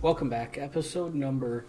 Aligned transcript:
Welcome 0.00 0.28
back. 0.28 0.58
Episode 0.58 1.14
number 1.14 1.64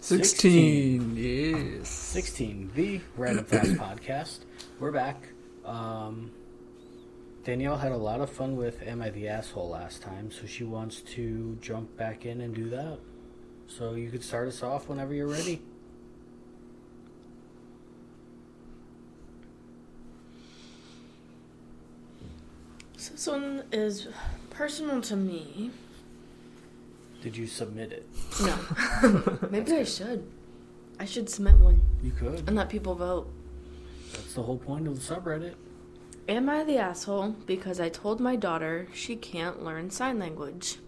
16. 0.00 1.16
Yes. 1.16 1.88
16, 1.88 2.72
the 2.74 3.00
Random 3.16 3.44
Fast 3.44 3.72
Podcast. 3.76 4.40
We're 4.80 4.90
back. 4.90 5.28
Um, 5.64 6.32
Danielle 7.44 7.76
had 7.76 7.92
a 7.92 7.96
lot 7.96 8.20
of 8.20 8.30
fun 8.30 8.56
with 8.56 8.82
Am 8.82 9.00
I 9.00 9.10
the 9.10 9.28
Asshole 9.28 9.68
last 9.68 10.02
time, 10.02 10.32
so 10.32 10.46
she 10.46 10.64
wants 10.64 11.00
to 11.02 11.56
jump 11.60 11.96
back 11.96 12.26
in 12.26 12.40
and 12.40 12.52
do 12.54 12.68
that. 12.70 12.98
So 13.68 13.94
you 13.94 14.10
could 14.10 14.24
start 14.24 14.48
us 14.48 14.62
off 14.62 14.88
whenever 14.88 15.14
you're 15.14 15.28
ready. 15.28 15.62
This 23.22 23.32
one 23.32 23.62
is 23.70 24.08
personal 24.50 25.00
to 25.00 25.14
me. 25.14 25.70
Did 27.22 27.36
you 27.36 27.46
submit 27.46 27.92
it? 27.92 28.08
No. 28.42 29.38
Maybe 29.50 29.74
I 29.74 29.84
should. 29.84 30.26
I 30.98 31.04
should 31.04 31.30
submit 31.30 31.54
one 31.54 31.80
You 32.02 32.10
could. 32.10 32.42
and 32.48 32.56
let 32.56 32.68
people 32.68 32.96
vote. 32.96 33.32
That's 34.12 34.34
the 34.34 34.42
whole 34.42 34.58
point 34.58 34.88
of 34.88 34.96
the 34.96 35.14
subreddit. 35.14 35.54
Am 36.28 36.48
I 36.48 36.64
the 36.64 36.78
asshole 36.78 37.36
because 37.46 37.78
I 37.78 37.90
told 37.90 38.18
my 38.18 38.34
daughter 38.34 38.88
she 38.92 39.14
can't 39.14 39.62
learn 39.62 39.90
sign 39.92 40.18
language? 40.18 40.78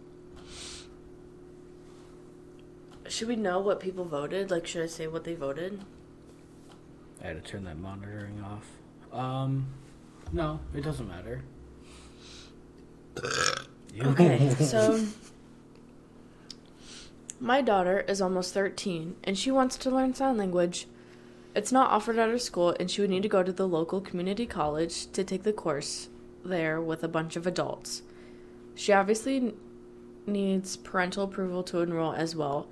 Should 3.07 3.29
we 3.29 3.37
know 3.37 3.61
what 3.61 3.79
people 3.79 4.07
voted? 4.07 4.51
Like, 4.51 4.67
should 4.67 4.83
I 4.83 4.87
say 4.87 5.07
what 5.07 5.23
they 5.23 5.37
voted? 5.37 5.83
I 7.23 7.29
had 7.29 7.45
to 7.45 7.49
turn 7.49 7.63
that 7.63 7.79
monitoring 7.79 8.43
off. 8.43 8.67
Um, 9.17 9.69
no, 10.33 10.59
it 10.75 10.83
doesn't 10.83 11.07
matter. 11.07 11.45
Okay, 14.01 14.51
so 14.59 15.05
my 17.41 17.61
daughter 17.61 18.01
is 18.09 18.21
almost 18.21 18.55
13 18.55 19.17
and 19.25 19.39
she 19.39 19.51
wants 19.51 19.77
to 19.77 19.91
learn 19.91 20.15
sign 20.15 20.37
language. 20.37 20.87
It's 21.55 21.71
not 21.71 21.91
offered 21.91 22.19
at 22.19 22.29
her 22.29 22.39
school 22.39 22.75
and 22.81 22.91
she 22.91 23.01
would 23.01 23.11
need 23.11 23.23
to 23.23 23.29
go 23.29 23.43
to 23.43 23.53
the 23.53 23.69
local 23.69 24.01
community 24.01 24.47
college 24.47 25.11
to 25.13 25.23
take 25.23 25.45
the 25.45 25.53
course 25.53 26.09
there 26.45 26.81
with 26.81 27.05
a 27.05 27.09
bunch 27.09 27.37
of 27.37 27.47
adults. 27.47 28.03
She 28.75 28.93
obviously 28.93 29.55
needs 30.27 30.77
parental 30.77 31.25
approval 31.25 31.63
to 31.65 31.81
enroll 31.81 32.13
as 32.13 32.35
well. 32.35 32.67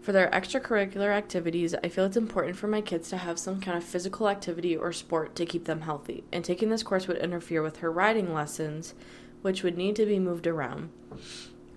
For 0.00 0.12
their 0.12 0.30
extracurricular 0.30 1.10
activities, 1.10 1.74
I 1.82 1.88
feel 1.88 2.04
it's 2.04 2.16
important 2.16 2.56
for 2.56 2.66
my 2.66 2.80
kids 2.80 3.08
to 3.10 3.16
have 3.16 3.38
some 3.38 3.60
kind 3.60 3.76
of 3.76 3.84
physical 3.84 4.28
activity 4.28 4.76
or 4.76 4.92
sport 4.92 5.34
to 5.36 5.46
keep 5.46 5.64
them 5.64 5.82
healthy, 5.82 6.24
and 6.32 6.44
taking 6.44 6.70
this 6.70 6.82
course 6.82 7.08
would 7.08 7.18
interfere 7.18 7.62
with 7.62 7.78
her 7.78 7.90
riding 7.90 8.32
lessons, 8.32 8.94
which 9.42 9.62
would 9.62 9.76
need 9.76 9.96
to 9.96 10.06
be 10.06 10.18
moved 10.18 10.46
around. 10.46 10.90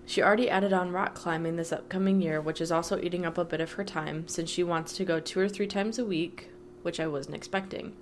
She 0.04 0.22
already 0.22 0.50
added 0.50 0.72
on 0.72 0.92
rock 0.92 1.14
climbing 1.14 1.56
this 1.56 1.72
upcoming 1.72 2.20
year, 2.20 2.40
which 2.40 2.60
is 2.60 2.72
also 2.72 3.00
eating 3.00 3.24
up 3.24 3.38
a 3.38 3.44
bit 3.44 3.60
of 3.60 3.72
her 3.72 3.84
time 3.84 4.28
since 4.28 4.50
she 4.50 4.62
wants 4.62 4.92
to 4.94 5.04
go 5.04 5.20
two 5.20 5.40
or 5.40 5.48
three 5.48 5.66
times 5.66 5.98
a 5.98 6.04
week, 6.04 6.50
which 6.82 7.00
I 7.00 7.06
wasn't 7.06 7.36
expecting. 7.36 7.94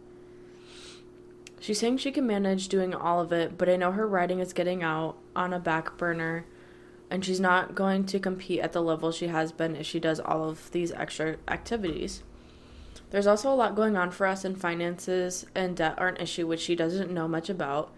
She's 1.60 1.78
saying 1.78 1.98
she 1.98 2.10
can 2.10 2.26
manage 2.26 2.68
doing 2.68 2.94
all 2.94 3.20
of 3.20 3.32
it, 3.32 3.58
but 3.58 3.68
I 3.68 3.76
know 3.76 3.92
her 3.92 4.08
riding 4.08 4.40
is 4.40 4.54
getting 4.54 4.82
out 4.82 5.16
on 5.36 5.52
a 5.52 5.60
back 5.60 5.98
burner, 5.98 6.46
and 7.10 7.22
she's 7.22 7.38
not 7.38 7.74
going 7.74 8.06
to 8.06 8.18
compete 8.18 8.60
at 8.60 8.72
the 8.72 8.80
level 8.80 9.12
she 9.12 9.26
has 9.26 9.52
been 9.52 9.76
if 9.76 9.86
she 9.86 10.00
does 10.00 10.20
all 10.20 10.48
of 10.48 10.70
these 10.70 10.90
extra 10.92 11.36
activities. 11.48 12.22
There's 13.10 13.26
also 13.26 13.52
a 13.52 13.54
lot 13.54 13.74
going 13.74 13.96
on 13.96 14.10
for 14.10 14.26
us 14.26 14.44
in 14.44 14.56
finances, 14.56 15.44
and 15.54 15.76
debt 15.76 15.96
are 15.98 16.08
an 16.08 16.16
issue 16.16 16.46
which 16.46 16.60
she 16.60 16.74
doesn't 16.74 17.12
know 17.12 17.28
much 17.28 17.50
about 17.50 17.92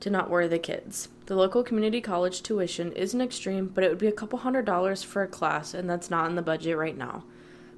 to 0.00 0.10
not 0.10 0.30
worry 0.30 0.48
the 0.48 0.58
kids. 0.58 1.08
The 1.26 1.34
local 1.36 1.62
community 1.62 2.00
college 2.00 2.42
tuition 2.42 2.92
isn't 2.92 3.20
extreme, 3.20 3.68
but 3.68 3.84
it 3.84 3.90
would 3.90 3.98
be 3.98 4.06
a 4.06 4.12
couple 4.12 4.38
hundred 4.38 4.64
dollars 4.64 5.02
for 5.02 5.22
a 5.22 5.28
class, 5.28 5.74
and 5.74 5.88
that's 5.88 6.10
not 6.10 6.28
in 6.28 6.36
the 6.36 6.42
budget 6.42 6.76
right 6.76 6.96
now. 6.96 7.24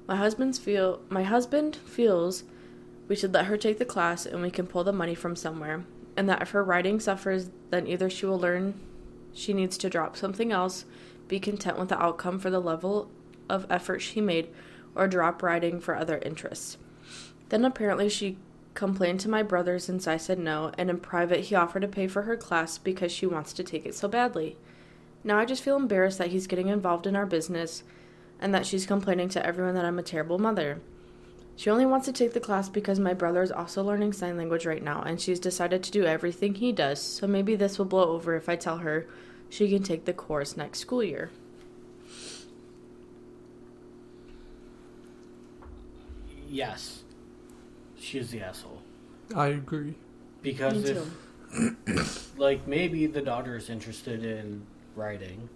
My 0.07 0.15
husband's 0.15 0.59
feel 0.59 1.01
my 1.09 1.23
husband 1.23 1.75
feels 1.75 2.43
we 3.07 3.15
should 3.15 3.33
let 3.33 3.45
her 3.45 3.57
take 3.57 3.77
the 3.77 3.85
class 3.85 4.25
and 4.25 4.41
we 4.41 4.51
can 4.51 4.67
pull 4.67 4.83
the 4.83 4.93
money 4.93 5.15
from 5.15 5.35
somewhere, 5.35 5.83
and 6.15 6.29
that 6.29 6.41
if 6.41 6.51
her 6.51 6.63
riding 6.63 6.99
suffers, 6.99 7.49
then 7.69 7.87
either 7.87 8.09
she 8.09 8.25
will 8.25 8.39
learn 8.39 8.73
she 9.33 9.53
needs 9.53 9.77
to 9.77 9.89
drop 9.89 10.17
something 10.17 10.51
else, 10.51 10.85
be 11.27 11.39
content 11.39 11.79
with 11.79 11.89
the 11.89 12.01
outcome 12.01 12.39
for 12.39 12.49
the 12.49 12.59
level 12.59 13.09
of 13.49 13.65
effort 13.69 13.99
she 13.99 14.21
made, 14.21 14.49
or 14.95 15.07
drop 15.07 15.41
riding 15.41 15.79
for 15.79 15.95
other 15.95 16.19
interests. 16.19 16.77
Then 17.49 17.65
apparently 17.65 18.09
she 18.09 18.37
complained 18.73 19.19
to 19.21 19.29
my 19.29 19.43
brother 19.43 19.79
since 19.79 20.07
I 20.07 20.17
said 20.17 20.39
no, 20.39 20.71
and 20.77 20.89
in 20.89 20.99
private 20.99 21.41
he 21.41 21.55
offered 21.55 21.81
to 21.81 21.87
pay 21.87 22.07
for 22.07 22.23
her 22.23 22.37
class 22.37 22.77
because 22.77 23.11
she 23.11 23.25
wants 23.25 23.53
to 23.53 23.63
take 23.63 23.85
it 23.85 23.95
so 23.95 24.07
badly. 24.07 24.57
Now 25.23 25.37
I 25.37 25.45
just 25.45 25.63
feel 25.63 25.75
embarrassed 25.75 26.17
that 26.17 26.31
he's 26.31 26.47
getting 26.47 26.67
involved 26.67 27.05
in 27.05 27.15
our 27.15 27.25
business 27.25 27.83
and 28.39 28.53
that 28.53 28.65
she's 28.65 28.85
complaining 28.85 29.29
to 29.29 29.45
everyone 29.45 29.75
that 29.75 29.85
I'm 29.85 29.99
a 29.99 30.03
terrible 30.03 30.39
mother. 30.39 30.81
She 31.55 31.69
only 31.69 31.85
wants 31.85 32.07
to 32.07 32.13
take 32.13 32.33
the 32.33 32.39
class 32.39 32.69
because 32.69 32.99
my 32.99 33.13
brother 33.13 33.41
is 33.43 33.51
also 33.51 33.83
learning 33.83 34.13
sign 34.13 34.37
language 34.37 34.65
right 34.65 34.81
now 34.81 35.03
and 35.03 35.21
she's 35.21 35.39
decided 35.39 35.83
to 35.83 35.91
do 35.91 36.05
everything 36.05 36.55
he 36.55 36.71
does, 36.71 37.01
so 37.01 37.27
maybe 37.27 37.55
this 37.55 37.77
will 37.77 37.85
blow 37.85 38.11
over 38.11 38.35
if 38.35 38.49
I 38.49 38.55
tell 38.55 38.77
her 38.77 39.05
she 39.49 39.69
can 39.69 39.83
take 39.83 40.05
the 40.05 40.13
course 40.13 40.57
next 40.57 40.79
school 40.79 41.03
year. 41.03 41.29
Yes. 46.49 47.00
She 48.01 48.17
is 48.17 48.31
the 48.31 48.41
asshole. 48.41 48.81
I 49.35 49.47
agree. 49.47 49.95
Because 50.41 50.83
Me 50.83 50.97
if, 51.53 52.31
like, 52.37 52.67
maybe 52.67 53.05
the 53.05 53.21
daughter 53.21 53.55
is 53.55 53.69
interested 53.69 54.25
in 54.25 54.65
riding, 54.95 55.47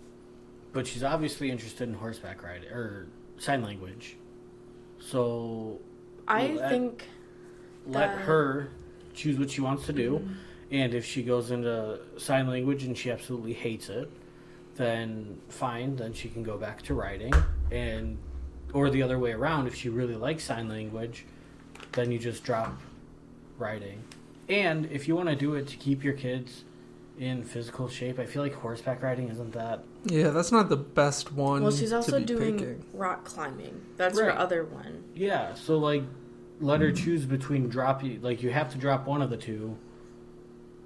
but 0.72 0.86
she's 0.86 1.04
obviously 1.04 1.50
interested 1.50 1.88
in 1.90 1.96
horseback 1.96 2.44
riding 2.44 2.70
or 2.70 3.08
sign 3.38 3.64
language. 3.64 4.16
So 5.00 5.80
I 6.28 6.48
Well, 6.48 6.58
that- 6.60 6.70
think 6.70 7.08
let 7.88 8.16
That- 8.16 8.22
her 8.26 8.70
choose 9.14 9.40
what 9.40 9.50
she 9.50 9.62
wants 9.62 9.86
to 9.88 9.94
do. 9.94 10.20
Mm-hmm. 10.20 10.34
And 10.72 10.94
if 10.94 11.06
she 11.06 11.24
goes 11.24 11.52
into 11.52 12.00
sign 12.18 12.48
language 12.48 12.84
and 12.84 12.98
she 12.98 13.12
absolutely 13.12 13.54
hates 13.54 13.90
it, 13.90 14.10
then 14.76 15.40
fine, 15.48 15.96
then 15.96 16.12
she 16.14 16.28
can 16.28 16.44
go 16.44 16.58
back 16.58 16.82
to 16.84 16.94
riding. 16.94 17.34
And 17.72 18.18
or 18.74 18.90
the 18.90 19.02
other 19.04 19.18
way 19.20 19.32
around, 19.32 19.68
if 19.68 19.76
she 19.76 19.90
really 19.90 20.16
likes 20.16 20.44
sign 20.44 20.68
language, 20.68 21.26
then 21.96 22.12
you 22.12 22.20
just 22.20 22.44
drop 22.44 22.80
riding. 23.58 24.04
And 24.48 24.86
if 24.92 25.08
you 25.08 25.16
want 25.16 25.30
to 25.30 25.36
do 25.36 25.56
it 25.56 25.68
to 25.70 25.78
keep 25.78 26.04
your 26.04 26.14
kids 26.14 26.66
in 27.18 27.44
physical 27.44 27.88
shape, 27.88 28.20
I 28.20 28.26
feel 28.26 28.44
like 28.44 28.54
horseback 28.54 29.02
riding 29.02 29.30
isn't 29.30 29.54
that 29.54 29.84
Yeah, 30.04 30.30
that's 30.30 30.52
not 30.52 30.70
the 30.70 30.78
best 30.78 31.32
one. 31.32 31.64
well 31.64 31.72
she's 31.72 31.94
also 31.94 32.14
to 32.14 32.20
be 32.20 32.26
doing 32.26 32.58
picking. 32.60 32.86
rock 32.94 33.26
climbing. 33.26 33.86
That's 33.98 34.20
her 34.20 34.38
other 34.38 34.66
one. 34.66 35.04
Yeah, 35.16 35.56
so 35.56 35.78
like 35.78 36.04
let 36.60 36.82
her 36.82 36.92
mm. 36.92 36.98
choose 36.98 37.26
between 37.26 37.70
dropping 37.70 38.22
like 38.22 38.44
you 38.44 38.52
have 38.52 38.72
to 38.74 38.78
drop 38.78 39.08
one 39.08 39.22
of 39.22 39.30
the 39.30 39.38
two, 39.38 39.78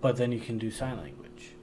but 0.01 0.15
then 0.17 0.31
you 0.31 0.39
can 0.39 0.57
do 0.57 0.71
sign 0.71 0.97
language. 0.97 1.53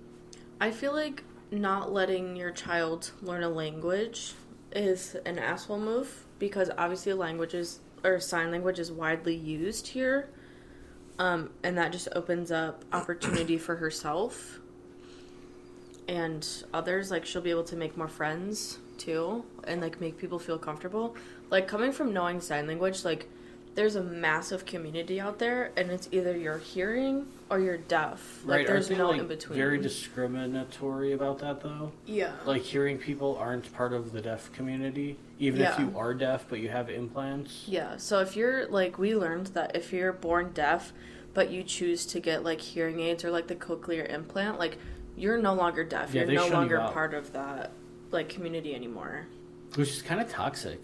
I 0.61 0.71
feel 0.71 0.93
like 0.93 1.23
not 1.51 1.93
letting 1.93 2.37
your 2.37 2.51
child 2.51 3.13
learn 3.23 3.43
a 3.43 3.49
language 3.49 4.35
is 4.73 5.15
an 5.25 5.39
asshole 5.39 5.79
move 5.79 6.27
because 6.39 6.71
obviously 6.77 7.13
languages 7.13 7.81
or 8.07 8.21
sign 8.21 8.51
language 8.51 8.79
is 8.79 8.91
widely 8.91 9.35
used 9.35 9.89
here. 9.89 10.31
Um, 11.19 11.51
and 11.63 11.79
that 11.79 11.93
just 11.93 12.09
opens 12.15 12.53
up 12.53 12.85
opportunity 12.93 13.57
for 13.57 13.77
herself 13.77 14.61
and 16.09 16.65
others 16.73 17.11
like 17.11 17.25
she'll 17.25 17.43
be 17.43 17.51
able 17.51 17.65
to 17.65 17.77
make 17.77 17.97
more 17.97 18.09
friends 18.09 18.79
too 18.99 19.45
and 19.65 19.81
like 19.81 20.01
make 20.01 20.17
people 20.19 20.39
feel 20.39 20.59
comfortable 20.59 21.17
like 21.51 21.67
coming 21.67 21.93
from 21.93 22.13
knowing 22.13 22.41
sign 22.41 22.67
language 22.67 23.05
like 23.05 23.29
there's 23.77 23.95
a 23.95 24.03
massive 24.03 24.67
community 24.67 25.21
out 25.21 25.39
there 25.39 25.71
and 25.77 25.91
it's 25.91 26.09
either 26.11 26.37
you're 26.37 26.59
hearing 26.59 27.27
or 27.51 27.61
you're 27.61 27.77
deaf 27.77 28.41
like 28.45 28.59
right? 28.59 28.67
there's 28.67 28.91
no 28.91 29.11
like, 29.11 29.21
in 29.21 29.29
between 29.29 29.57
Very 29.57 29.79
discriminatory 29.79 31.13
about 31.13 31.39
that 31.41 31.63
though. 31.63 31.93
yeah 32.07 32.33
Like 32.45 32.63
hearing 32.63 32.99
people 32.99 33.37
aren't 33.37 33.73
part 33.73 33.93
of 33.93 34.13
the 34.13 34.21
deaf 34.21 34.51
community, 34.53 35.19
even 35.39 35.61
if 35.61 35.79
you 35.79 35.93
are 35.97 36.15
deaf 36.15 36.47
but 36.49 36.59
you 36.59 36.71
have 36.71 36.91
implants. 36.91 37.65
Yeah, 37.69 37.99
so 37.99 38.21
if 38.21 38.35
you're 38.35 38.67
like 38.67 38.99
we 38.99 39.15
learned 39.15 39.49
that 39.49 39.77
if 39.77 39.93
you're 39.93 40.13
born 40.13 40.51
deaf 40.53 40.93
but 41.35 41.51
you 41.51 41.63
choose 41.63 42.07
to 42.07 42.19
get 42.19 42.43
like 42.43 42.61
hearing 42.61 43.01
aids 43.01 43.23
or 43.23 43.31
like 43.31 43.47
the 43.47 43.55
cochlear 43.55 44.11
implant, 44.11 44.59
like 44.59 44.79
you're 45.17 45.37
no 45.39 45.53
longer 45.53 45.85
deaf. 45.85 46.15
Yeah, 46.15 46.23
you're 46.23 46.33
no 46.33 46.41
shun 46.43 46.51
you 46.51 46.55
longer 46.55 46.79
part 46.93 47.13
of 47.13 47.33
that 47.35 47.73
like 48.11 48.31
community 48.31 48.75
anymore. 48.75 49.27
Which 49.75 49.91
is 49.91 50.01
kind 50.01 50.21
of 50.21 50.31
toxic. 50.31 50.81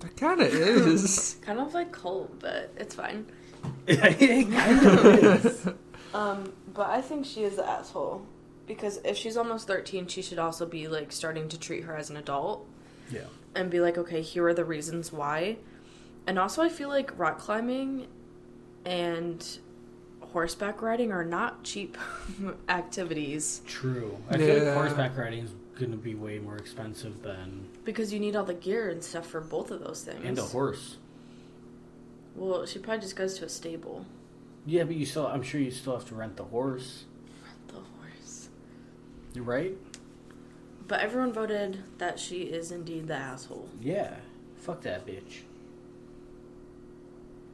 That 0.00 0.16
kind 0.16 0.40
of 0.40 0.52
is. 0.54 1.36
Kind 1.42 1.58
of 1.60 1.72
like 1.74 1.92
cold, 1.92 2.38
but 2.40 2.72
it's 2.76 2.94
fine. 2.94 3.26
it 3.86 4.50
kind 4.52 4.86
of 4.86 5.44
is. 5.46 5.68
Um, 6.14 6.52
but 6.72 6.88
I 6.88 7.02
think 7.02 7.26
she 7.26 7.42
is 7.44 7.56
the 7.56 7.68
asshole 7.68 8.24
because 8.66 9.00
if 9.04 9.18
she's 9.18 9.36
almost 9.36 9.66
13, 9.66 10.06
she 10.06 10.22
should 10.22 10.38
also 10.38 10.64
be 10.64 10.88
like 10.88 11.12
starting 11.12 11.46
to 11.50 11.58
treat 11.58 11.84
her 11.84 11.94
as 11.94 12.08
an 12.08 12.16
adult 12.16 12.66
Yeah. 13.10 13.24
and 13.54 13.70
be 13.70 13.80
like, 13.80 13.98
okay, 13.98 14.22
here 14.22 14.46
are 14.46 14.54
the 14.54 14.64
reasons 14.64 15.12
why. 15.12 15.58
And 16.26 16.38
also, 16.38 16.62
I 16.62 16.70
feel 16.70 16.88
like 16.88 17.18
rock 17.18 17.38
climbing 17.38 18.06
and 18.86 19.46
horseback 20.20 20.80
riding 20.80 21.12
are 21.12 21.24
not 21.24 21.62
cheap 21.64 21.98
activities 22.68 23.60
True. 23.66 24.16
I 24.30 24.38
feel 24.38 24.64
like 24.64 24.74
horseback 24.74 25.16
riding 25.18 25.44
is 25.44 25.52
going 25.78 25.90
to 25.90 25.96
be 25.98 26.14
way 26.14 26.38
more 26.38 26.56
expensive 26.56 27.22
than 27.22 27.68
because 27.86 28.12
you 28.12 28.20
need 28.20 28.36
all 28.36 28.44
the 28.44 28.52
gear 28.52 28.90
and 28.90 29.02
stuff 29.02 29.26
for 29.26 29.40
both 29.40 29.70
of 29.70 29.80
those 29.80 30.02
things. 30.02 30.22
and 30.22 30.38
a 30.38 30.42
horse. 30.42 30.96
Well, 32.34 32.66
she 32.66 32.78
probably 32.78 33.00
just 33.00 33.16
goes 33.16 33.38
to 33.38 33.46
a 33.46 33.48
stable. 33.48 34.04
Yeah, 34.66 34.84
but 34.84 34.96
you 34.96 35.06
still. 35.06 35.26
I'm 35.26 35.42
sure 35.42 35.60
you 35.60 35.70
still 35.70 35.94
have 35.94 36.06
to 36.08 36.14
rent 36.14 36.36
the 36.36 36.44
horse. 36.44 37.04
Rent 37.42 37.68
the 37.68 37.74
horse. 37.74 38.48
You're 39.32 39.44
right. 39.44 39.74
But 40.86 41.00
everyone 41.00 41.32
voted 41.32 41.82
that 41.98 42.18
she 42.18 42.42
is 42.42 42.70
indeed 42.70 43.08
the 43.08 43.14
asshole. 43.14 43.68
Yeah. 43.80 44.16
Fuck 44.58 44.82
that 44.82 45.06
bitch. 45.06 45.42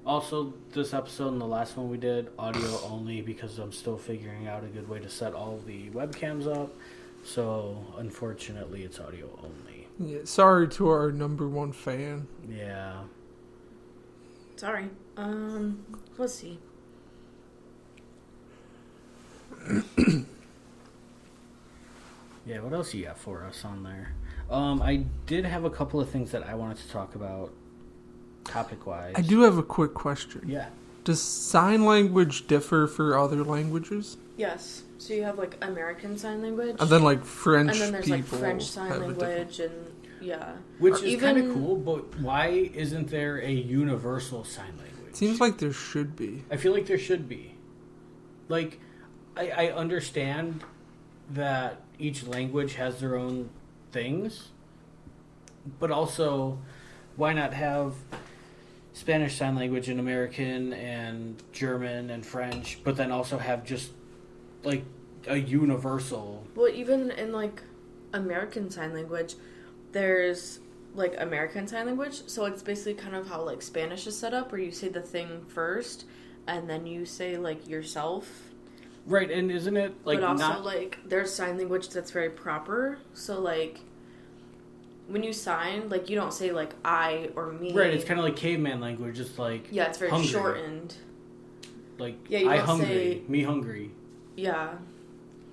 Also, 0.05 0.52
this 0.73 0.93
episode 0.93 1.29
and 1.29 1.40
the 1.40 1.46
last 1.46 1.76
one 1.76 1.88
we 1.88 1.96
did, 1.96 2.31
audio 2.38 2.81
only 2.90 3.20
because 3.20 3.58
I'm 3.58 3.73
still 3.73 3.99
figuring 3.99 4.49
out 4.49 4.64
a 4.64 4.67
good 4.67 4.88
way 4.88 4.99
to 4.99 5.08
set 5.08 5.34
all 5.34 5.61
the 5.67 5.90
webcams 5.90 6.46
up. 6.52 6.75
So, 7.25 7.87
unfortunately, 7.99 8.82
it's 8.82 8.99
audio 8.99 9.29
only. 9.44 9.81
Yeah, 10.04 10.19
sorry 10.25 10.69
to 10.69 10.88
our 10.88 11.10
number 11.12 11.49
one 11.49 11.72
fan. 11.72 12.26
Yeah. 12.49 13.02
Sorry. 14.56 14.88
Um, 15.16 15.84
let's 16.19 16.34
see. 16.34 16.58
Yeah, 22.44 22.58
what 22.60 22.72
else 22.72 22.93
you 22.93 23.04
got 23.04 23.19
for 23.19 23.44
us 23.44 23.64
on 23.64 23.84
there? 23.84 24.12
Um, 24.50 24.82
I 24.82 25.04
did 25.26 25.44
have 25.44 25.64
a 25.64 25.70
couple 25.70 26.00
of 26.00 26.08
things 26.10 26.32
that 26.32 26.46
I 26.46 26.55
wanted 26.55 26.78
to 26.78 26.88
talk 26.90 27.14
about 27.14 27.52
topic 28.44 28.84
wise. 28.87 29.14
I 29.16 29.22
do 29.22 29.43
have 29.43 29.58
a 29.58 29.62
quick 29.62 29.94
question. 29.94 30.43
Yeah. 30.48 30.66
Does 31.05 31.22
sign 31.22 31.84
language 31.87 32.46
differ 32.48 32.87
for 32.87 33.16
other 33.16 33.44
languages? 33.44 34.16
Yes. 34.37 34.82
So 34.98 35.14
you 35.14 35.22
have 35.22 35.38
like 35.38 35.56
American 35.62 36.16
Sign 36.19 36.43
Language, 36.43 36.76
And 36.81 36.90
then 36.90 37.02
like 37.02 37.25
French 37.25 37.72
and 37.72 37.81
then 37.81 37.93
there's 37.93 38.05
people 38.05 38.38
like 38.38 38.40
French 38.40 38.64
Sign 38.64 38.88
have 38.88 39.02
a 39.02 39.08
different- 39.08 39.20
Language, 39.22 39.60
and 39.60 39.91
yeah. 40.22 40.52
Which 40.78 41.02
Or 41.02 41.04
is 41.04 41.20
kind 41.20 41.38
of 41.38 41.52
cool, 41.52 41.76
but 41.76 42.19
why 42.20 42.70
isn't 42.74 43.08
there 43.08 43.38
a 43.38 43.50
universal 43.50 44.44
sign 44.44 44.74
language? 44.78 45.14
Seems 45.14 45.40
like 45.40 45.58
there 45.58 45.72
should 45.72 46.16
be. 46.16 46.44
I 46.50 46.56
feel 46.56 46.72
like 46.72 46.86
there 46.86 46.98
should 46.98 47.28
be. 47.28 47.54
Like, 48.48 48.80
I, 49.36 49.50
I 49.50 49.72
understand 49.72 50.62
that 51.30 51.82
each 51.98 52.26
language 52.26 52.74
has 52.74 53.00
their 53.00 53.16
own 53.16 53.50
things, 53.92 54.48
but 55.78 55.90
also, 55.90 56.58
why 57.16 57.32
not 57.32 57.52
have 57.54 57.94
Spanish 58.92 59.36
Sign 59.36 59.54
Language 59.54 59.88
and 59.88 59.98
American 60.00 60.72
and 60.72 61.42
German 61.52 62.10
and 62.10 62.24
French, 62.24 62.78
but 62.84 62.96
then 62.96 63.10
also 63.10 63.38
have 63.38 63.64
just 63.64 63.90
like 64.64 64.84
a 65.26 65.36
universal. 65.36 66.44
Well, 66.54 66.69
even 66.69 67.10
in 67.12 67.32
like 67.32 67.62
American 68.12 68.70
Sign 68.70 68.92
Language, 68.92 69.34
there's 69.92 70.60
like 70.94 71.14
American 71.18 71.66
Sign 71.66 71.86
Language. 71.86 72.22
So 72.26 72.44
it's 72.46 72.62
basically 72.62 72.94
kind 72.94 73.14
of 73.16 73.28
how 73.28 73.42
like 73.42 73.62
Spanish 73.62 74.06
is 74.06 74.18
set 74.18 74.34
up, 74.34 74.52
where 74.52 74.60
you 74.60 74.70
say 74.70 74.88
the 74.88 75.00
thing 75.00 75.44
first, 75.48 76.04
and 76.46 76.68
then 76.68 76.86
you 76.86 77.04
say 77.06 77.36
like 77.36 77.68
yourself. 77.68 78.48
Right, 79.06 79.30
and 79.30 79.50
isn't 79.50 79.76
it 79.76 79.94
like 80.04 80.20
but 80.20 80.26
also 80.28 80.46
not 80.48 80.64
like 80.64 80.98
there's 81.04 81.32
sign 81.34 81.56
language 81.58 81.88
that's 81.88 82.10
very 82.10 82.30
proper. 82.30 82.98
So 83.14 83.40
like 83.40 83.80
when 85.08 85.22
you 85.22 85.32
sign, 85.32 85.88
like 85.88 86.08
you 86.08 86.16
don't 86.16 86.32
say 86.32 86.52
like 86.52 86.74
I 86.84 87.30
or 87.34 87.52
me. 87.52 87.72
right? 87.72 87.92
It's 87.92 88.04
kind 88.04 88.20
of 88.20 88.24
like 88.24 88.36
caveman 88.36 88.80
language. 88.80 89.18
It's 89.18 89.38
like 89.38 89.68
yeah, 89.70 89.86
it's 89.86 89.98
very 89.98 90.10
hungry. 90.10 90.28
shortened. 90.28 90.94
like 91.98 92.16
Yeah, 92.28 92.38
you 92.40 92.50
I 92.50 92.58
hungry, 92.58 92.86
say- 92.86 93.22
me 93.28 93.42
hungry, 93.42 93.90
Yeah, 94.36 94.74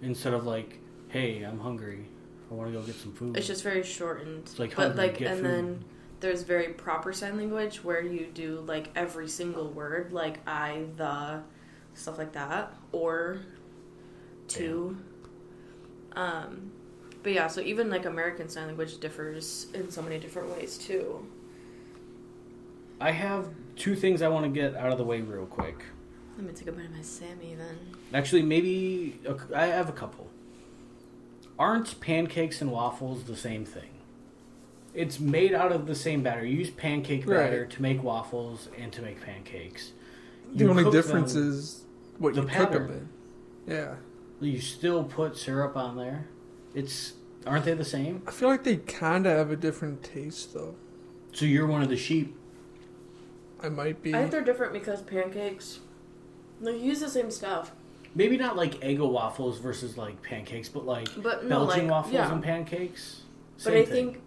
instead 0.04 0.34
of 0.34 0.46
like 0.46 0.78
hey 1.08 1.42
I'm 1.44 1.60
hungry, 1.60 2.06
I 2.50 2.54
want 2.54 2.72
to 2.72 2.80
go 2.80 2.84
get 2.84 2.96
some 2.96 3.14
food. 3.14 3.38
it's 3.38 3.48
just 3.48 3.64
very 3.64 3.84
shortened. 3.84 4.44
It's 4.44 4.60
like 4.60 4.76
but 4.76 4.96
like 4.96 5.22
and 5.22 5.38
food. 5.38 5.46
then 5.46 5.86
there's 6.20 6.44
very 6.44 6.70
proper 6.70 7.14
sign 7.14 7.38
language 7.38 7.84
where 7.84 8.02
you 8.02 8.28
do 8.34 8.64
like 8.68 8.90
every 8.96 9.28
single 9.28 9.70
word, 9.70 10.12
like 10.12 10.40
I, 10.48 10.86
the, 10.98 11.42
stuff 11.94 12.18
like 12.18 12.34
that, 12.34 12.74
or 12.92 13.40
to. 14.50 14.98
Um, 16.14 16.72
but 17.22 17.34
yeah, 17.34 17.48
so 17.48 17.62
even 17.62 17.90
like 17.90 18.06
American 18.06 18.50
sign 18.50 18.68
language 18.68 19.00
differs 19.00 19.68
in 19.74 19.92
so 19.92 20.02
many 20.02 20.18
different 20.18 20.50
ways 20.56 20.78
too. 20.78 21.26
I 23.02 23.12
have 23.12 23.48
two 23.76 23.96
things 23.96 24.22
I 24.22 24.28
want 24.28 24.46
to 24.46 24.50
get 24.50 24.76
out 24.76 24.92
of 24.92 24.98
the 24.98 25.06
way 25.06 25.22
real 25.22 25.46
quick. 25.46 25.84
Let 26.36 26.46
me 26.48 26.54
take 26.54 26.68
a 26.68 26.72
bite 26.72 26.86
of 26.86 26.92
my 26.92 27.02
Sammy 27.02 27.56
then. 27.56 27.78
Actually, 28.14 28.44
maybe 28.44 29.20
a, 29.26 29.38
I 29.56 29.68
have 29.68 29.90
a 29.90 29.94
couple. 29.94 30.30
Aren't 31.60 32.00
pancakes 32.00 32.62
and 32.62 32.72
waffles 32.72 33.26
the 33.26 33.36
same 33.36 33.66
thing? 33.66 33.90
It's 34.94 35.20
made 35.20 35.54
out 35.54 35.72
of 35.72 35.86
the 35.86 35.94
same 35.94 36.24
batter. 36.24 36.44
You 36.46 36.58
use 36.58 36.70
pancake 36.72 37.28
batter 37.28 37.66
to 37.66 37.82
make 37.82 38.02
waffles 38.02 38.70
and 38.80 38.92
to 38.94 39.02
make 39.02 39.22
pancakes. 39.22 39.92
The 40.56 40.64
You 40.64 40.70
only 40.72 40.84
cook 40.84 40.94
difference 40.94 41.34
them- 41.34 41.50
is 41.50 41.84
what 42.18 42.34
the 42.34 42.42
you 42.42 42.48
cook 42.48 42.72
them 42.72 42.88
pattern. 42.88 43.10
in. 43.68 43.74
Yeah. 43.74 43.96
You 44.40 44.60
still 44.62 45.04
put 45.04 45.38
syrup 45.38 45.76
on 45.76 45.98
there. 45.98 46.28
It's 46.74 47.14
aren't 47.46 47.66
they 47.66 47.74
the 47.74 47.86
same? 47.86 48.24
I 48.26 48.32
feel 48.32 48.50
like 48.50 48.64
they 48.64 48.78
kind 48.78 49.26
of 49.28 49.38
have 49.38 49.52
a 49.52 49.56
different 49.56 50.02
taste, 50.02 50.54
though. 50.54 50.76
So 51.34 51.46
you're 51.46 51.68
one 51.68 51.82
of 51.84 51.90
the 51.90 51.98
sheep. 51.98 52.36
I 53.62 53.70
might 53.70 54.02
be. 54.02 54.16
I 54.16 54.20
think 54.20 54.32
they're 54.32 54.42
different 54.44 54.72
because 54.74 55.02
pancakes, 55.02 55.80
they 56.62 56.78
use 56.78 57.02
the 57.02 57.10
same 57.10 57.30
stuff, 57.30 57.72
Maybe 58.16 58.38
not 58.38 58.58
like 58.58 58.76
Eggo 58.82 59.10
waffles 59.12 59.60
versus 59.60 59.98
like 59.98 60.22
pancakes, 60.24 60.68
but 60.70 60.86
like 60.86 61.08
but 61.22 61.44
no, 61.46 61.66
Belgian 61.66 61.84
like 61.88 61.92
waffles 61.92 62.14
yeah. 62.14 62.32
and 62.32 62.44
pancakes. 62.44 63.22
But 63.64 63.74
I 63.74 63.86
thing. 63.86 63.94
think 64.14 64.22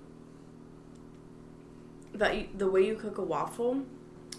that 2.14 2.36
you, 2.36 2.48
the 2.56 2.70
way 2.70 2.86
you 2.86 2.94
cook 2.94 3.18
a 3.18 3.22
waffle 3.22 3.82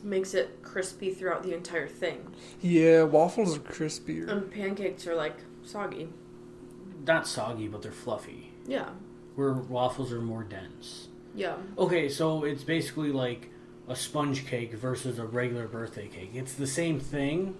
makes 0.04 0.34
it 0.34 0.62
crispy 0.62 1.12
throughout 1.12 1.44
the 1.44 1.54
entire 1.54 1.88
thing, 1.88 2.34
Yeah, 2.62 3.04
waffles 3.04 3.56
are 3.58 3.60
crispier. 3.62 4.28
and 4.30 4.52
pancakes 4.52 5.08
are 5.08 5.16
like 5.16 5.38
soggy. 5.64 6.10
not 7.06 7.28
soggy, 7.28 7.68
but 7.68 7.82
they're 7.82 7.92
fluffy. 7.92 8.52
Yeah, 8.68 8.90
Where 9.36 9.54
waffles 9.54 10.12
are 10.14 10.22
more 10.22 10.44
dense. 10.44 11.08
yeah, 11.36 11.56
Okay, 11.78 12.10
so 12.10 12.44
it's 12.44 12.64
basically 12.64 13.12
like 13.12 13.50
a 13.88 13.96
sponge 13.96 14.46
cake 14.46 14.74
versus 14.74 15.20
a 15.20 15.26
regular 15.26 15.68
birthday 15.68 16.08
cake. 16.08 16.32
It's 16.34 16.54
the 16.54 16.68
same 16.68 17.00
thing, 17.00 17.58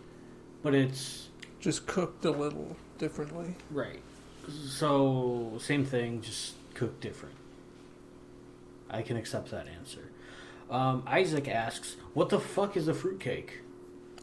but 0.62 0.74
it's 0.76 1.30
Just 1.64 1.88
cooked 1.88 2.26
a 2.26 2.32
little 2.32 2.76
differently. 2.98 3.56
right. 3.72 4.02
So 4.68 5.54
same 5.62 5.86
thing, 5.86 6.20
just 6.22 6.56
cooked 6.74 7.00
different. 7.00 7.36
I 8.90 9.02
can 9.02 9.16
accept 9.16 9.50
that 9.52 9.68
answer. 9.70 10.10
Um, 10.70 11.04
Isaac 11.08 11.48
asks, 11.48 11.96
"What 12.14 12.28
the 12.28 12.40
fuck 12.42 12.76
is 12.76 12.90
a 12.90 12.94
fruitcake?" 12.94 13.62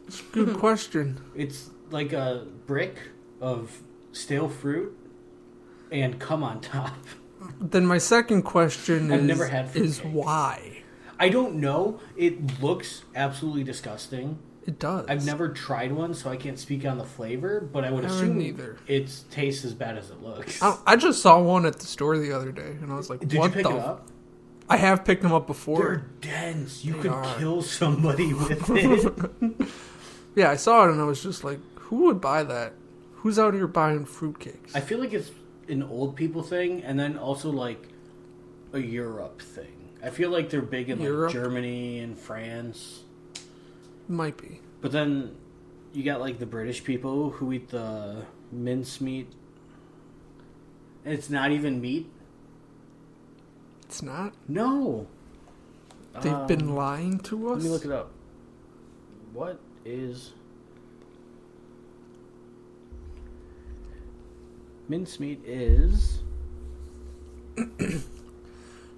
It's 0.05 0.19
a 0.19 0.23
good 0.31 0.55
question. 0.65 1.19
It's 1.35 1.71
like 1.89 2.13
a 2.13 2.45
brick 2.67 3.09
of 3.41 3.81
stale 4.11 4.47
fruit 4.47 4.95
and 5.91 6.19
come 6.19 6.43
on 6.43 6.61
top. 6.61 6.93
Then 7.59 7.87
my 7.87 7.97
second 7.97 8.43
question 8.43 9.11
I've 9.11 9.21
is, 9.21 9.27
never 9.27 9.47
had 9.47 9.75
is 9.75 10.03
why? 10.03 10.83
I 11.19 11.29
don't 11.29 11.55
know. 11.55 11.99
It 12.15 12.61
looks 12.61 13.01
absolutely 13.15 13.63
disgusting. 13.63 14.37
It 14.65 14.77
does. 14.77 15.05
I've 15.09 15.25
never 15.25 15.49
tried 15.49 15.91
one, 15.91 16.13
so 16.13 16.29
I 16.29 16.37
can't 16.37 16.59
speak 16.59 16.85
on 16.85 16.97
the 16.99 17.03
flavor, 17.03 17.61
but 17.61 17.83
I 17.83 17.89
would 17.91 18.05
I 18.05 18.09
assume 18.09 18.39
either. 18.41 18.77
it 18.87 19.11
tastes 19.31 19.65
as 19.65 19.73
bad 19.73 19.97
as 19.97 20.11
it 20.11 20.21
looks. 20.21 20.61
I, 20.61 20.77
I 20.85 20.95
just 20.95 21.21
saw 21.21 21.41
one 21.41 21.65
at 21.65 21.79
the 21.79 21.85
store 21.87 22.17
the 22.19 22.31
other 22.31 22.51
day, 22.51 22.77
and 22.81 22.91
I 22.91 22.95
was 22.95 23.09
like, 23.09 23.21
Did 23.21 23.33
"What 23.39 23.45
you 23.49 23.51
pick 23.55 23.63
the?" 23.63 23.71
it 23.75 23.79
up? 23.79 24.07
I 24.69 24.77
have 24.77 25.03
picked 25.03 25.23
them 25.23 25.33
up 25.33 25.47
before. 25.47 25.79
They're 25.79 26.05
dense. 26.21 26.85
You 26.85 26.93
They 26.93 26.99
could 26.99 27.11
are. 27.11 27.35
kill 27.37 27.61
somebody 27.61 28.33
with 28.33 28.69
it. 28.69 29.67
Yeah, 30.35 30.49
I 30.49 30.55
saw 30.55 30.85
it, 30.87 30.91
and 30.91 31.01
I 31.01 31.03
was 31.03 31.21
just 31.21 31.43
like, 31.43 31.59
"Who 31.75 32.03
would 32.05 32.21
buy 32.21 32.43
that? 32.43 32.71
Who's 33.15 33.37
out 33.37 33.53
here 33.53 33.67
buying 33.67 34.05
fruitcakes?" 34.05 34.73
I 34.75 34.79
feel 34.79 34.99
like 34.99 35.11
it's 35.11 35.29
an 35.67 35.83
old 35.83 36.15
people 36.15 36.41
thing, 36.43 36.83
and 36.83 36.97
then 36.97 37.17
also 37.17 37.49
like 37.51 37.89
a 38.71 38.79
Europe 38.79 39.41
thing. 39.41 39.89
I 40.01 40.09
feel 40.09 40.29
like 40.29 40.49
they're 40.49 40.61
big 40.61 40.89
in 40.89 40.99
like 40.99 41.05
Europe? 41.07 41.33
Germany 41.33 41.99
and 41.99 42.17
France. 42.17 43.01
Might 44.11 44.35
be. 44.35 44.59
But 44.81 44.91
then 44.91 45.37
you 45.93 46.03
got 46.03 46.19
like 46.19 46.37
the 46.37 46.45
British 46.45 46.83
people 46.83 47.29
who 47.29 47.53
eat 47.53 47.69
the 47.69 48.25
mincemeat. 48.51 49.31
It's 51.05 51.29
not 51.29 51.51
even 51.51 51.79
meat. 51.79 52.11
It's 53.85 54.01
not. 54.01 54.33
No. 54.49 55.07
They've 56.21 56.33
Um, 56.33 56.45
been 56.45 56.75
lying 56.75 57.19
to 57.19 57.51
us. 57.51 57.55
Let 57.55 57.63
me 57.63 57.69
look 57.69 57.85
it 57.85 57.91
up. 57.91 58.11
What 59.31 59.61
is 59.85 60.33
mincemeat? 64.89 65.39
Is 65.45 66.19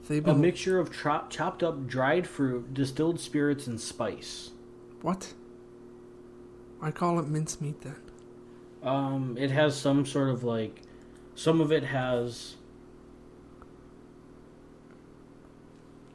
They've 0.08 0.28
a 0.28 0.34
mixture 0.34 0.80
of 0.80 0.92
chop, 0.92 1.30
chopped 1.30 1.62
up 1.62 1.86
dried 1.86 2.26
fruit, 2.26 2.74
distilled 2.74 3.20
spirits, 3.20 3.68
and 3.68 3.80
spice. 3.80 4.50
What? 5.04 5.32
I 6.82 6.90
call 6.92 7.20
it 7.20 7.28
mincemeat 7.28 7.82
then. 7.82 7.96
Um, 8.82 9.38
it 9.40 9.52
has 9.52 9.80
some 9.80 10.06
sort 10.06 10.30
of 10.30 10.44
like, 10.44 10.82
some 11.36 11.62
of 11.62 11.72
it 11.72 11.84
has 11.84 12.56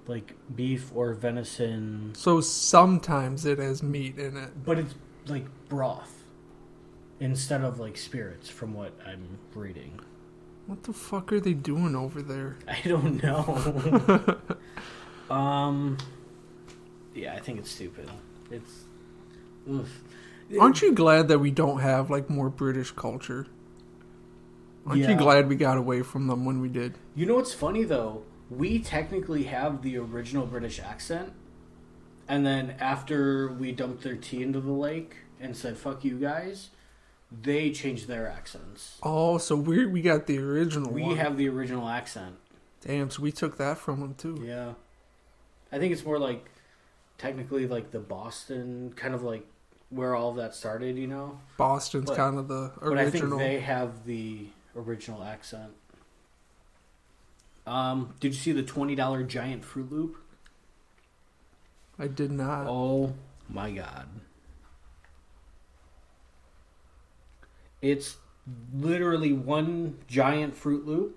like 0.07 0.35
beef 0.55 0.91
or 0.95 1.13
venison, 1.13 2.13
So 2.15 2.41
sometimes 2.41 3.45
it 3.45 3.59
has 3.59 3.83
meat 3.83 4.19
in 4.19 4.37
it. 4.37 4.65
but 4.65 4.79
it's 4.79 4.95
like 5.27 5.45
broth 5.69 6.25
instead 7.21 7.63
of 7.63 7.79
like 7.79 7.97
spirits, 7.99 8.49
from 8.49 8.73
what 8.75 8.93
I'm 9.07 9.39
reading. 9.55 10.01
What 10.67 10.83
the 10.85 10.93
fuck 10.93 11.33
are 11.33 11.41
they 11.41 11.53
doing 11.55 11.95
over 11.95 12.23
there? 12.23 12.57
I 12.69 12.81
don't 12.87 13.23
know. 13.23 14.37
um, 15.35 15.99
yeah, 17.15 17.35
I 17.35 17.41
think 17.41 17.59
it's 17.59 17.71
stupid. 17.71 18.09
It's. 18.51 18.85
Oof. 19.71 20.03
Aren't 20.59 20.81
you 20.81 20.93
glad 20.95 21.29
that 21.29 21.39
we 21.41 21.51
don't 21.51 21.81
have 21.81 22.11
like 22.11 22.31
more 22.31 22.49
British 22.49 22.91
culture? 22.93 23.47
Aren't 24.87 25.01
Yeah. 25.03 25.11
you 25.11 25.17
glad 25.17 25.49
we 25.49 25.57
got 25.57 25.77
away 25.77 26.03
from 26.03 26.27
them 26.27 26.45
when 26.45 26.61
we 26.61 26.69
did? 26.69 26.95
You 27.15 27.27
know 27.27 27.35
what's 27.35 27.53
funny 27.53 27.85
though? 27.85 28.23
We 28.51 28.79
technically 28.79 29.43
have 29.45 29.83
the 29.83 29.99
original 29.99 30.47
British 30.47 30.81
accent, 30.81 31.35
and 32.27 32.47
then 32.47 32.77
after 32.81 33.49
we 33.53 33.73
dumped 33.73 34.03
their 34.03 34.17
tea 34.17 34.43
into 34.43 34.61
the 34.61 34.73
lake 34.73 35.17
and 35.39 35.55
said 35.55 35.77
"fuck 35.77 36.03
you 36.03 36.19
guys," 36.19 36.71
they 37.31 37.71
changed 37.71 38.09
their 38.09 38.27
accents. 38.27 38.97
Oh, 39.03 39.37
so 39.37 39.55
we 39.55 39.85
we 39.85 40.01
got 40.01 40.27
the 40.27 40.39
original 40.39 40.91
We 40.91 41.03
one. 41.03 41.17
have 41.19 41.37
the 41.37 41.49
original 41.51 41.87
accent. 41.89 42.37
Damn, 42.81 43.11
so 43.11 43.21
we 43.23 43.33
took 43.33 43.59
that 43.59 43.77
from 43.77 44.01
them 44.01 44.15
too. 44.15 44.43
Yeah, 44.43 44.73
I 45.71 45.79
think 45.79 45.93
it's 45.93 46.07
more 46.07 46.19
like 46.19 46.47
technically 47.19 47.67
like 47.67 47.91
the 47.91 47.99
Boston 48.01 48.93
kind 48.97 49.15
of 49.15 49.23
like 49.23 49.47
where 49.91 50.15
all 50.15 50.31
of 50.31 50.37
that 50.37 50.55
started. 50.55 50.97
You 50.97 51.07
know, 51.09 51.39
Boston's 51.57 52.07
But- 52.07 52.17
kind 52.17 52.39
of 52.39 52.49
the 52.49 52.73
but 52.81 52.97
I 52.99 53.11
think 53.11 53.25
original. 53.25 53.39
they 53.39 53.61
have 53.61 54.05
the 54.07 54.47
original 54.77 55.23
accent. 55.23 55.73
Um, 57.67 58.15
did 58.21 58.29
you 58.35 58.41
see 58.41 58.53
the 58.53 58.63
twenty 58.63 58.95
dollar 58.95 59.23
giant 59.23 59.63
Froot 59.63 59.91
Loop? 59.91 60.17
I 61.99 62.07
did 62.07 62.31
not. 62.31 62.67
Oh 62.69 63.13
my 63.49 63.71
god. 63.73 64.09
It's 67.83 68.17
literally 68.75 69.33
one 69.33 69.99
giant 70.09 70.55
Froot 70.55 70.85
Loop, 70.87 71.17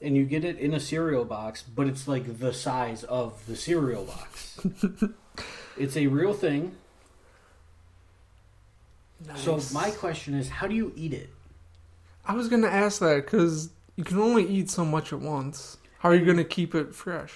and 0.00 0.16
you 0.16 0.24
get 0.24 0.44
it 0.44 0.58
in 0.58 0.74
a 0.74 0.80
cereal 0.80 1.24
box, 1.24 1.62
but 1.62 1.86
it's 1.86 2.06
like 2.06 2.38
the 2.38 2.52
size 2.52 3.04
of 3.04 3.44
the 3.46 3.56
cereal 3.56 4.04
box. 4.04 4.60
it's 5.76 5.96
a 5.96 6.06
real 6.06 6.32
thing. 6.32 6.76
So 9.36 9.60
my 9.72 9.90
question 9.90 10.34
is, 10.34 10.48
how 10.48 10.66
do 10.68 10.74
you 10.74 10.92
eat 10.94 11.12
it? 11.12 11.30
I 12.24 12.34
was 12.34 12.48
gonna 12.48 12.68
ask 12.68 13.00
that 13.00 13.24
because 13.24 13.70
you 13.96 14.04
can 14.04 14.18
only 14.18 14.46
eat 14.46 14.70
so 14.70 14.84
much 14.84 15.12
at 15.12 15.20
once. 15.20 15.78
How 16.00 16.10
are 16.10 16.14
you 16.14 16.24
gonna 16.24 16.44
keep 16.44 16.74
it 16.74 16.94
fresh? 16.94 17.32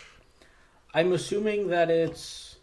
I'm 0.94 1.12
assuming 1.12 1.68
that 1.68 1.90
it's 1.90 2.56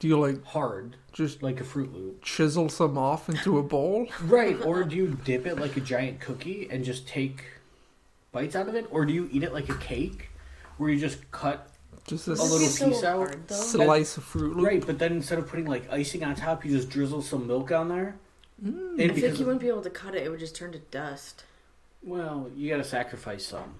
Do 0.00 0.08
you 0.08 0.18
like 0.18 0.42
hard, 0.44 0.96
just 1.12 1.42
like 1.42 1.60
a 1.60 1.64
Froot 1.64 1.92
Loop. 1.92 2.22
chisel 2.24 2.68
some 2.68 2.98
off 2.98 3.28
into 3.28 3.58
a 3.58 3.62
bowl? 3.62 4.08
Right, 4.22 4.60
or 4.64 4.82
do 4.82 4.96
you 4.96 5.18
dip 5.24 5.46
it 5.46 5.58
like 5.60 5.76
a 5.76 5.80
giant 5.80 6.18
cookie 6.20 6.66
and 6.70 6.84
just 6.84 7.06
take 7.06 7.44
bites 8.36 8.54
out 8.54 8.68
of 8.68 8.74
it? 8.74 8.86
Or 8.90 9.06
do 9.06 9.14
you 9.14 9.28
eat 9.32 9.42
it 9.42 9.54
like 9.54 9.70
a 9.70 9.74
cake 9.76 10.28
where 10.76 10.90
you 10.90 11.00
just 11.00 11.30
cut 11.30 11.70
Just 12.06 12.28
a, 12.28 12.32
A 12.32 12.34
little 12.34 12.58
is 12.58 12.78
so 12.78 12.90
piece 12.90 13.02
out? 13.02 13.16
hard, 13.16 13.48
though. 13.48 13.54
slice 13.54 14.18
of 14.18 14.24
Froot 14.24 14.54
Loop. 14.54 14.66
Right, 14.66 14.86
but 14.86 14.98
then 14.98 15.12
instead 15.12 15.38
of 15.38 15.48
putting 15.48 15.64
like 15.64 15.90
icing 15.90 16.22
on 16.22 16.34
top, 16.34 16.64
you 16.64 16.76
just 16.76 16.90
drizzle 16.90 17.22
some 17.22 17.46
milk 17.46 17.72
on 17.72 17.88
there. 17.88 18.16
Mm. 18.62 18.68
And 18.68 19.00
I 19.00 19.06
think 19.08 19.14
because 19.14 19.40
you 19.40 19.46
wouldn't 19.46 19.62
be 19.62 19.68
able 19.68 19.82
to 19.82 19.90
cut 19.90 20.14
it; 20.14 20.22
it 20.22 20.28
would 20.28 20.38
just 20.38 20.54
turn 20.54 20.72
to 20.72 20.78
dust. 20.78 21.44
well, 22.02 22.50
you 22.54 22.70
gotta 22.70 22.84
sacrifice 22.84 23.46
some. 23.46 23.74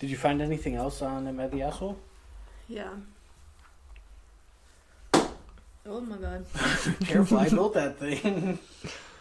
Did 0.00 0.10
you 0.10 0.16
find 0.16 0.42
anything 0.42 0.74
else 0.74 1.00
on 1.00 1.28
Am 1.28 1.38
I 1.38 1.46
the 1.46 1.62
Asshole? 1.62 1.98
Yeah. 2.68 2.90
Oh 5.84 6.00
my 6.00 6.16
god. 6.16 6.44
Careful, 7.04 7.38
I 7.38 7.48
built 7.48 7.74
that 7.74 7.98
thing. 7.98 8.58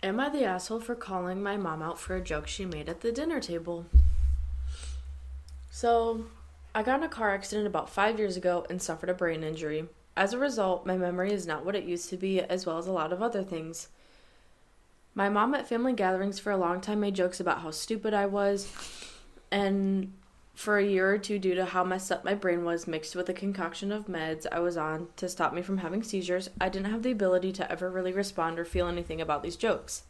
Am 0.00 0.20
I 0.20 0.28
the 0.28 0.44
asshole 0.44 0.78
for 0.78 0.94
calling 0.94 1.42
my 1.42 1.56
mom 1.56 1.82
out 1.82 1.98
for 1.98 2.14
a 2.14 2.20
joke 2.20 2.46
she 2.46 2.64
made 2.64 2.88
at 2.88 3.00
the 3.00 3.10
dinner 3.10 3.40
table? 3.40 3.86
So, 5.70 6.26
I 6.72 6.84
got 6.84 7.00
in 7.00 7.04
a 7.04 7.08
car 7.08 7.34
accident 7.34 7.66
about 7.66 7.90
five 7.90 8.16
years 8.16 8.36
ago 8.36 8.64
and 8.70 8.80
suffered 8.80 9.10
a 9.10 9.14
brain 9.14 9.42
injury. 9.42 9.88
As 10.16 10.32
a 10.32 10.38
result, 10.38 10.86
my 10.86 10.96
memory 10.96 11.32
is 11.32 11.48
not 11.48 11.64
what 11.64 11.74
it 11.74 11.82
used 11.82 12.10
to 12.10 12.16
be, 12.16 12.40
as 12.40 12.64
well 12.64 12.78
as 12.78 12.86
a 12.86 12.92
lot 12.92 13.12
of 13.12 13.22
other 13.22 13.42
things. 13.42 13.88
My 15.16 15.28
mom 15.28 15.52
at 15.56 15.68
family 15.68 15.94
gatherings 15.94 16.38
for 16.38 16.52
a 16.52 16.56
long 16.56 16.80
time 16.80 17.00
made 17.00 17.16
jokes 17.16 17.40
about 17.40 17.62
how 17.62 17.72
stupid 17.72 18.14
I 18.14 18.26
was, 18.26 18.72
and 19.50 20.12
for 20.58 20.76
a 20.76 20.84
year 20.84 21.14
or 21.14 21.18
two, 21.18 21.38
due 21.38 21.54
to 21.54 21.64
how 21.64 21.84
messed 21.84 22.10
up 22.10 22.24
my 22.24 22.34
brain 22.34 22.64
was, 22.64 22.88
mixed 22.88 23.14
with 23.14 23.28
a 23.28 23.32
concoction 23.32 23.92
of 23.92 24.08
meds 24.08 24.44
I 24.50 24.58
was 24.58 24.76
on 24.76 25.06
to 25.14 25.28
stop 25.28 25.54
me 25.54 25.62
from 25.62 25.78
having 25.78 26.02
seizures, 26.02 26.50
I 26.60 26.68
didn't 26.68 26.90
have 26.90 27.04
the 27.04 27.12
ability 27.12 27.52
to 27.52 27.70
ever 27.70 27.88
really 27.88 28.12
respond 28.12 28.58
or 28.58 28.64
feel 28.64 28.88
anything 28.88 29.20
about 29.20 29.44
these 29.44 29.54
jokes. 29.54 30.02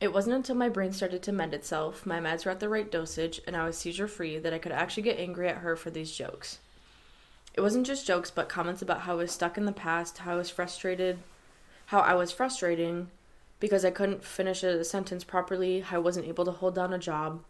It 0.00 0.12
wasn't 0.12 0.36
until 0.36 0.54
my 0.54 0.68
brain 0.68 0.92
started 0.92 1.20
to 1.24 1.32
mend 1.32 1.52
itself, 1.52 2.06
my 2.06 2.20
meds 2.20 2.44
were 2.44 2.52
at 2.52 2.60
the 2.60 2.68
right 2.68 2.88
dosage, 2.88 3.40
and 3.44 3.56
I 3.56 3.64
was 3.64 3.76
seizure 3.76 4.06
free 4.06 4.38
that 4.38 4.54
I 4.54 4.60
could 4.60 4.70
actually 4.70 5.02
get 5.02 5.18
angry 5.18 5.48
at 5.48 5.58
her 5.58 5.74
for 5.74 5.90
these 5.90 6.12
jokes. 6.12 6.60
It 7.54 7.60
wasn't 7.60 7.88
just 7.88 8.06
jokes, 8.06 8.30
but 8.30 8.48
comments 8.48 8.82
about 8.82 9.00
how 9.00 9.14
I 9.14 9.16
was 9.16 9.32
stuck 9.32 9.58
in 9.58 9.64
the 9.64 9.72
past, 9.72 10.18
how 10.18 10.34
I 10.34 10.36
was 10.36 10.48
frustrated, 10.48 11.18
how 11.86 11.98
I 11.98 12.14
was 12.14 12.30
frustrating 12.30 13.08
because 13.58 13.84
I 13.84 13.90
couldn't 13.90 14.22
finish 14.22 14.62
a 14.62 14.84
sentence 14.84 15.24
properly, 15.24 15.80
how 15.80 15.96
I 15.96 15.98
wasn't 15.98 16.28
able 16.28 16.44
to 16.44 16.52
hold 16.52 16.76
down 16.76 16.92
a 16.92 16.98
job. 16.98 17.42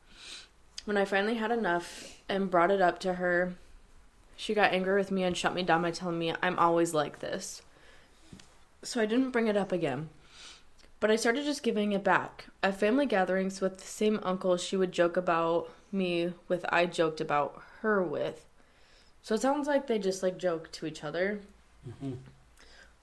When 0.88 0.97
I 0.97 1.04
finally 1.04 1.35
had 1.35 1.50
enough 1.50 2.16
and 2.30 2.50
brought 2.50 2.71
it 2.71 2.80
up 2.80 2.99
to 3.00 3.12
her, 3.12 3.52
she 4.38 4.54
got 4.54 4.73
angry 4.73 4.99
with 4.99 5.11
me 5.11 5.23
and 5.23 5.37
shut 5.37 5.52
me 5.54 5.62
down 5.62 5.83
by 5.83 5.90
telling 5.90 6.18
me 6.18 6.33
I'm 6.42 6.59
always 6.59 6.95
like 6.95 7.18
this. 7.18 7.61
So 8.83 8.99
I 8.99 9.04
didn't 9.04 9.33
bring 9.33 9.49
it 9.49 9.57
up 9.59 9.71
again. 9.71 10.09
But 10.99 11.11
I 11.11 11.16
started 11.16 11.45
just 11.45 11.62
giving 11.62 11.92
it 11.92 12.02
back. 12.02 12.47
At 12.62 12.80
family 12.80 13.04
gatherings 13.04 13.61
with 13.61 13.76
the 13.76 13.87
same 13.87 14.18
uncle 14.23 14.57
she 14.57 14.78
would 14.78 14.92
joke 14.92 15.18
about 15.18 15.68
me 15.92 16.33
with 16.49 16.64
I 16.71 16.87
joked 16.87 17.21
about 17.21 17.61
her 17.83 18.02
with. 18.02 18.47
So 19.23 19.35
it 19.35 19.42
sounds 19.42 19.68
like 19.68 19.88
they 19.88 19.99
just 19.99 20.23
like 20.23 20.38
joke 20.38 20.73
to 20.73 20.87
each 20.87 21.04
other. 21.04 21.40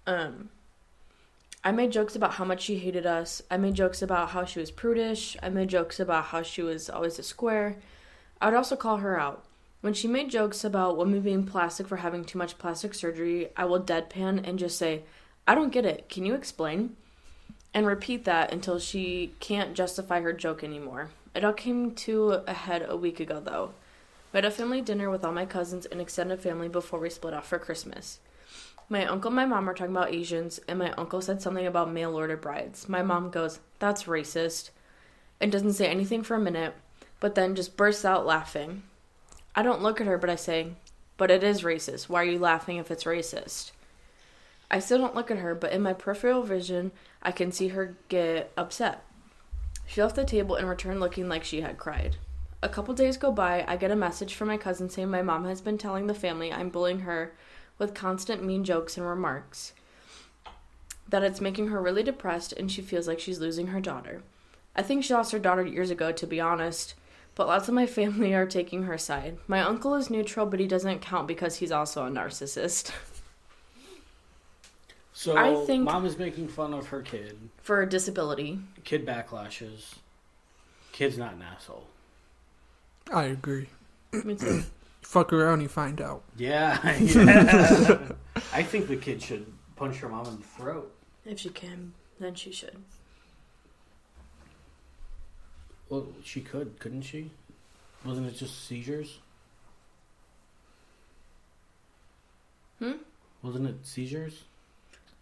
Um 0.08 0.50
I 1.66 1.72
made 1.72 1.92
jokes 1.92 2.16
about 2.16 2.36
how 2.36 2.46
much 2.46 2.62
she 2.62 2.78
hated 2.78 3.08
us. 3.08 3.42
I 3.50 3.58
made 3.58 3.74
jokes 3.74 4.04
about 4.04 4.30
how 4.30 4.46
she 4.46 4.60
was 4.60 4.70
prudish. 4.70 5.36
I 5.42 5.50
made 5.50 5.70
jokes 5.70 6.00
about 6.00 6.26
how 6.26 6.44
she 6.44 6.62
was 6.62 6.92
always 6.92 7.18
a 7.18 7.24
square. 7.24 7.78
I 8.40 8.46
would 8.46 8.56
also 8.56 8.76
call 8.76 8.98
her 8.98 9.20
out. 9.20 9.44
When 9.82 9.96
she 9.96 10.08
made 10.08 10.30
jokes 10.30 10.64
about 10.64 10.96
women 10.96 11.22
being 11.22 11.44
plastic 11.44 11.88
for 11.88 11.98
having 11.98 12.24
too 12.24 12.38
much 12.38 12.60
plastic 12.60 12.94
surgery, 12.94 13.50
I 13.58 13.66
will 13.66 13.82
deadpan 13.82 14.48
and 14.48 14.60
just 14.60 14.78
say, 14.78 15.06
I 15.48 15.56
don't 15.56 15.74
get 15.74 15.86
it. 15.86 16.08
Can 16.08 16.24
you 16.24 16.36
explain? 16.36 16.98
And 17.74 17.88
repeat 17.88 18.26
that 18.26 18.54
until 18.54 18.78
she 18.78 19.34
can't 19.40 19.74
justify 19.74 20.22
her 20.22 20.34
joke 20.34 20.64
anymore. 20.64 21.10
It 21.34 21.44
all 21.44 21.54
came 21.54 21.96
to 21.96 22.44
a 22.46 22.54
head 22.54 22.86
a 22.88 22.96
week 22.96 23.20
ago, 23.20 23.42
though. 23.44 23.72
We 24.32 24.38
had 24.38 24.46
a 24.46 24.52
family 24.52 24.82
dinner 24.82 25.10
with 25.10 25.26
all 25.26 25.32
my 25.32 25.48
cousins 25.48 25.88
and 25.88 26.00
extended 26.00 26.42
family 26.42 26.70
before 26.70 27.00
we 27.00 27.10
split 27.10 27.34
off 27.34 27.48
for 27.48 27.58
Christmas. 27.58 28.20
My 28.88 29.06
uncle 29.06 29.30
and 29.30 29.36
my 29.36 29.46
mom 29.46 29.66
were 29.66 29.74
talking 29.74 29.96
about 29.96 30.14
Asians, 30.14 30.60
and 30.68 30.78
my 30.78 30.92
uncle 30.92 31.22
said 31.22 31.42
something 31.42 31.66
about 31.66 31.92
mail 31.92 32.16
order 32.16 32.38
brides. 32.38 32.88
My 32.88 33.02
mom 33.02 33.32
goes, 33.32 33.60
That's 33.80 34.04
racist, 34.04 34.70
and 35.42 35.52
doesn't 35.52 35.74
say 35.74 35.88
anything 35.88 36.22
for 36.22 36.36
a 36.36 36.40
minute, 36.40 36.76
but 37.20 37.34
then 37.34 37.56
just 37.56 37.78
bursts 37.78 38.06
out 38.06 38.28
laughing. 38.28 38.84
I 39.56 39.64
don't 39.64 39.82
look 39.82 40.00
at 40.00 40.08
her, 40.08 40.20
but 40.20 40.30
I 40.30 40.36
say, 40.36 40.74
But 41.18 41.32
it 41.32 41.44
is 41.44 41.64
racist. 41.64 42.10
Why 42.10 42.22
are 42.22 42.26
you 42.26 42.38
laughing 42.38 42.78
if 42.78 42.92
it's 42.92 43.06
racist? 43.06 43.72
I 44.70 44.80
still 44.80 45.00
don't 45.00 45.16
look 45.16 45.32
at 45.32 45.40
her, 45.40 45.56
but 45.56 45.72
in 45.72 45.82
my 45.82 45.94
peripheral 45.94 46.44
vision, 46.44 46.92
I 47.24 47.32
can 47.32 47.52
see 47.52 47.70
her 47.70 47.96
get 48.08 48.52
upset. 48.56 49.04
She 49.88 50.02
left 50.02 50.16
the 50.16 50.26
table 50.26 50.56
and 50.56 50.68
returned 50.68 51.00
looking 51.00 51.28
like 51.28 51.44
she 51.44 51.62
had 51.62 51.78
cried. 51.78 52.18
A 52.62 52.70
couple 52.70 52.94
days 52.94 53.18
go 53.18 53.32
by, 53.32 53.64
I 53.68 53.78
get 53.78 53.92
a 53.92 53.96
message 53.96 54.34
from 54.34 54.48
my 54.48 54.58
cousin 54.58 54.90
saying 54.90 55.10
my 55.10 55.22
mom 55.22 55.46
has 55.46 55.62
been 55.62 55.78
telling 55.78 56.08
the 56.08 56.16
family 56.16 56.52
I'm 56.52 56.70
bullying 56.70 57.02
her 57.02 57.34
with 57.78 57.94
constant 57.94 58.44
mean 58.44 58.64
jokes 58.64 58.98
and 58.98 59.06
remarks. 59.06 59.74
That 61.10 61.24
it's 61.24 61.42
making 61.42 61.68
her 61.68 61.82
really 61.82 62.04
depressed 62.04 62.54
and 62.54 62.72
she 62.72 62.82
feels 62.82 63.08
like 63.08 63.20
she's 63.20 63.40
losing 63.40 63.68
her 63.68 63.82
daughter. 63.82 64.24
I 64.76 64.82
think 64.82 65.04
she 65.04 65.14
lost 65.14 65.32
her 65.32 65.40
daughter 65.40 65.66
years 65.66 65.90
ago, 65.90 66.12
to 66.12 66.28
be 66.28 66.40
honest, 66.42 66.96
but 67.36 67.48
lots 67.48 67.68
of 67.68 67.74
my 67.76 67.86
family 67.98 68.34
are 68.34 68.46
taking 68.46 68.84
her 68.84 68.98
side. 68.98 69.38
My 69.48 69.62
uncle 69.62 69.94
is 69.96 70.10
neutral, 70.10 70.46
but 70.46 70.60
he 70.60 70.68
doesn't 70.68 71.00
count 71.02 71.28
because 71.28 71.58
he's 71.58 71.72
also 71.72 72.06
a 72.06 72.10
narcissist. 72.10 72.92
So 75.18 75.38
I 75.38 75.66
think- 75.66 75.86
mom 75.86 76.06
is 76.06 76.18
making 76.20 76.50
fun 76.50 76.74
of 76.74 76.88
her 76.88 77.02
kid. 77.02 77.38
For 77.62 77.82
a 77.82 77.90
disability. 77.90 78.60
Kid 78.84 79.06
backlashes. 79.06 79.94
Kid's 80.92 81.18
not 81.18 81.34
an 81.36 81.42
asshole. 81.42 81.88
I 83.14 83.24
agree. 83.24 83.70
Me 84.12 84.36
too. 84.36 84.64
Fuck 85.06 85.32
around, 85.32 85.62
you 85.62 85.68
find 85.68 86.02
out. 86.02 86.24
Yeah, 86.36 86.80
yeah. 87.00 87.98
I 88.54 88.64
think 88.64 88.88
the 88.88 88.98
kid 88.98 89.22
should 89.22 89.46
punch 89.76 89.98
her 89.98 90.10
mom 90.10 90.26
in 90.26 90.38
the 90.38 90.44
throat. 90.44 90.92
If 91.24 91.40
she 91.40 91.50
can, 91.50 91.94
then 92.20 92.34
she 92.34 92.52
should. 92.52 92.76
Well, 95.90 96.08
she 96.24 96.42
could, 96.42 96.80
couldn't 96.80 97.04
she? 97.04 97.30
Wasn't 98.04 98.26
it 98.28 98.36
just 98.36 98.66
seizures? 98.68 99.20
Hmm? 102.80 102.94
Wasn't 103.44 103.68
it 103.68 103.86
seizures? 103.86 104.44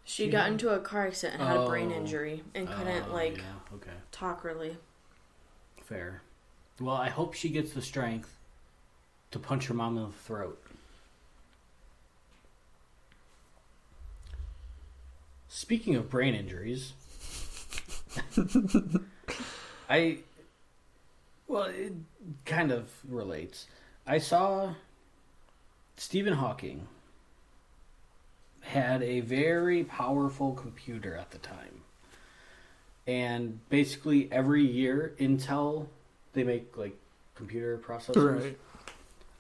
She 0.06 0.24
She 0.26 0.30
got 0.32 0.44
had- 0.46 0.54
into 0.54 0.70
a 0.70 0.80
car 0.80 1.08
accident 1.08 1.42
and 1.42 1.48
had 1.50 1.58
a 1.58 1.68
brain 1.68 1.92
Oh. 1.92 1.96
injury 1.98 2.42
and 2.56 2.68
couldn't 2.70 3.06
Oh, 3.10 3.14
like 3.14 3.38
Yeah, 3.38 3.76
okay. 3.76 3.92
talk 4.12 4.44
really. 4.46 4.78
Fair. 5.84 6.22
Well, 6.80 6.96
I 6.96 7.10
hope 7.10 7.34
she 7.34 7.50
gets 7.50 7.74
the 7.74 7.82
strength 7.82 8.38
to 9.34 9.40
punch 9.40 9.66
her 9.68 9.74
mom 9.74 9.98
in 9.98 10.04
the 10.04 10.12
throat. 10.12 10.62
Speaking 15.50 15.96
of 15.96 16.10
brain 16.10 16.34
injuries, 16.34 16.94
I 19.90 20.20
well, 21.48 21.64
it 21.64 21.94
kind 22.46 22.72
of 22.72 22.90
relates. 23.08 23.68
I 24.08 24.18
saw 24.18 24.76
Stephen 25.98 26.34
Hawking 26.34 26.88
had 28.62 29.04
a 29.04 29.20
very 29.20 29.84
powerful 29.84 30.54
computer 30.54 31.16
at 31.16 31.32
the 31.32 31.38
time. 31.38 31.82
And 33.06 33.60
basically 33.70 34.32
every 34.32 34.64
year 34.66 35.14
Intel 35.20 35.88
they 36.34 36.44
make 36.44 36.78
like 36.78 36.98
computer 37.36 37.78
processors. 37.78 38.44
Right. 38.44 38.58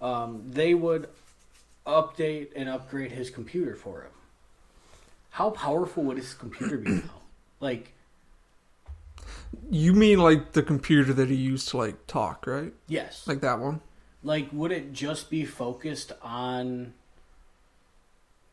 Um, 0.03 0.43
they 0.45 0.73
would 0.73 1.07
update 1.87 2.49
and 2.55 2.67
upgrade 2.69 3.11
his 3.11 3.29
computer 3.29 3.75
for 3.75 4.01
him. 4.01 4.11
How 5.31 5.49
powerful 5.49 6.03
would 6.03 6.17
his 6.17 6.33
computer 6.33 6.77
be 6.77 6.89
now? 6.91 7.21
Like, 7.61 7.93
You 9.71 9.93
mean 9.93 10.19
like 10.19 10.51
the 10.51 10.61
computer 10.61 11.13
that 11.13 11.29
he 11.29 11.35
used 11.35 11.69
to 11.69 11.77
like 11.77 12.05
talk, 12.05 12.45
right? 12.45 12.73
yes. 12.87 13.25
Like 13.27 13.39
that 13.41 13.59
one? 13.59 13.79
Like, 14.21 14.49
would 14.51 14.71
it 14.71 14.93
just 14.93 15.29
be 15.29 15.45
focused 15.45 16.11
on 16.21 16.93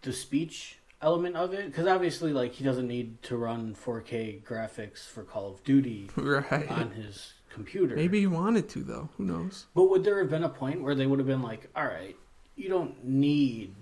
the 0.02 0.12
speech 0.12 0.78
element 1.02 1.36
of 1.36 1.52
it? 1.52 1.66
Because 1.66 1.86
obviously, 1.86 2.32
like, 2.32 2.52
he 2.54 2.64
doesn't 2.64 2.88
need 2.88 3.22
to 3.24 3.36
run 3.36 3.74
4K 3.74 4.42
graphics 4.42 5.06
for 5.06 5.22
Call 5.22 5.50
of 5.52 5.64
Duty 5.64 6.10
Right. 6.16 6.68
on 6.70 6.90
his 6.92 7.34
computer. 7.64 7.94
Maybe 7.96 8.20
he 8.20 8.26
wanted 8.26 8.68
to 8.70 8.82
though. 8.82 9.08
Who 9.16 9.24
knows? 9.24 9.66
But 9.74 9.90
would 9.90 10.04
there 10.04 10.18
have 10.18 10.30
been 10.30 10.44
a 10.44 10.48
point 10.48 10.80
where 10.82 10.94
they 10.94 11.06
would 11.06 11.18
have 11.18 11.26
been 11.28 11.42
like, 11.42 11.68
all 11.76 11.84
right, 11.84 12.16
you 12.56 12.68
don't 12.68 13.04
need. 13.04 13.74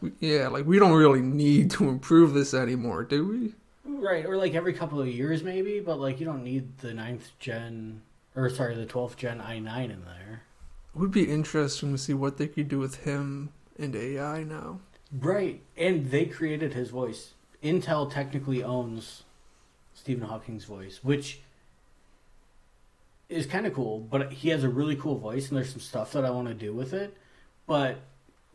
We- 0.00 0.12
Yeah, 0.20 0.48
like 0.48 0.66
we 0.66 0.78
don't 0.78 0.92
really 0.98 1.20
need 1.22 1.70
to 1.72 1.88
improve 1.88 2.34
this 2.34 2.52
anymore, 2.54 3.04
do 3.04 3.26
we? 3.26 3.54
Right, 3.84 4.24
or 4.26 4.36
like 4.36 4.54
every 4.54 4.72
couple 4.74 5.00
of 5.00 5.08
years, 5.08 5.42
maybe, 5.42 5.80
but 5.80 5.98
like 5.98 6.20
you 6.20 6.26
don't 6.26 6.44
need 6.44 6.78
the 6.78 6.92
ninth 6.94 7.30
gen, 7.38 8.02
or 8.36 8.48
sorry, 8.50 8.74
the 8.74 8.86
12th 8.86 9.16
gen 9.16 9.40
i9 9.40 9.84
in 9.84 10.04
there. 10.04 10.42
It 10.94 10.98
would 10.98 11.10
be 11.10 11.30
interesting 11.30 11.92
to 11.92 11.98
see 11.98 12.14
what 12.14 12.36
they 12.38 12.48
could 12.48 12.68
do 12.68 12.78
with 12.78 13.04
him 13.04 13.50
and 13.78 13.94
AI 13.96 14.42
now. 14.44 14.80
Right, 15.12 15.62
and 15.76 16.10
they 16.10 16.26
created 16.26 16.74
his 16.74 16.90
voice. 16.90 17.32
Intel 17.62 18.10
technically 18.12 18.62
owns 18.62 19.22
Stephen 19.94 20.28
Hawking's 20.28 20.64
voice, 20.64 21.00
which 21.02 21.40
is 23.28 23.46
kind 23.46 23.66
of 23.66 23.74
cool, 23.74 24.00
but 24.00 24.32
he 24.32 24.48
has 24.48 24.64
a 24.64 24.68
really 24.68 24.96
cool 24.96 25.18
voice, 25.18 25.48
and 25.48 25.56
there's 25.56 25.70
some 25.70 25.80
stuff 25.80 26.12
that 26.12 26.24
I 26.24 26.30
want 26.30 26.48
to 26.48 26.54
do 26.54 26.72
with 26.72 26.92
it, 26.94 27.16
but 27.66 27.98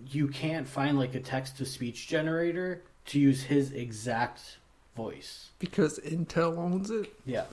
you 0.07 0.27
can't 0.27 0.67
find 0.67 0.97
like 0.97 1.13
a 1.15 1.19
text 1.19 1.57
to 1.57 1.65
speech 1.65 2.07
generator 2.07 2.81
to 3.05 3.19
use 3.19 3.43
his 3.43 3.71
exact 3.71 4.57
voice. 4.95 5.49
Because 5.59 5.99
Intel 5.99 6.57
owns 6.57 6.89
it. 6.89 7.13
Yeah, 7.25 7.45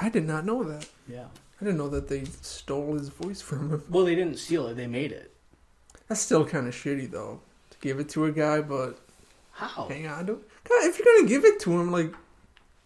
I 0.00 0.08
did 0.08 0.24
not 0.24 0.44
know 0.44 0.62
that. 0.64 0.88
yeah. 1.08 1.26
I 1.60 1.64
didn't 1.64 1.78
know 1.78 1.88
that 1.90 2.08
they 2.08 2.24
stole 2.42 2.94
his 2.94 3.08
voice 3.08 3.40
from 3.40 3.70
him. 3.70 3.82
Well, 3.88 4.04
they 4.04 4.16
didn't 4.16 4.38
steal 4.38 4.66
it; 4.66 4.74
they 4.74 4.88
made 4.88 5.12
it. 5.12 5.34
That's 6.08 6.20
still 6.20 6.44
kind 6.44 6.66
of 6.66 6.74
shitty 6.74 7.10
though. 7.10 7.40
To 7.70 7.78
give 7.78 8.00
it 8.00 8.08
to 8.10 8.24
a 8.26 8.32
guy, 8.32 8.60
but 8.60 8.98
How? 9.52 9.86
hang 9.88 10.06
on 10.08 10.26
to 10.26 10.32
it. 10.34 10.48
God, 10.68 10.84
if 10.84 10.98
you're 10.98 11.06
gonna 11.16 11.28
give 11.28 11.44
it 11.44 11.60
to 11.60 11.72
him, 11.80 11.90
like 11.92 12.12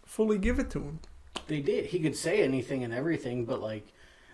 fully 0.05 0.37
give 0.37 0.59
it 0.59 0.69
to 0.71 0.79
him. 0.79 0.99
They 1.49 1.59
did. 1.61 1.87
He 1.87 1.99
could 1.99 2.15
say 2.15 2.41
anything 2.43 2.83
and 2.85 2.93
everything, 2.93 3.43
but 3.43 3.59
like, 3.61 3.85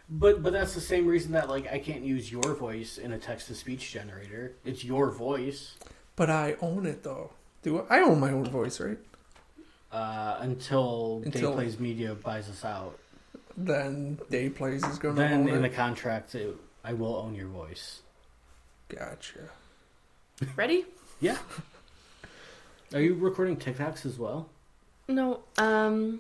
but 0.10 0.44
but 0.44 0.54
that's 0.54 0.76
the 0.76 0.82
same 0.82 1.08
reason 1.08 1.32
that 1.32 1.50
like 1.50 1.66
I 1.72 1.80
can't 1.80 2.04
use 2.04 2.32
your 2.32 2.54
voice 2.54 2.98
in 3.00 3.14
a 3.14 3.18
text 3.18 3.48
to 3.48 3.56
speech 3.56 3.92
generator. 3.92 4.54
It's 4.64 4.84
your 4.84 5.10
voice 5.10 5.78
But 6.16 6.30
I 6.30 6.56
own 6.62 6.86
it 6.86 7.02
though. 7.04 7.32
Do 7.64 7.80
I? 7.90 7.98
I 7.98 8.02
own 8.04 8.20
my 8.20 8.32
own 8.32 8.46
voice, 8.46 8.80
right? 8.80 9.00
uh, 9.92 10.38
until, 10.42 11.22
Until- 11.26 11.52
Day 11.52 11.56
Plays 11.56 11.80
Media 11.80 12.14
buys 12.16 12.50
us 12.50 12.66
out. 12.66 13.00
Then 13.56 14.20
Day 14.30 14.50
Plays 14.50 14.84
is 14.84 15.00
gonna 15.00 15.16
Then 15.16 15.42
own 15.48 15.50
in 15.50 15.62
the 15.62 15.70
contract, 15.70 16.36
it, 16.36 16.54
I 16.84 16.92
will 16.92 17.16
own 17.16 17.34
your 17.34 17.48
voice. 17.48 18.02
Gotcha. 18.90 19.40
Ready? 20.58 20.86
Yeah. 21.22 21.38
Are 22.94 23.00
you 23.00 23.14
recording 23.16 23.56
TikToks 23.56 24.06
as 24.06 24.20
well? 24.20 24.50
No. 25.08 25.40
Um, 25.58 26.20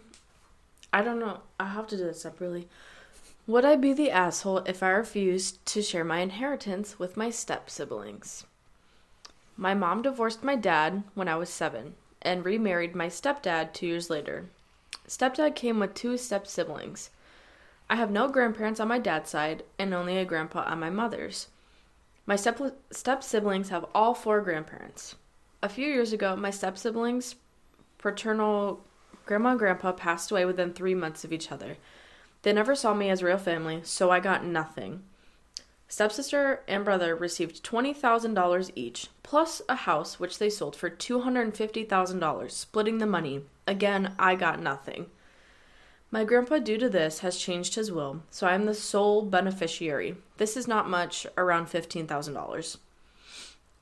I 0.95 1.01
don't 1.01 1.19
know. 1.19 1.41
I 1.59 1.65
have 1.65 1.87
to 1.87 1.97
do 1.97 2.05
this 2.05 2.21
separately. 2.21 2.69
Would 3.47 3.65
I 3.65 3.75
be 3.75 3.91
the 3.91 4.11
asshole 4.11 4.59
if 4.59 4.81
I 4.81 4.91
refused 4.91 5.65
to 5.65 5.81
share 5.81 6.05
my 6.05 6.19
inheritance 6.19 6.97
with 6.97 7.17
my 7.17 7.29
step 7.29 7.69
siblings? 7.69 8.45
My 9.57 9.73
mom 9.73 10.03
divorced 10.03 10.41
my 10.41 10.55
dad 10.55 11.03
when 11.13 11.27
I 11.27 11.35
was 11.35 11.49
seven 11.49 11.95
and 12.21 12.45
remarried 12.45 12.95
my 12.95 13.07
stepdad 13.07 13.73
two 13.73 13.87
years 13.87 14.09
later. 14.09 14.45
Stepdad 15.05 15.53
came 15.53 15.81
with 15.81 15.95
two 15.95 16.15
step 16.15 16.47
siblings. 16.47 17.09
I 17.89 17.97
have 17.97 18.09
no 18.09 18.29
grandparents 18.29 18.79
on 18.79 18.87
my 18.87 18.97
dad's 18.97 19.29
side 19.29 19.63
and 19.77 19.93
only 19.93 20.17
a 20.17 20.23
grandpa 20.23 20.61
on 20.61 20.79
my 20.79 20.89
mother's. 20.89 21.49
My 22.25 22.37
step 22.37 22.57
step 22.91 23.21
siblings 23.21 23.67
have 23.67 23.85
all 23.93 24.13
four 24.13 24.39
grandparents. 24.39 25.15
A 25.61 25.67
few 25.67 25.87
years 25.87 26.13
ago, 26.13 26.37
my 26.37 26.51
step 26.51 26.77
siblings' 26.77 27.35
paternal 27.97 28.85
grandma 29.25 29.51
and 29.51 29.59
grandpa 29.59 29.91
passed 29.91 30.31
away 30.31 30.45
within 30.45 30.73
three 30.73 30.95
months 30.95 31.23
of 31.23 31.33
each 31.33 31.51
other. 31.51 31.77
They 32.43 32.53
never 32.53 32.75
saw 32.75 32.93
me 32.93 33.09
as 33.09 33.23
real 33.23 33.37
family, 33.37 33.81
so 33.83 34.11
I 34.11 34.19
got 34.19 34.45
nothing. 34.45 35.03
Stepsister 35.87 36.61
and 36.67 36.83
brother 36.83 37.15
received 37.15 37.63
$20,000 37.63 38.71
each, 38.75 39.07
plus 39.23 39.61
a 39.69 39.75
house 39.75 40.19
which 40.19 40.39
they 40.39 40.49
sold 40.49 40.75
for 40.75 40.89
$250,000, 40.89 42.51
splitting 42.51 42.97
the 42.97 43.05
money. 43.05 43.41
Again, 43.67 44.13
I 44.17 44.35
got 44.35 44.61
nothing. 44.61 45.07
My 46.11 46.23
grandpa, 46.23 46.59
due 46.59 46.77
to 46.77 46.89
this, 46.89 47.19
has 47.19 47.37
changed 47.37 47.75
his 47.75 47.91
will, 47.91 48.21
so 48.29 48.47
I 48.47 48.55
am 48.55 48.65
the 48.65 48.73
sole 48.73 49.23
beneficiary. 49.23 50.15
This 50.37 50.55
is 50.55 50.67
not 50.67 50.89
much, 50.89 51.27
around 51.37 51.67
$15,000. 51.67 52.77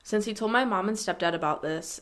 Since 0.02 0.24
he 0.24 0.34
told 0.34 0.52
my 0.52 0.64
mom 0.64 0.88
and 0.88 0.98
stepdad 0.98 1.34
about 1.34 1.62
this, 1.62 2.00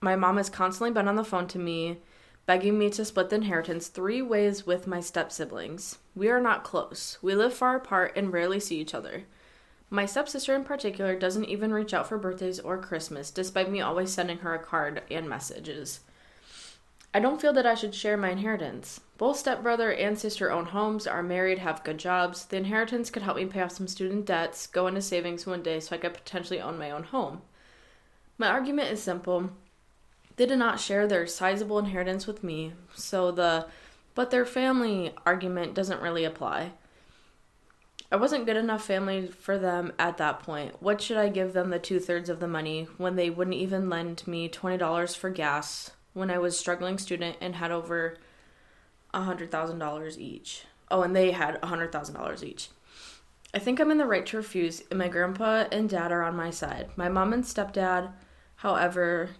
my 0.00 0.16
mom 0.16 0.36
has 0.36 0.48
constantly 0.48 0.90
been 0.92 1.08
on 1.08 1.16
the 1.16 1.24
phone 1.24 1.46
to 1.48 1.58
me, 1.58 1.98
begging 2.48 2.78
me 2.78 2.88
to 2.88 3.04
split 3.04 3.28
the 3.28 3.36
inheritance 3.36 3.88
three 3.88 4.22
ways 4.22 4.66
with 4.66 4.86
my 4.86 5.00
step 5.00 5.30
siblings. 5.30 5.98
We 6.16 6.30
are 6.30 6.40
not 6.40 6.64
close. 6.64 7.18
We 7.20 7.34
live 7.34 7.52
far 7.52 7.76
apart 7.76 8.14
and 8.16 8.32
rarely 8.32 8.58
see 8.58 8.80
each 8.80 8.94
other. 8.94 9.24
My 9.90 10.06
stepsister, 10.06 10.54
in 10.54 10.64
particular, 10.64 11.14
doesn't 11.14 11.44
even 11.44 11.74
reach 11.74 11.92
out 11.92 12.08
for 12.08 12.16
birthdays 12.16 12.58
or 12.58 12.78
Christmas, 12.78 13.30
despite 13.30 13.70
me 13.70 13.82
always 13.82 14.10
sending 14.10 14.38
her 14.38 14.54
a 14.54 14.58
card 14.58 15.02
and 15.10 15.28
messages. 15.28 16.00
I 17.12 17.20
don't 17.20 17.38
feel 17.38 17.52
that 17.52 17.66
I 17.66 17.74
should 17.74 17.94
share 17.94 18.16
my 18.16 18.30
inheritance. 18.30 19.02
Both 19.18 19.36
stepbrother 19.36 19.92
and 19.92 20.18
sister 20.18 20.50
own 20.50 20.64
homes, 20.64 21.06
are 21.06 21.22
married, 21.22 21.58
have 21.58 21.84
good 21.84 21.98
jobs. 21.98 22.46
The 22.46 22.56
inheritance 22.56 23.10
could 23.10 23.24
help 23.24 23.36
me 23.36 23.44
pay 23.44 23.60
off 23.60 23.72
some 23.72 23.88
student 23.88 24.24
debts, 24.24 24.66
go 24.66 24.86
into 24.86 25.02
savings 25.02 25.44
one 25.44 25.62
day 25.62 25.80
so 25.80 25.94
I 25.94 25.98
could 25.98 26.14
potentially 26.14 26.62
own 26.62 26.78
my 26.78 26.92
own 26.92 27.02
home. 27.02 27.42
My 28.38 28.48
argument 28.48 28.90
is 28.90 29.02
simple. 29.02 29.50
They 30.38 30.46
did 30.46 30.58
not 30.60 30.78
share 30.78 31.08
their 31.08 31.26
sizable 31.26 31.80
inheritance 31.80 32.28
with 32.28 32.44
me, 32.44 32.72
so 32.94 33.32
the 33.32 33.66
but 34.14 34.30
their 34.30 34.46
family 34.46 35.12
argument 35.26 35.74
doesn't 35.74 36.00
really 36.00 36.24
apply. 36.24 36.72
I 38.10 38.16
wasn't 38.16 38.46
good 38.46 38.56
enough 38.56 38.84
family 38.84 39.26
for 39.26 39.58
them 39.58 39.92
at 39.98 40.16
that 40.18 40.38
point. 40.38 40.80
What 40.80 41.00
should 41.00 41.16
I 41.16 41.28
give 41.28 41.54
them 41.54 41.70
the 41.70 41.80
two 41.80 41.98
thirds 41.98 42.28
of 42.28 42.38
the 42.38 42.46
money 42.46 42.86
when 42.98 43.16
they 43.16 43.30
wouldn't 43.30 43.56
even 43.56 43.90
lend 43.90 44.26
me 44.28 44.48
$20 44.48 45.16
for 45.16 45.28
gas 45.28 45.90
when 46.14 46.30
I 46.30 46.38
was 46.38 46.58
struggling 46.58 46.98
student 46.98 47.36
and 47.40 47.56
had 47.56 47.72
over 47.72 48.16
$100,000 49.12 50.18
each? 50.18 50.64
Oh, 50.88 51.02
and 51.02 51.16
they 51.16 51.32
had 51.32 51.60
$100,000 51.62 52.42
each. 52.44 52.68
I 53.52 53.58
think 53.58 53.80
I'm 53.80 53.90
in 53.90 53.98
the 53.98 54.06
right 54.06 54.24
to 54.26 54.36
refuse, 54.36 54.82
and 54.88 55.00
my 55.00 55.08
grandpa 55.08 55.66
and 55.72 55.90
dad 55.90 56.12
are 56.12 56.22
on 56.22 56.36
my 56.36 56.50
side. 56.50 56.90
My 56.96 57.08
mom 57.08 57.32
and 57.32 57.44
stepdad, 57.44 58.12
however, 58.56 59.30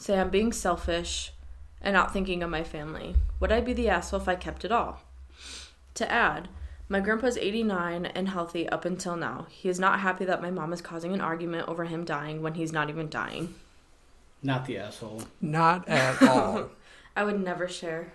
say 0.00 0.18
I'm 0.18 0.30
being 0.30 0.52
selfish 0.52 1.32
and 1.80 1.94
not 1.94 2.12
thinking 2.12 2.42
of 2.42 2.50
my 2.50 2.64
family. 2.64 3.14
Would 3.38 3.52
I 3.52 3.60
be 3.60 3.72
the 3.72 3.88
asshole 3.88 4.20
if 4.20 4.28
I 4.28 4.34
kept 4.34 4.64
it 4.64 4.72
all? 4.72 5.02
To 5.94 6.10
add, 6.10 6.48
My 6.88 6.98
grandpa's 7.00 7.36
89 7.36 8.06
and 8.06 8.28
healthy 8.28 8.68
up 8.68 8.84
until 8.84 9.14
now. 9.16 9.46
He 9.48 9.68
is 9.68 9.78
not 9.78 10.00
happy 10.00 10.24
that 10.24 10.42
my 10.42 10.50
mom 10.50 10.72
is 10.72 10.80
causing 10.82 11.12
an 11.12 11.20
argument 11.20 11.68
over 11.68 11.84
him 11.84 12.04
dying 12.04 12.42
when 12.42 12.54
he's 12.54 12.72
not 12.72 12.88
even 12.90 13.08
dying. 13.08 13.54
Not 14.42 14.66
the 14.66 14.78
asshole. 14.78 15.22
Not 15.40 15.86
at 15.88 16.20
all. 16.28 16.70
I 17.14 17.22
would 17.24 17.40
never 17.40 17.68
share. 17.68 18.12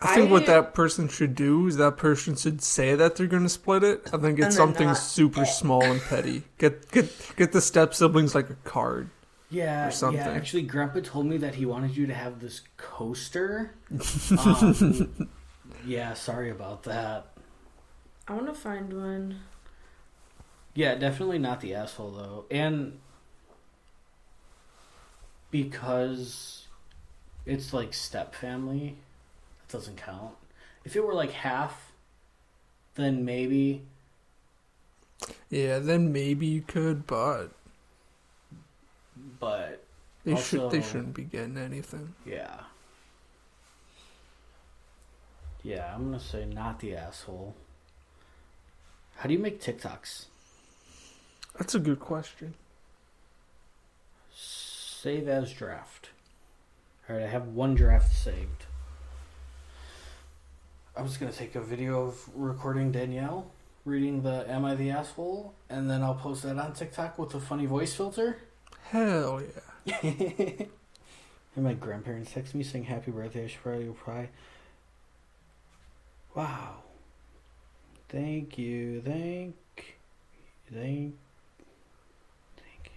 I 0.00 0.16
think 0.16 0.30
what 0.32 0.46
that 0.46 0.74
person 0.74 1.06
should 1.06 1.36
do 1.36 1.68
is 1.68 1.76
that 1.76 1.96
person 1.96 2.34
should 2.34 2.60
say 2.62 2.96
that 2.96 3.14
they're 3.14 3.28
going 3.28 3.44
to 3.44 3.48
split 3.48 3.84
it, 3.84 4.10
and 4.12 4.24
then 4.24 4.34
get 4.34 4.46
And 4.46 4.54
something 4.54 4.88
not. 4.88 4.96
super 4.96 5.44
small 5.46 5.84
and 5.84 6.00
petty. 6.00 6.42
Get 6.58 6.90
get 6.90 7.12
get 7.36 7.52
the 7.52 7.60
step 7.60 7.94
siblings 7.94 8.34
like 8.34 8.50
a 8.50 8.56
card. 8.64 9.10
Yeah, 9.52 9.88
Or 9.88 9.90
something. 9.90 10.18
yeah. 10.18 10.30
Actually, 10.32 10.62
Grandpa 10.62 11.00
told 11.00 11.26
me 11.26 11.36
that 11.36 11.54
he 11.56 11.66
wanted 11.66 11.94
you 11.96 12.06
to 12.06 12.14
have 12.14 12.40
this 12.40 12.62
coaster. 12.76 13.74
Um, 14.38 15.28
yeah, 15.86 16.14
sorry 16.14 16.50
about 16.50 16.84
that. 16.84 17.26
I 18.28 18.34
want 18.34 18.46
to 18.46 18.54
find 18.54 18.92
one. 18.92 19.40
Yeah, 20.74 20.94
definitely 20.94 21.38
not 21.38 21.60
the 21.60 21.74
asshole 21.74 22.12
though, 22.12 22.44
and 22.50 22.98
because 25.50 26.66
it's 27.44 27.72
like 27.72 27.92
step 27.92 28.34
family, 28.34 28.96
that 29.60 29.72
doesn't 29.76 29.96
count. 29.96 30.34
If 30.84 30.96
it 30.96 31.04
were 31.04 31.14
like 31.14 31.32
half, 31.32 31.92
then 32.94 33.24
maybe. 33.24 33.82
Yeah, 35.50 35.78
then 35.78 36.12
maybe 36.12 36.46
you 36.46 36.62
could, 36.62 37.06
but 37.06 37.50
But 39.42 39.82
they 40.24 40.36
should 40.36 40.70
they 40.70 40.80
shouldn't 40.80 41.14
be 41.14 41.24
getting 41.24 41.58
anything. 41.58 42.14
yeah, 42.24 42.60
yeah, 45.64 45.92
I'm 45.92 46.04
gonna 46.04 46.20
say 46.20 46.44
not 46.44 46.78
the 46.78 46.94
asshole. 46.94 47.56
How 49.16 49.26
do 49.26 49.34
you 49.34 49.40
make 49.40 49.60
TikToks? 49.60 50.26
That's 51.58 51.74
a 51.74 51.80
good 51.80 51.98
question. 51.98 52.54
Save 54.32 55.26
as 55.26 55.52
draft. 55.52 56.10
All 57.10 57.16
right, 57.16 57.24
I 57.24 57.28
have 57.28 57.48
one 57.48 57.74
draft 57.74 58.14
saved. 58.14 58.66
I 60.96 61.02
was 61.02 61.16
gonna 61.16 61.32
take 61.32 61.56
a 61.56 61.60
video 61.60 62.02
of 62.02 62.28
recording 62.32 62.92
Danielle 62.92 63.50
reading 63.84 64.22
the 64.22 64.48
"Am 64.48 64.64
I 64.64 64.76
the 64.76 64.90
Asshole?" 64.90 65.52
and 65.68 65.90
then 65.90 66.00
I'll 66.04 66.14
post 66.14 66.44
that 66.44 66.56
on 66.60 66.74
TikTok 66.74 67.18
with 67.18 67.34
a 67.34 67.40
funny 67.40 67.66
voice 67.66 67.92
filter. 67.92 68.36
Hell 68.92 69.40
yeah. 69.86 69.94
and 70.02 70.68
my 71.56 71.72
grandparents 71.72 72.30
text 72.30 72.54
me 72.54 72.62
saying 72.62 72.84
"Happy 72.84 73.10
birthday." 73.10 73.44
I 73.44 73.46
should 73.46 73.62
probably 73.62 73.88
reply. 73.88 74.28
Wow. 76.34 76.82
Thank 78.10 78.58
you. 78.58 79.00
Thank. 79.00 79.54
Thank. 80.70 81.14
Thank 82.58 82.84
you. 82.84 82.90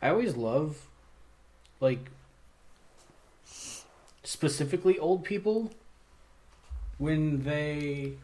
I 0.00 0.08
always 0.08 0.34
love, 0.34 0.88
like, 1.80 2.10
specifically 4.22 4.98
old 4.98 5.24
people 5.24 5.70
when 6.96 7.44
they 7.44 8.14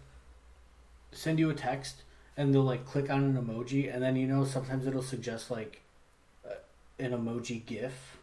send 1.21 1.39
you 1.39 1.51
a 1.51 1.55
text 1.55 2.03
and 2.37 2.55
they'll 2.55 2.63
like 2.63 2.87
click 2.87 3.11
on 3.11 3.23
an 3.23 3.37
emoji 3.37 3.93
and 3.93 4.03
then 4.03 4.17
you 4.17 4.27
know 4.27 4.45
sometimes 4.45 4.87
it'll 4.87 5.03
suggest 5.03 5.51
like 5.51 5.83
uh, 6.49 6.55
an 6.99 7.13
emoji 7.13 7.65
gif? 7.65 8.17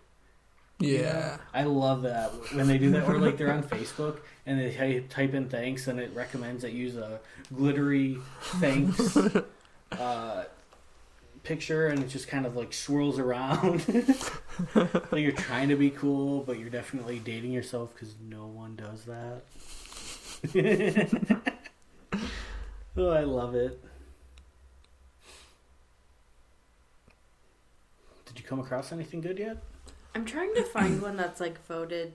Yeah. 0.80 1.38
i 1.56 1.64
love 1.64 2.04
that 2.04 2.30
when 2.54 2.68
they 2.68 2.78
do 2.78 2.92
that 2.92 3.08
or 3.10 3.18
like 3.18 3.38
they're 3.38 3.52
on 3.52 3.64
facebook 3.64 4.20
and 4.46 4.60
they 4.60 4.72
ty- 4.72 5.04
type 5.10 5.34
in 5.34 5.50
thanks 5.50 5.88
and 5.88 6.00
it 6.00 6.12
recommends 6.14 6.62
that 6.62 6.72
you 6.74 6.86
use 6.86 6.96
a 6.96 7.20
glittery 7.56 8.20
thanks 8.60 9.18
uh, 9.92 10.44
picture 11.42 11.88
and 11.88 12.04
it 12.04 12.10
just 12.10 12.28
kind 12.28 12.46
of 12.46 12.56
like 12.56 12.74
swirls 12.74 13.18
around 13.18 13.88
like 14.76 15.22
you're 15.22 15.32
trying 15.32 15.70
to 15.70 15.76
be 15.76 15.90
cool 15.90 16.42
but 16.44 16.60
you're 16.60 16.70
definitely 16.70 17.18
dating 17.20 17.52
yourself 17.52 17.92
because 17.94 18.14
no 18.30 18.46
one 18.46 18.76
does 18.76 19.06
that 19.06 19.42
oh 22.98 23.10
i 23.10 23.22
love 23.24 23.56
it 23.56 23.82
did 28.26 28.40
you 28.40 28.46
come 28.46 28.60
across 28.60 28.92
anything 28.92 29.22
good 29.22 29.38
yet 29.40 29.58
I'm 30.16 30.26
trying 30.26 30.54
to 30.56 30.64
find 30.64 31.00
one 31.00 31.16
that's 31.16 31.40
like 31.40 31.64
voted 31.68 32.14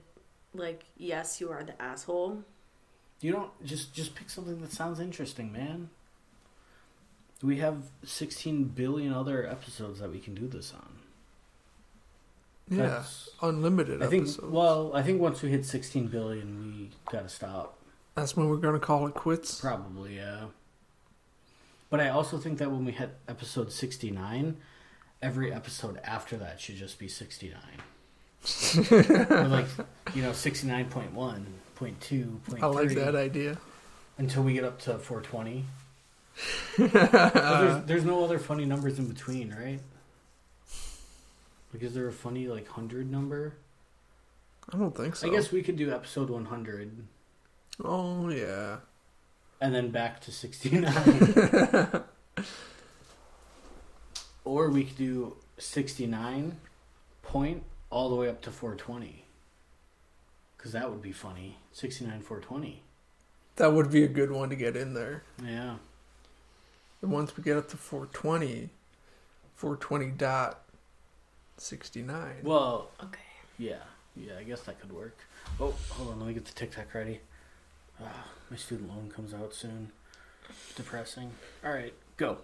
like 0.53 0.83
yes, 0.97 1.39
you 1.39 1.49
are 1.51 1.63
the 1.63 1.81
asshole. 1.81 2.43
You 3.21 3.31
don't 3.31 3.65
just 3.65 3.93
just 3.93 4.13
pick 4.13 4.29
something 4.29 4.59
that 4.59 4.73
sounds 4.73 4.99
interesting, 4.99 5.53
man. 5.53 5.89
We 7.41 7.57
have 7.59 7.77
16 8.03 8.65
billion 8.65 9.13
other 9.13 9.47
episodes 9.49 10.01
that 10.01 10.11
we 10.11 10.19
can 10.19 10.35
do 10.35 10.47
this 10.49 10.73
on. 10.73 10.89
Yeah. 12.69 12.77
That's- 12.87 13.29
Unlimited 13.41 14.03
I 14.03 14.07
think 14.07 14.23
episodes. 14.23 14.51
well, 14.51 14.91
I 14.93 15.01
think 15.01 15.21
once 15.21 15.41
we 15.41 15.49
hit 15.49 15.65
16 15.65 16.07
billion, 16.07 16.73
we 16.77 16.89
got 17.09 17.23
to 17.23 17.29
stop. 17.29 17.77
That's 18.15 18.35
when 18.35 18.49
we're 18.49 18.57
gonna 18.57 18.79
call 18.79 19.07
it 19.07 19.13
quits. 19.13 19.61
Probably, 19.61 20.17
yeah. 20.17 20.47
But 21.93 22.01
I 22.01 22.09
also 22.09 22.39
think 22.39 22.57
that 22.57 22.71
when 22.71 22.85
we 22.85 22.91
hit 22.91 23.11
episode 23.27 23.71
69, 23.71 24.57
every 25.21 25.53
episode 25.53 25.99
after 26.03 26.35
that 26.37 26.59
should 26.59 26.75
just 26.75 26.97
be 26.97 27.07
69. 27.07 27.53
or 29.29 29.47
like, 29.47 29.67
you 30.15 30.23
know, 30.23 30.31
69.1, 30.31 30.89
0.2, 31.13 31.45
0.3. 31.77 32.63
I 32.63 32.65
like 32.65 32.95
that 32.95 33.13
idea. 33.15 33.59
Until 34.17 34.41
we 34.41 34.53
get 34.53 34.63
up 34.63 34.79
to 34.79 34.97
420. 34.97 35.65
There's, 36.77 37.85
there's 37.85 38.05
no 38.05 38.23
other 38.23 38.39
funny 38.39 38.65
numbers 38.65 38.97
in 38.97 39.07
between, 39.07 39.53
right? 39.53 39.79
Like, 41.71 41.83
is 41.83 41.93
there 41.93 42.07
a 42.07 42.11
funny, 42.11 42.47
like, 42.47 42.65
100 42.65 43.11
number? 43.11 43.53
I 44.73 44.77
don't 44.79 44.97
think 44.97 45.15
so. 45.15 45.27
I 45.27 45.29
guess 45.29 45.51
we 45.51 45.61
could 45.61 45.75
do 45.75 45.91
episode 45.91 46.31
100 46.31 46.91
Oh 47.83 48.29
yeah. 48.29 48.77
And 49.63 49.73
then 49.73 49.89
back 49.91 50.19
to 50.19 50.29
69. 50.29 50.83
or 54.43 54.69
we 54.69 54.83
could 54.83 54.97
do 54.97 55.37
69 55.57 56.57
point 57.21 57.63
all 57.89 58.09
the 58.09 58.15
way 58.15 58.27
up 58.27 58.41
to 58.41 58.51
420. 58.51 59.23
Because 60.57 60.73
that 60.73 60.89
would 60.91 61.01
be 61.01 61.13
funny. 61.13 61.59
69, 61.71 62.19
420. 62.19 62.81
That 63.55 63.71
would 63.71 63.89
be 63.89 64.03
a 64.03 64.09
good 64.09 64.31
one 64.31 64.49
to 64.49 64.57
get 64.57 64.75
in 64.75 64.93
there. 64.95 65.23
Yeah. 65.41 65.75
And 67.01 67.11
once 67.11 67.37
we 67.37 67.43
get 67.43 67.55
up 67.55 67.69
to 67.69 67.77
420, 67.77 68.69
420 69.55 70.11
dot 70.17 70.59
69. 71.55 72.39
Well, 72.43 72.89
Okay. 73.01 73.19
yeah. 73.57 73.77
Yeah, 74.17 74.33
I 74.37 74.43
guess 74.43 74.59
that 74.63 74.81
could 74.81 74.91
work. 74.91 75.17
Oh, 75.57 75.73
hold 75.91 76.11
on. 76.11 76.19
Let 76.19 76.27
me 76.27 76.33
get 76.33 76.43
the 76.43 76.51
TikTok 76.51 76.93
ready. 76.93 77.21
My 78.49 78.57
student 78.57 78.89
loan 78.89 79.09
comes 79.09 79.33
out 79.33 79.53
soon. 79.53 79.91
Depressing. 80.75 81.31
All 81.65 81.71
right, 81.71 81.93
go. 82.17 82.39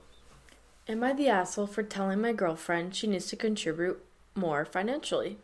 Am 0.87 1.03
I 1.03 1.13
the 1.13 1.29
asshole 1.29 1.67
for 1.67 1.83
telling 1.83 2.21
my 2.21 2.33
girlfriend 2.33 2.95
she 2.95 3.07
needs 3.07 3.27
to 3.27 3.35
contribute 3.35 4.03
more 4.35 4.65
financially? 4.65 5.37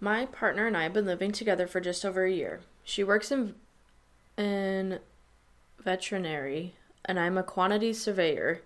My 0.00 0.26
partner 0.26 0.66
and 0.66 0.76
I 0.76 0.84
have 0.84 0.92
been 0.92 1.06
living 1.06 1.32
together 1.32 1.66
for 1.66 1.80
just 1.80 2.04
over 2.04 2.24
a 2.24 2.32
year. 2.32 2.60
She 2.84 3.02
works 3.02 3.30
in 3.32 3.54
in 4.36 5.00
veterinary 5.78 6.74
and 7.04 7.18
I'm 7.18 7.36
a 7.36 7.42
quantity 7.42 7.92
surveyor. 7.92 8.62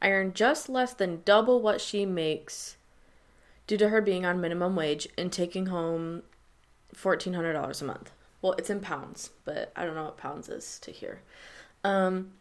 I 0.00 0.10
earn 0.10 0.32
just 0.32 0.68
less 0.68 0.92
than 0.92 1.22
double 1.24 1.60
what 1.60 1.80
she 1.80 2.06
makes 2.06 2.76
due 3.66 3.76
to 3.78 3.88
her 3.88 4.00
being 4.00 4.24
on 4.24 4.40
minimum 4.40 4.76
wage 4.76 5.08
and 5.16 5.32
taking 5.32 5.66
home 5.66 6.22
$1400 6.94 7.82
a 7.82 7.84
month. 7.84 8.10
Well, 8.40 8.54
it's 8.58 8.70
in 8.70 8.80
pounds, 8.80 9.30
but 9.44 9.72
I 9.74 9.84
don't 9.84 9.94
know 9.94 10.04
what 10.04 10.16
pounds 10.16 10.48
is 10.48 10.78
to 10.80 10.90
here. 10.90 11.22
Um 11.84 12.32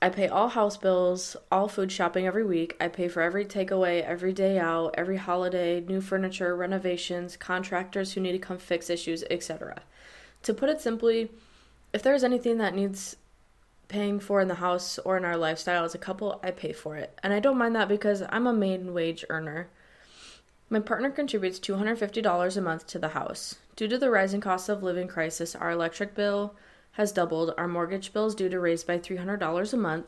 I 0.00 0.10
pay 0.10 0.28
all 0.28 0.48
house 0.48 0.76
bills, 0.76 1.36
all 1.50 1.66
food 1.66 1.90
shopping 1.90 2.24
every 2.24 2.44
week. 2.44 2.76
I 2.80 2.86
pay 2.86 3.08
for 3.08 3.20
every 3.20 3.44
takeaway, 3.44 4.00
every 4.04 4.32
day 4.32 4.56
out, 4.56 4.94
every 4.96 5.16
holiday, 5.16 5.80
new 5.80 6.00
furniture, 6.00 6.54
renovations, 6.54 7.36
contractors 7.36 8.12
who 8.12 8.20
need 8.20 8.32
to 8.32 8.38
come 8.38 8.58
fix 8.58 8.90
issues, 8.90 9.24
etc. 9.28 9.82
To 10.44 10.54
put 10.54 10.68
it 10.68 10.80
simply, 10.80 11.30
if 11.92 12.02
there's 12.02 12.22
anything 12.22 12.58
that 12.58 12.76
needs 12.76 13.16
paying 13.88 14.20
for 14.20 14.40
in 14.40 14.46
the 14.46 14.56
house 14.56 14.98
or 14.98 15.16
in 15.16 15.24
our 15.24 15.36
lifestyle 15.36 15.84
as 15.84 15.96
a 15.96 15.98
couple, 15.98 16.38
I 16.44 16.52
pay 16.52 16.72
for 16.72 16.96
it. 16.96 17.18
And 17.24 17.32
I 17.32 17.40
don't 17.40 17.58
mind 17.58 17.74
that 17.74 17.88
because 17.88 18.22
I'm 18.28 18.46
a 18.46 18.52
main 18.52 18.94
wage 18.94 19.24
earner. 19.28 19.68
My 20.70 20.80
partner 20.80 21.10
contributes 21.10 21.58
$250 21.58 22.56
a 22.56 22.60
month 22.60 22.86
to 22.88 22.98
the 22.98 23.08
house. 23.08 23.56
Due 23.74 23.88
to 23.88 23.96
the 23.96 24.10
rising 24.10 24.40
cost 24.40 24.68
of 24.68 24.82
living 24.82 25.08
crisis, 25.08 25.54
our 25.54 25.70
electric 25.70 26.14
bill, 26.14 26.54
has 26.92 27.12
doubled, 27.12 27.54
our 27.56 27.68
mortgage 27.68 28.12
bill 28.12 28.26
is 28.26 28.34
due 28.34 28.48
to 28.48 28.60
raise 28.60 28.84
by 28.84 28.98
$300 28.98 29.72
a 29.72 29.76
month, 29.76 30.06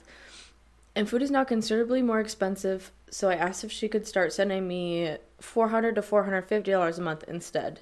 and 0.94 1.08
food 1.08 1.22
is 1.22 1.30
now 1.30 1.44
considerably 1.44 2.02
more 2.02 2.20
expensive, 2.20 2.90
so 3.10 3.30
I 3.30 3.36
asked 3.36 3.64
if 3.64 3.72
she 3.72 3.88
could 3.88 4.06
start 4.06 4.32
sending 4.32 4.66
me 4.66 5.16
$400 5.40 5.94
to 5.94 6.02
$450 6.02 6.98
a 6.98 7.00
month 7.00 7.24
instead. 7.28 7.80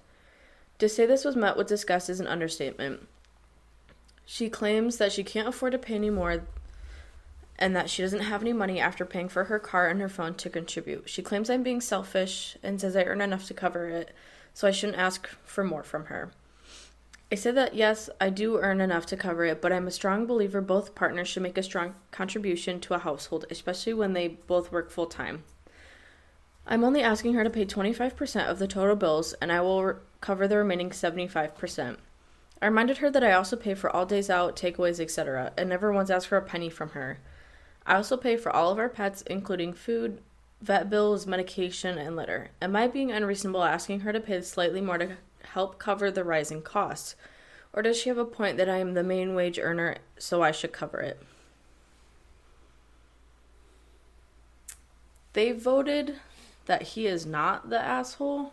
To 0.78 0.88
say 0.88 1.06
this 1.06 1.24
was 1.24 1.34
met 1.34 1.56
with 1.56 1.66
disgust 1.66 2.08
is 2.08 2.20
an 2.20 2.26
understatement. 2.28 3.08
She 4.24 4.48
claims 4.48 4.98
that 4.98 5.10
she 5.10 5.24
can't 5.24 5.48
afford 5.48 5.72
to 5.72 5.78
pay 5.78 5.94
any 5.94 6.10
more 6.10 6.42
and 7.58 7.74
that 7.74 7.90
she 7.90 8.02
doesn't 8.02 8.20
have 8.20 8.42
any 8.42 8.52
money 8.52 8.78
after 8.78 9.04
paying 9.04 9.28
for 9.28 9.44
her 9.44 9.58
car 9.58 9.88
and 9.88 10.00
her 10.00 10.08
phone 10.08 10.34
to 10.34 10.50
contribute. 10.50 11.08
She 11.08 11.22
claims 11.22 11.50
I'm 11.50 11.62
being 11.62 11.80
selfish 11.80 12.56
and 12.62 12.80
says 12.80 12.96
I 12.96 13.04
earn 13.04 13.20
enough 13.20 13.46
to 13.46 13.54
cover 13.54 13.88
it, 13.88 14.14
so 14.54 14.68
I 14.68 14.70
shouldn't 14.70 14.98
ask 14.98 15.26
for 15.44 15.64
more 15.64 15.82
from 15.82 16.06
her. 16.06 16.30
I 17.30 17.34
said 17.34 17.56
that 17.56 17.74
yes, 17.74 18.08
I 18.20 18.30
do 18.30 18.58
earn 18.58 18.80
enough 18.80 19.04
to 19.06 19.16
cover 19.16 19.44
it, 19.44 19.60
but 19.60 19.72
I'm 19.72 19.86
a 19.86 19.90
strong 19.90 20.24
believer 20.24 20.60
both 20.60 20.94
partners 20.94 21.28
should 21.28 21.42
make 21.42 21.58
a 21.58 21.62
strong 21.62 21.94
contribution 22.10 22.80
to 22.80 22.94
a 22.94 22.98
household, 22.98 23.44
especially 23.50 23.92
when 23.92 24.14
they 24.14 24.28
both 24.28 24.72
work 24.72 24.90
full 24.90 25.06
time. 25.06 25.44
I'm 26.66 26.84
only 26.84 27.02
asking 27.02 27.34
her 27.34 27.44
to 27.44 27.50
pay 27.50 27.66
25% 27.66 28.46
of 28.46 28.58
the 28.58 28.66
total 28.66 28.96
bills, 28.96 29.34
and 29.34 29.50
I 29.50 29.60
will 29.60 29.84
re- 29.84 29.94
cover 30.20 30.46
the 30.46 30.58
remaining 30.58 30.90
75%. 30.90 31.96
I 32.60 32.66
reminded 32.66 32.98
her 32.98 33.10
that 33.10 33.24
I 33.24 33.32
also 33.32 33.56
pay 33.56 33.74
for 33.74 33.94
all 33.94 34.04
days 34.04 34.28
out, 34.28 34.56
takeaways, 34.56 35.00
etc., 35.00 35.52
and 35.56 35.68
never 35.68 35.92
once 35.92 36.10
asked 36.10 36.26
for 36.28 36.36
a 36.36 36.42
penny 36.42 36.68
from 36.68 36.90
her. 36.90 37.20
I 37.88 37.94
also 37.94 38.18
pay 38.18 38.36
for 38.36 38.54
all 38.54 38.70
of 38.70 38.78
our 38.78 38.90
pets, 38.90 39.22
including 39.22 39.72
food, 39.72 40.20
vet 40.60 40.90
bills, 40.90 41.26
medication, 41.26 41.96
and 41.96 42.14
litter. 42.14 42.50
Am 42.60 42.76
I 42.76 42.86
being 42.86 43.10
unreasonable 43.10 43.64
asking 43.64 44.00
her 44.00 44.12
to 44.12 44.20
pay 44.20 44.42
slightly 44.42 44.82
more 44.82 44.98
to 44.98 45.16
help 45.54 45.78
cover 45.78 46.10
the 46.10 46.22
rising 46.22 46.60
costs? 46.60 47.16
Or 47.72 47.80
does 47.80 47.98
she 47.98 48.10
have 48.10 48.18
a 48.18 48.26
point 48.26 48.58
that 48.58 48.68
I 48.68 48.76
am 48.76 48.92
the 48.92 49.02
main 49.02 49.34
wage 49.34 49.58
earner, 49.58 49.96
so 50.18 50.42
I 50.42 50.50
should 50.50 50.70
cover 50.70 51.00
it? 51.00 51.22
They 55.32 55.52
voted 55.52 56.16
that 56.66 56.82
he 56.82 57.06
is 57.06 57.24
not 57.24 57.70
the 57.70 57.80
asshole. 57.80 58.52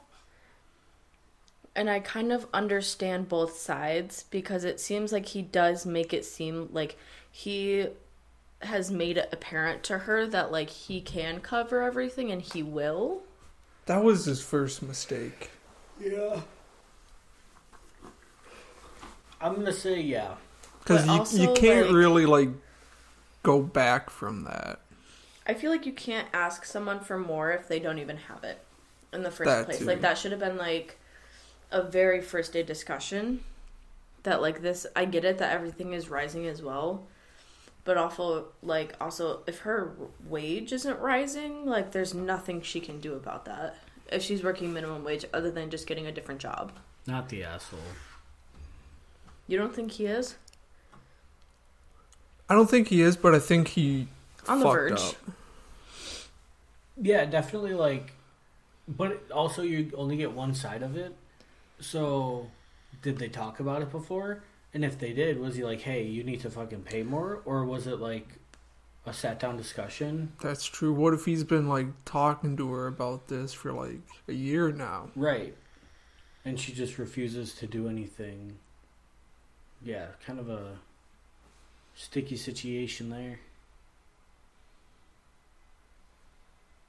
And 1.75 1.89
I 1.89 1.99
kind 1.99 2.31
of 2.31 2.47
understand 2.53 3.27
both 3.27 3.57
sides 3.57 4.23
because 4.29 4.63
it 4.63 4.79
seems 4.79 5.11
like 5.11 5.25
he 5.25 5.41
does 5.41 5.85
make 5.85 6.13
it 6.13 6.23
seem 6.23 6.69
like 6.71 6.97
he 7.29 7.87
has 8.61 8.89
made 8.91 9.17
it 9.17 9.29
apparent 9.31 9.83
to 9.83 9.99
her 9.99 10.25
that 10.27 10.51
like 10.51 10.69
he 10.69 11.01
can 11.01 11.39
cover 11.39 11.81
everything 11.81 12.31
and 12.31 12.41
he 12.41 12.63
will. 12.63 13.21
That 13.85 14.03
was 14.03 14.25
his 14.25 14.41
first 14.41 14.81
mistake. 14.81 15.51
Yeah. 15.99 16.41
I'm 19.41 19.55
gonna 19.55 19.71
say 19.73 19.99
yeah. 20.01 20.35
Because 20.79 21.33
you, 21.33 21.47
you 21.47 21.53
can't 21.55 21.87
like- 21.87 21.95
really, 21.95 22.25
like, 22.25 22.49
go 23.43 23.61
back 23.61 24.09
from 24.09 24.43
that. 24.43 24.79
I 25.47 25.53
feel 25.53 25.71
like 25.71 25.85
you 25.85 25.93
can't 25.93 26.27
ask 26.33 26.65
someone 26.65 26.99
for 26.99 27.17
more 27.19 27.51
if 27.51 27.67
they 27.67 27.79
don't 27.79 27.99
even 27.99 28.17
have 28.17 28.43
it 28.43 28.59
in 29.13 29.21
the 29.23 29.29
first 29.31 29.47
That 29.47 29.65
place. 29.65 29.79
too. 29.79 29.85
Like 29.85 30.01
that 30.01 30.17
should 30.17 30.31
have 30.31 30.39
been 30.39 30.57
like 30.57 30.97
a 31.71 31.83
very 31.83 32.21
first 32.21 32.53
day 32.53 32.63
discussion. 32.63 33.43
That 34.23 34.41
like 34.41 34.61
this, 34.63 34.87
I 34.95 35.05
get 35.05 35.23
it 35.25 35.37
that 35.37 35.51
everything 35.53 35.93
is 35.93 36.09
rising 36.09 36.47
as 36.47 36.61
well, 36.63 37.03
but 37.85 37.95
also 37.97 38.47
like 38.61 38.95
also 38.99 39.41
if 39.47 39.59
her 39.59 39.93
wage 40.27 40.73
isn't 40.73 40.99
rising, 40.99 41.65
like 41.65 41.91
there's 41.91 42.13
nothing 42.13 42.61
she 42.61 42.79
can 42.81 42.99
do 42.99 43.13
about 43.13 43.45
that. 43.45 43.77
If 44.11 44.21
she's 44.21 44.43
working 44.43 44.73
minimum 44.73 45.03
wage, 45.03 45.25
other 45.33 45.49
than 45.49 45.69
just 45.71 45.87
getting 45.87 46.05
a 46.05 46.11
different 46.11 46.39
job, 46.41 46.73
Not 47.07 47.29
the 47.29 47.43
asshole. 47.43 47.79
you 49.47 49.57
don't 49.57 49.73
think 49.73 49.93
he 49.93 50.05
is 50.05 50.35
I 52.49 52.53
don't 52.53 52.69
think 52.69 52.89
he 52.89 53.01
is, 53.01 53.15
but 53.17 53.33
I 53.33 53.39
think 53.39 53.69
he 53.69 54.07
on 54.47 54.59
the 54.59 54.69
verge? 54.69 54.93
up. 54.99 55.15
Yeah, 57.01 57.25
definitely 57.25 57.73
like 57.73 58.13
but 58.87 59.23
also 59.31 59.63
you 59.63 59.91
only 59.97 60.17
get 60.17 60.31
one 60.31 60.53
side 60.53 60.83
of 60.83 60.95
it. 60.95 61.15
So 61.79 62.49
did 63.01 63.17
they 63.17 63.27
talk 63.29 63.59
about 63.59 63.81
it 63.81 63.91
before? 63.91 64.43
And 64.75 64.83
if 64.83 64.99
they 64.99 65.13
did, 65.13 65.39
was 65.39 65.55
he 65.55 65.63
like, 65.63 65.79
"Hey, 65.79 66.03
you 66.03 66.21
need 66.25 66.41
to 66.41 66.49
fucking 66.49 66.83
pay 66.83 67.01
more?" 67.01 67.41
or 67.45 67.63
was 67.63 67.87
it 67.87 68.01
like 68.01 68.27
a 69.05 69.13
sat 69.13 69.39
down 69.39 69.55
discussion? 69.55 70.33
That's 70.41 70.65
true. 70.65 70.91
What 70.91 71.13
if 71.13 71.23
he's 71.23 71.45
been, 71.45 71.69
like, 71.69 71.87
talking 72.03 72.57
to 72.57 72.69
her 72.73 72.87
about 72.87 73.29
this 73.29 73.53
for, 73.53 73.71
like, 73.71 74.01
a 74.27 74.33
year 74.33 74.73
now? 74.73 75.11
Right. 75.15 75.55
And 76.43 76.59
she 76.59 76.73
just 76.73 76.97
refuses 76.97 77.53
to 77.55 77.67
do 77.67 77.87
anything. 77.87 78.57
Yeah, 79.81 80.07
kind 80.25 80.39
of 80.39 80.49
a 80.49 80.79
sticky 81.95 82.35
situation 82.35 83.09
there. 83.09 83.39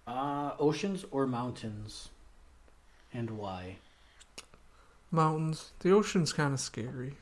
Uh, 0.09 0.53
oceans 0.59 1.05
or 1.12 1.29
mountains? 1.29 2.09
And 3.12 3.31
why? 3.31 3.77
Mountains. 5.12 5.70
The 5.81 5.92
ocean's 5.92 6.33
kind 6.33 6.53
of 6.53 6.59
scary. 6.59 7.14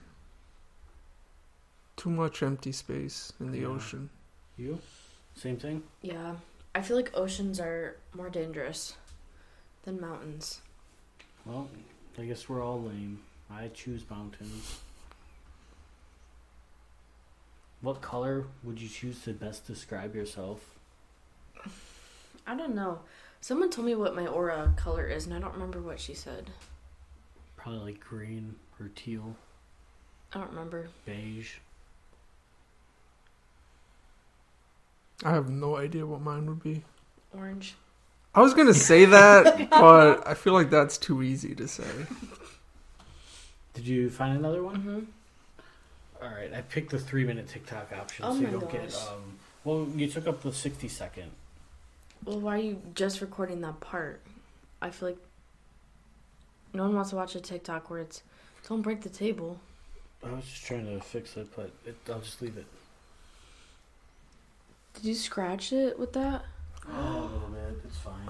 Too 1.96 2.10
much 2.10 2.42
empty 2.42 2.72
space 2.72 3.32
in 3.40 3.52
the 3.52 3.60
Yeah. 3.60 3.66
ocean. 3.68 4.10
You? 4.56 4.80
Same 5.36 5.56
thing? 5.56 5.82
Yeah, 6.02 6.36
I 6.74 6.82
feel 6.82 6.96
like 6.96 7.10
oceans 7.16 7.58
are 7.60 7.96
more 8.14 8.30
dangerous 8.30 8.96
than 9.84 10.00
mountains. 10.00 10.60
Well, 11.44 11.68
I 12.18 12.24
guess 12.24 12.48
we're 12.48 12.62
all 12.62 12.82
lame. 12.82 13.22
I 13.50 13.68
choose 13.68 14.08
mountains. 14.08 14.80
What 17.80 18.00
color 18.00 18.46
would 18.62 18.80
you 18.80 18.88
choose 18.88 19.22
to 19.24 19.32
best 19.34 19.66
describe 19.66 20.14
yourself? 20.14 20.74
I 22.46 22.54
don't 22.56 22.74
know. 22.74 23.00
Someone 23.40 23.70
told 23.70 23.86
me 23.86 23.94
what 23.94 24.16
my 24.16 24.26
aura 24.26 24.72
color 24.76 25.06
is, 25.06 25.26
and 25.26 25.34
I 25.34 25.38
don't 25.38 25.52
remember 25.52 25.80
what 25.82 26.00
she 26.00 26.14
said. 26.14 26.50
Probably 27.56 27.92
like 27.92 28.00
green 28.00 28.56
or 28.80 28.90
teal, 28.94 29.36
I 30.32 30.38
don't 30.38 30.50
remember. 30.50 30.88
beige. 31.04 31.56
I 35.22 35.30
have 35.32 35.48
no 35.48 35.76
idea 35.76 36.06
what 36.06 36.20
mine 36.20 36.46
would 36.46 36.62
be. 36.62 36.82
Orange. 37.36 37.74
I 38.34 38.40
was 38.40 38.54
gonna 38.54 38.74
say 38.74 39.04
that, 39.04 39.70
but 39.70 40.26
I 40.26 40.34
feel 40.34 40.54
like 40.54 40.70
that's 40.70 40.98
too 40.98 41.22
easy 41.22 41.54
to 41.54 41.68
say. 41.68 41.84
Did 43.74 43.86
you 43.86 44.10
find 44.10 44.36
another 44.36 44.62
one? 44.62 44.76
Mm-hmm. 44.76 45.00
All 46.24 46.30
right, 46.30 46.52
I 46.52 46.62
picked 46.62 46.90
the 46.90 46.98
three 46.98 47.24
minute 47.24 47.48
TikTok 47.48 47.92
option, 47.92 48.24
Oh 48.26 48.32
so 48.34 48.40
you 48.40 48.46
my 48.46 48.52
don't 48.52 48.70
get. 48.72 48.90
gosh. 48.90 49.06
Um, 49.08 49.38
well, 49.64 49.86
you 49.94 50.08
took 50.08 50.26
up 50.26 50.42
the 50.42 50.52
sixty 50.52 50.88
second. 50.88 51.30
Well, 52.24 52.40
why 52.40 52.56
are 52.58 52.62
you 52.62 52.82
just 52.94 53.20
recording 53.20 53.60
that 53.60 53.80
part? 53.80 54.20
I 54.80 54.90
feel 54.90 55.10
like 55.10 55.18
no 56.72 56.84
one 56.84 56.94
wants 56.94 57.10
to 57.10 57.16
watch 57.16 57.34
a 57.34 57.40
TikTok 57.40 57.90
where 57.90 58.00
it's 58.00 58.22
don't 58.68 58.82
break 58.82 59.02
the 59.02 59.08
table. 59.10 59.58
I 60.24 60.30
was 60.32 60.44
just 60.46 60.64
trying 60.64 60.86
to 60.86 61.04
fix 61.04 61.36
it, 61.36 61.48
but 61.54 61.70
it, 61.84 61.96
I'll 62.10 62.20
just 62.20 62.40
leave 62.40 62.56
it. 62.56 62.64
Did 64.94 65.04
you 65.04 65.14
scratch 65.14 65.72
it 65.72 65.98
with 65.98 66.12
that? 66.14 66.44
Oh, 66.88 67.18
a 67.18 67.32
little 67.32 67.48
bit. 67.48 67.80
It's 67.84 67.98
fine. 67.98 68.28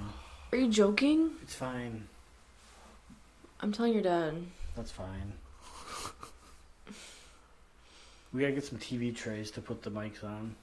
Are 0.53 0.59
you 0.59 0.69
joking? 0.69 1.33
It's 1.43 1.55
fine. 1.55 2.09
I'm 3.61 3.73
telling 3.73 3.93
your 3.93 4.03
dad. 4.03 4.35
That's 4.77 4.91
fine. 4.91 5.33
We 8.33 8.41
gotta 8.41 8.53
get 8.53 8.65
some 8.65 8.79
TV 8.79 9.15
trays 9.15 9.53
to 9.53 9.61
put 9.61 9.83
the 9.83 9.91
mics 9.91 10.25
on. 10.25 10.57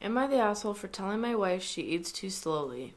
Am 0.00 0.16
I 0.16 0.26
the 0.26 0.36
asshole 0.36 0.74
for 0.74 0.88
telling 0.88 1.20
my 1.20 1.34
wife 1.34 1.62
she 1.62 1.82
eats 1.82 2.12
too 2.12 2.30
slowly? 2.30 2.94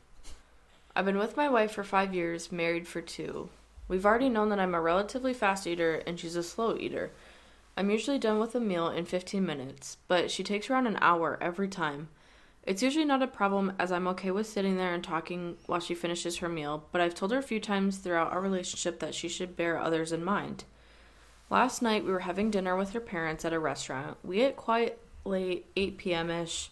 I've 0.96 1.06
been 1.06 1.18
with 1.18 1.36
my 1.36 1.50
wife 1.50 1.72
for 1.72 1.84
five 1.84 2.14
years, 2.14 2.52
married 2.52 2.88
for 2.88 3.02
two. 3.02 3.50
We've 3.88 4.06
already 4.06 4.30
known 4.30 4.50
that 4.50 4.60
I'm 4.60 4.74
a 4.74 4.82
relatively 4.82 5.34
fast 5.34 5.68
eater 5.68 6.02
and 6.08 6.20
she's 6.20 6.36
a 6.36 6.44
slow 6.44 6.78
eater. 6.78 7.12
I'm 7.78 7.90
usually 7.90 8.20
done 8.20 8.40
with 8.40 8.56
a 8.56 8.60
meal 8.62 8.88
in 8.88 9.06
15 9.06 9.46
minutes, 9.46 9.98
but 10.08 10.32
she 10.32 10.44
takes 10.44 10.70
around 10.70 10.88
an 10.88 10.98
hour 11.02 11.38
every 11.42 11.68
time. 11.68 12.08
It's 12.64 12.82
usually 12.82 13.06
not 13.06 13.22
a 13.22 13.28
problem 13.28 13.74
as 13.78 13.92
I'm 13.92 14.08
okay 14.08 14.32
with 14.32 14.48
sitting 14.48 14.78
there 14.78 14.94
and 14.94 15.04
talking 15.04 15.58
while 15.66 15.82
she 15.82 15.94
finishes 15.94 16.38
her 16.38 16.50
meal, 16.50 16.86
but 16.92 17.02
I've 17.02 17.14
told 17.14 17.32
her 17.32 17.38
a 17.38 17.44
few 17.44 17.60
times 17.60 17.98
throughout 17.98 18.32
our 18.32 18.40
relationship 18.40 19.00
that 19.00 19.14
she 19.14 19.28
should 19.28 19.58
bear 19.58 19.78
others 19.78 20.14
in 20.14 20.24
mind. 20.24 20.64
Last 21.50 21.82
night 21.82 22.06
we 22.06 22.12
were 22.12 22.20
having 22.22 22.50
dinner 22.50 22.76
with 22.78 22.92
her 22.92 23.00
parents 23.02 23.44
at 23.44 23.54
a 23.54 23.60
restaurant. 23.60 24.18
We 24.24 24.42
ate 24.42 24.56
quite 24.56 24.98
late, 25.26 25.66
8 25.76 25.98
p.m. 25.98 26.30
ish, 26.30 26.72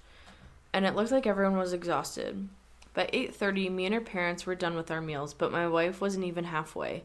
and 0.71 0.85
it 0.85 0.95
looked 0.95 1.11
like 1.11 1.27
everyone 1.27 1.57
was 1.57 1.73
exhausted. 1.73 2.47
By 2.93 3.09
8:30, 3.11 3.69
me 3.69 3.85
and 3.85 3.93
her 3.93 4.01
parents 4.01 4.45
were 4.45 4.55
done 4.55 4.75
with 4.75 4.89
our 4.89 5.01
meals, 5.01 5.33
but 5.33 5.51
my 5.51 5.67
wife 5.67 5.99
wasn't 5.99 6.25
even 6.25 6.45
halfway. 6.45 7.03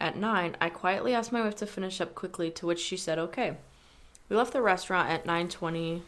At 0.00 0.16
9, 0.16 0.56
I 0.60 0.68
quietly 0.68 1.14
asked 1.14 1.32
my 1.32 1.42
wife 1.42 1.56
to 1.56 1.66
finish 1.66 2.00
up 2.00 2.14
quickly, 2.14 2.50
to 2.52 2.66
which 2.66 2.80
she 2.80 2.96
said 2.96 3.18
okay. 3.18 3.56
We 4.28 4.36
left 4.36 4.52
the 4.52 4.62
restaurant 4.62 5.10
at 5.10 5.26
9:20, 5.26 6.02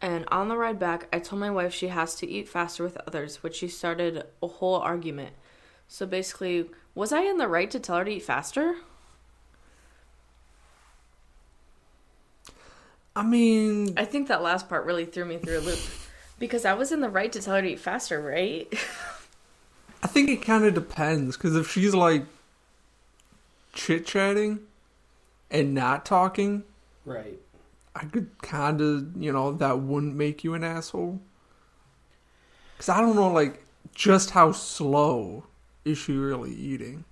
and 0.00 0.24
on 0.28 0.48
the 0.48 0.56
ride 0.56 0.78
back, 0.78 1.08
I 1.12 1.18
told 1.18 1.40
my 1.40 1.50
wife 1.50 1.72
she 1.72 1.88
has 1.88 2.14
to 2.16 2.28
eat 2.28 2.48
faster 2.48 2.84
with 2.84 2.96
others, 3.06 3.42
which 3.42 3.56
she 3.56 3.68
started 3.68 4.26
a 4.42 4.46
whole 4.46 4.76
argument. 4.76 5.34
So 5.88 6.06
basically, 6.06 6.70
was 6.94 7.12
I 7.12 7.22
in 7.22 7.38
the 7.38 7.48
right 7.48 7.70
to 7.70 7.80
tell 7.80 7.98
her 7.98 8.04
to 8.04 8.10
eat 8.10 8.22
faster? 8.22 8.76
I 13.14 13.22
mean, 13.22 13.94
I 13.96 14.04
think 14.04 14.28
that 14.28 14.42
last 14.42 14.68
part 14.68 14.86
really 14.86 15.04
threw 15.04 15.24
me 15.24 15.38
through 15.38 15.58
a 15.58 15.60
loop 15.60 15.80
because 16.38 16.64
I 16.64 16.74
was 16.74 16.92
in 16.92 17.00
the 17.00 17.10
right 17.10 17.30
to 17.32 17.42
tell 17.42 17.56
her 17.56 17.62
to 17.62 17.68
eat 17.68 17.80
faster, 17.80 18.20
right? 18.20 18.72
I 20.02 20.06
think 20.06 20.30
it 20.30 20.42
kind 20.42 20.64
of 20.64 20.74
depends 20.74 21.36
because 21.36 21.54
if 21.56 21.70
she's 21.70 21.94
like 21.94 22.24
chit 23.72 24.06
chatting 24.06 24.60
and 25.50 25.74
not 25.74 26.04
talking, 26.04 26.64
Right. 27.04 27.38
I 27.94 28.04
could 28.04 28.40
kind 28.42 28.80
of, 28.80 29.16
you 29.16 29.32
know, 29.32 29.52
that 29.52 29.80
wouldn't 29.80 30.14
make 30.14 30.44
you 30.44 30.54
an 30.54 30.64
asshole. 30.64 31.20
Because 32.74 32.88
I 32.88 33.00
don't 33.00 33.16
know, 33.16 33.30
like, 33.30 33.64
just 33.94 34.30
how 34.30 34.52
slow 34.52 35.44
is 35.84 35.98
she 35.98 36.16
really 36.16 36.54
eating? 36.54 37.04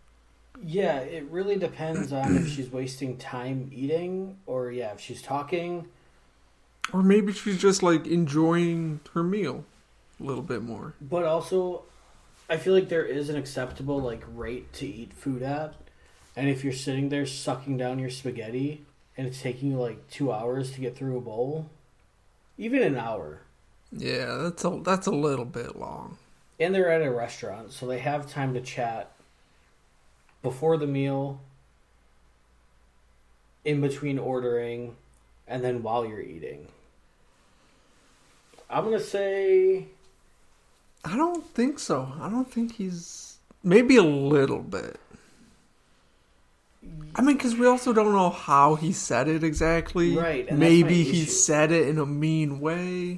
Yeah, 0.63 0.99
it 0.99 1.25
really 1.31 1.57
depends 1.57 2.13
on 2.13 2.37
if 2.37 2.49
she's 2.49 2.71
wasting 2.71 3.17
time 3.17 3.71
eating 3.73 4.39
or 4.47 4.71
yeah, 4.71 4.93
if 4.93 5.01
she's 5.01 5.23
talking. 5.23 5.89
Or 6.93 7.03
maybe 7.03 7.33
she's 7.33 7.59
just, 7.61 7.83
like, 7.83 8.07
enjoying 8.07 9.01
her 9.15 9.23
meal 9.23 9.65
a 10.19 10.23
little 10.23 10.43
bit 10.43 10.63
more. 10.63 10.95
But 11.01 11.25
also, 11.25 11.83
I 12.49 12.57
feel 12.57 12.75
like 12.75 12.89
there 12.89 13.05
is 13.05 13.29
an 13.29 13.37
acceptable 13.37 14.01
like 14.01 14.25
rate 14.35 14.73
to 14.75 14.87
eat 14.87 15.13
food 15.13 15.43
at, 15.43 15.75
and 16.37 16.49
if 16.49 16.63
you're 16.65 16.73
sitting 16.73 17.09
there 17.09 17.27
sucking 17.27 17.77
down 17.77 17.99
your 17.99 18.11
spaghetti 18.11 18.85
and 19.17 19.27
it's 19.27 19.41
taking 19.43 19.71
you 19.73 19.77
like 19.79 20.09
two 20.11 20.33
hours 20.33 20.73
to 20.73 20.81
get 20.81 20.97
through 20.97 21.19
a 21.19 21.21
bowl, 21.21 21.69
even 22.59 22.83
an 22.83 22.97
hour, 22.97 23.41
Yeah, 23.93 24.37
that's 24.43 24.65
a 24.65 24.81
that's 24.85 25.07
a 25.07 25.11
little 25.13 25.45
bit 25.45 25.77
long. 25.77 26.17
and 26.59 26.75
they're 26.75 26.91
at 26.91 27.03
a 27.03 27.11
restaurant, 27.11 27.73
so 27.73 27.87
they 27.87 27.99
have 27.99 28.31
time 28.31 28.55
to 28.55 28.61
chat 28.61 29.11
before 30.43 30.77
the 30.79 30.87
meal, 30.87 31.41
in 33.65 33.81
between 33.81 34.19
ordering, 34.19 34.97
and 35.47 35.63
then 35.63 35.83
while 35.83 36.07
you're 36.07 36.21
eating. 36.21 36.67
I'm 38.71 38.85
gonna 38.85 39.01
say 39.01 39.87
I 41.05 41.17
don't 41.17 41.45
think 41.55 41.79
so. 41.79 42.13
I 42.21 42.29
don't 42.31 42.51
think 42.51 42.77
he's 42.77 43.39
maybe 43.65 43.97
a 43.97 44.03
little 44.03 44.61
bit. 44.63 44.99
I 47.15 47.23
mean, 47.23 47.37
because 47.37 47.57
we 47.57 47.67
also 47.67 47.93
don't 47.93 48.13
know 48.13 48.31
how 48.31 48.77
he 48.77 48.93
said 48.93 49.29
it 49.29 49.45
exactly. 49.45 50.17
Right, 50.17 50.51
Maybe 50.51 51.03
he 51.03 51.23
issue. 51.23 51.31
said 51.31 51.73
it 51.73 51.89
in 51.89 51.99
a 51.99 52.07
mean 52.07 52.61
way. 52.61 53.17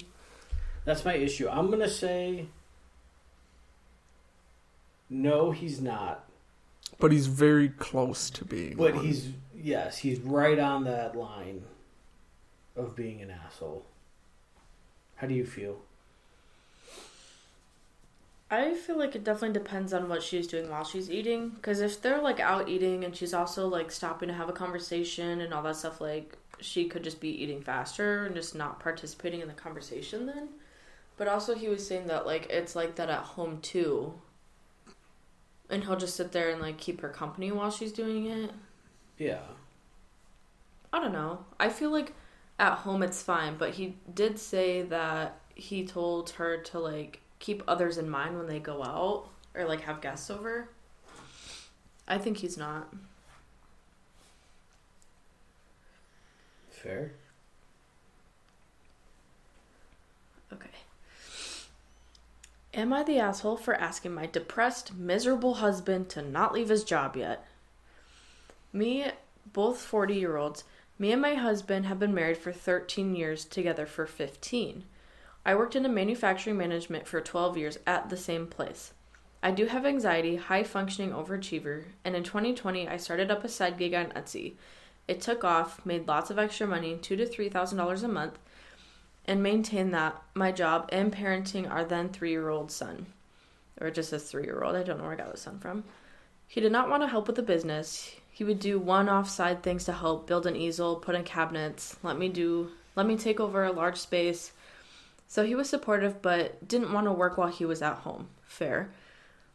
That's 0.85 1.05
my 1.05 1.14
issue. 1.14 1.48
I'm 1.48 1.70
gonna 1.70 1.88
say 1.88 2.46
no, 5.09 5.51
he's 5.51 5.81
not. 5.81 6.25
But 6.98 7.12
he's 7.12 7.27
very 7.27 7.68
close 7.68 8.31
to 8.31 8.44
being. 8.44 8.77
But 8.77 8.94
one. 8.94 9.05
he's 9.05 9.29
yes, 9.55 9.98
he's 9.98 10.18
right 10.20 10.59
on 10.59 10.85
that 10.85 11.14
line 11.14 11.62
of 12.75 12.96
being 12.96 13.20
an 13.20 13.31
asshole. 13.31 13.85
How 15.16 15.27
do 15.27 15.35
you 15.35 15.44
feel? 15.44 15.79
I 18.52 18.74
feel 18.74 18.98
like 18.98 19.16
it 19.16 19.24
definitely 19.24 19.58
depends 19.58 19.94
on 19.94 20.10
what 20.10 20.22
she's 20.22 20.46
doing 20.46 20.68
while 20.68 20.84
she's 20.84 21.10
eating. 21.10 21.48
Because 21.48 21.80
if 21.80 22.02
they're 22.02 22.20
like 22.20 22.38
out 22.38 22.68
eating 22.68 23.02
and 23.02 23.16
she's 23.16 23.32
also 23.32 23.66
like 23.66 23.90
stopping 23.90 24.28
to 24.28 24.34
have 24.34 24.50
a 24.50 24.52
conversation 24.52 25.40
and 25.40 25.54
all 25.54 25.62
that 25.62 25.76
stuff, 25.76 26.02
like 26.02 26.36
she 26.60 26.84
could 26.86 27.02
just 27.02 27.18
be 27.18 27.30
eating 27.30 27.62
faster 27.62 28.26
and 28.26 28.34
just 28.34 28.54
not 28.54 28.78
participating 28.78 29.40
in 29.40 29.48
the 29.48 29.54
conversation 29.54 30.26
then. 30.26 30.50
But 31.16 31.28
also, 31.28 31.54
he 31.54 31.68
was 31.68 31.86
saying 31.86 32.08
that 32.08 32.26
like 32.26 32.50
it's 32.50 32.76
like 32.76 32.96
that 32.96 33.08
at 33.08 33.22
home 33.22 33.58
too. 33.62 34.12
And 35.70 35.84
he'll 35.84 35.96
just 35.96 36.16
sit 36.16 36.32
there 36.32 36.50
and 36.50 36.60
like 36.60 36.76
keep 36.76 37.00
her 37.00 37.08
company 37.08 37.50
while 37.52 37.70
she's 37.70 37.92
doing 37.92 38.26
it. 38.26 38.50
Yeah. 39.16 39.40
I 40.92 41.00
don't 41.00 41.12
know. 41.12 41.46
I 41.58 41.70
feel 41.70 41.90
like 41.90 42.12
at 42.58 42.74
home 42.74 43.02
it's 43.02 43.22
fine, 43.22 43.56
but 43.56 43.70
he 43.70 43.96
did 44.12 44.38
say 44.38 44.82
that 44.82 45.40
he 45.54 45.86
told 45.86 46.30
her 46.30 46.58
to 46.58 46.78
like 46.78 47.21
keep 47.42 47.62
others 47.66 47.98
in 47.98 48.09
mind 48.09 48.38
when 48.38 48.46
they 48.46 48.61
go 48.61 48.83
out 48.83 49.28
or 49.55 49.66
like 49.66 49.83
have 49.83 50.00
guests 50.00 50.31
over. 50.31 50.68
I 52.09 52.16
think 52.16 52.38
he's 52.38 52.57
not. 52.57 52.94
Fair. 56.70 57.12
Okay. 60.52 60.68
Am 62.72 62.92
I 62.92 63.02
the 63.02 63.18
asshole 63.18 63.57
for 63.57 63.74
asking 63.74 64.14
my 64.14 64.26
depressed, 64.26 64.94
miserable 64.94 65.55
husband 65.55 66.09
to 66.11 66.22
not 66.22 66.55
leave 66.55 66.68
his 66.68 66.85
job 66.85 67.16
yet? 67.16 67.44
Me, 68.72 69.07
both 69.52 69.81
40 69.81 70.14
year 70.14 70.37
olds, 70.37 70.64
me 70.98 71.11
and 71.11 71.20
my 71.20 71.35
husband 71.35 71.87
have 71.87 71.98
been 71.98 72.14
married 72.14 72.38
for 72.38 72.52
13 72.52 73.16
years, 73.16 73.44
together 73.44 73.87
for 73.87 74.07
15. 74.07 74.85
I 75.44 75.55
worked 75.55 75.74
in 75.74 75.85
a 75.85 75.88
manufacturing 75.88 76.57
management 76.57 77.07
for 77.07 77.20
12 77.20 77.57
years 77.57 77.78
at 77.87 78.09
the 78.09 78.16
same 78.16 78.46
place. 78.46 78.92
I 79.42 79.50
do 79.50 79.66
have 79.66 79.85
anxiety, 79.85 80.37
high 80.37 80.62
functioning 80.62 81.11
overachiever, 81.11 81.85
and 82.05 82.14
in 82.14 82.22
2020 82.22 82.87
I 82.87 82.96
started 82.96 83.31
up 83.31 83.42
a 83.42 83.48
side 83.48 83.76
gig 83.76 83.92
on 83.92 84.07
Etsy. 84.12 84.55
It 85.09 85.20
took 85.20 85.42
off, 85.42 85.85
made 85.85 86.07
lots 86.07 86.31
of 86.31 86.38
extra 86.38 86.66
money, 86.66 86.96
two 86.96 87.16
to 87.16 87.26
three 87.26 87.48
thousand 87.48 87.78
dollars 87.78 88.05
a 88.05 88.09
month, 88.09 88.38
and 89.24 89.42
maintained 89.42 89.92
that 89.94 90.22
my 90.35 90.52
job 90.52 90.88
and 90.92 91.12
parenting 91.12 91.68
our 91.68 91.85
then 91.85 92.09
three 92.09 92.31
year 92.31 92.48
old 92.48 92.70
son. 92.70 93.07
Or 93.81 93.90
just 93.90 94.12
a 94.12 94.18
three 94.20 94.44
year 94.44 94.62
old, 94.62 94.76
I 94.76 94.85
don't 94.85 94.98
know 94.98 95.05
where 95.05 95.14
I 95.14 95.16
got 95.16 95.33
the 95.33 95.38
son 95.38 95.59
from. 95.59 95.83
He 96.46 96.61
did 96.61 96.70
not 96.70 96.88
want 96.88 97.02
to 97.02 97.09
help 97.09 97.26
with 97.26 97.35
the 97.35 97.42
business. 97.42 98.14
He 98.31 98.44
would 98.44 98.61
do 98.61 98.78
one 98.78 99.09
off 99.09 99.28
side 99.28 99.62
things 99.62 99.85
to 99.87 99.92
help 99.92 100.26
build 100.28 100.46
an 100.46 100.55
easel, 100.55 100.96
put 100.96 101.16
in 101.16 101.24
cabinets, 101.24 101.96
let 102.05 102.16
me 102.16 102.28
do 102.28 102.70
let 102.94 103.07
me 103.07 103.16
take 103.16 103.40
over 103.40 103.64
a 103.64 103.72
large 103.72 103.96
space. 103.96 104.52
So 105.33 105.47
he 105.47 105.55
was 105.55 105.71
supportive 105.71 106.21
but 106.21 106.68
didn't 106.68 106.92
want 106.92 107.07
to 107.07 107.11
work 107.12 107.38
while 107.38 107.49
he 107.49 107.64
was 107.64 107.81
at 107.81 108.01
home. 108.01 108.29
Fair. 108.42 108.90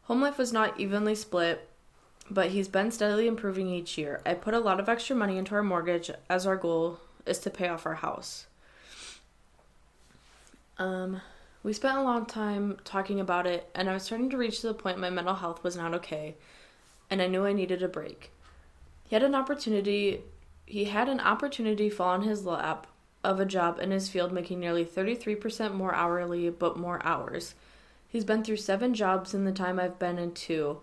Home 0.06 0.24
life 0.24 0.40
was 0.40 0.52
not 0.52 0.80
evenly 0.80 1.14
split, 1.14 1.70
but 2.32 2.50
he's 2.50 2.68
been 2.68 2.90
steadily 2.90 3.28
improving 3.28 3.70
each 3.70 3.96
year. 3.96 4.20
I 4.26 4.34
put 4.34 4.56
a 4.56 4.60
lot 4.60 4.80
of 4.80 4.90
extra 4.90 5.16
money 5.16 5.38
into 5.38 5.54
our 5.54 5.62
mortgage 5.62 6.10
as 6.32 6.48
our 6.48 6.56
goal 6.56 7.00
is 7.28 7.38
to 7.42 7.52
pay 7.52 7.68
off 7.68 7.86
our 7.86 7.94
house. 7.94 8.48
Um, 10.80 11.22
we 11.62 11.74
spent 11.74 12.00
a 12.00 12.02
long 12.02 12.26
time 12.26 12.78
talking 12.84 13.20
about 13.20 13.46
it, 13.46 13.70
and 13.76 13.88
I 13.88 13.94
was 13.94 14.02
starting 14.02 14.32
to 14.32 14.38
reach 14.38 14.64
the 14.64 14.74
point 14.74 14.98
my 14.98 15.12
mental 15.12 15.36
health 15.36 15.64
was 15.64 15.78
not 15.78 15.94
okay, 15.94 16.38
and 17.12 17.22
I 17.22 17.28
knew 17.28 17.46
I 17.46 17.54
needed 17.54 17.84
a 17.84 17.88
break. 17.88 18.32
He 19.08 19.16
had 19.16 19.22
an 19.22 19.36
opportunity. 19.36 20.24
He 20.66 20.86
had 20.86 21.08
an 21.08 21.20
opportunity 21.20 21.88
fall 21.88 22.16
on 22.16 22.24
his 22.24 22.48
lap 22.48 22.88
of 23.24 23.40
a 23.40 23.46
job 23.46 23.80
in 23.80 23.92
his 23.92 24.10
field, 24.10 24.32
making 24.32 24.60
nearly 24.60 24.86
33% 24.86 25.74
more 25.74 25.94
hourly, 25.94 26.50
but 26.50 26.78
more 26.78 27.06
hours. 27.06 27.56
He's 28.08 28.24
been 28.24 28.44
through 28.44 28.58
seven 28.58 28.94
jobs 28.94 29.34
in 29.34 29.46
the 29.46 29.52
time 29.52 29.80
I've 29.80 30.00
been 30.00 30.18
in 30.18 30.32
two, 30.34 30.80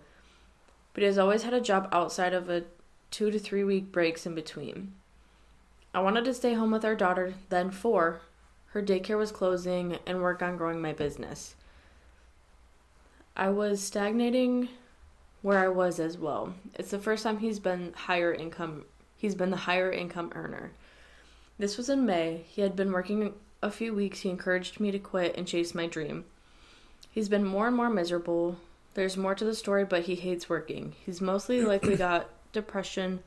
but 0.93 1.01
he 1.01 1.07
has 1.07 1.17
always 1.17 1.43
had 1.43 1.53
a 1.53 1.61
job 1.61 1.89
outside 1.91 2.33
of 2.33 2.49
a 2.49 2.63
two 3.09 3.31
to 3.31 3.39
three 3.39 3.63
week 3.63 3.91
breaks 3.91 4.25
in 4.25 4.35
between. 4.35 4.93
I 5.93 6.01
wanted 6.01 6.25
to 6.25 6.33
stay 6.33 6.53
home 6.53 6.71
with 6.71 6.85
our 6.85 6.95
daughter, 6.95 7.35
then 7.49 7.71
four. 7.71 8.21
Her 8.67 8.81
daycare 8.81 9.17
was 9.17 9.31
closing 9.31 9.97
and 10.05 10.21
work 10.21 10.41
on 10.41 10.57
growing 10.57 10.81
my 10.81 10.91
business. 10.91 11.55
I 13.37 13.49
was 13.49 13.81
stagnating 13.81 14.69
where 15.41 15.59
I 15.59 15.67
was 15.67 15.99
as 15.99 16.17
well. 16.17 16.53
It's 16.73 16.91
the 16.91 16.99
first 16.99 17.23
time 17.23 17.37
he's 17.37 17.59
been 17.59 17.93
higher 17.93 18.33
income 18.33 18.85
he's 19.15 19.35
been 19.35 19.49
the 19.49 19.57
higher 19.57 19.91
income 19.91 20.31
earner. 20.35 20.71
This 21.57 21.77
was 21.77 21.89
in 21.89 22.05
May. 22.05 22.43
He 22.47 22.61
had 22.61 22.75
been 22.75 22.91
working 22.91 23.33
a 23.61 23.71
few 23.71 23.93
weeks. 23.93 24.21
He 24.21 24.29
encouraged 24.29 24.79
me 24.79 24.91
to 24.91 24.99
quit 24.99 25.35
and 25.37 25.47
chase 25.47 25.73
my 25.73 25.87
dream. 25.87 26.25
He's 27.09 27.29
been 27.29 27.45
more 27.45 27.67
and 27.67 27.75
more 27.75 27.89
miserable. 27.89 28.57
There's 28.93 29.17
more 29.17 29.35
to 29.35 29.45
the 29.45 29.55
story, 29.55 29.85
but 29.85 30.03
he 30.03 30.15
hates 30.15 30.49
working. 30.49 30.95
He's 31.05 31.21
mostly 31.21 31.61
likely 31.65 31.95
got 31.95 32.29
depression, 32.51 33.21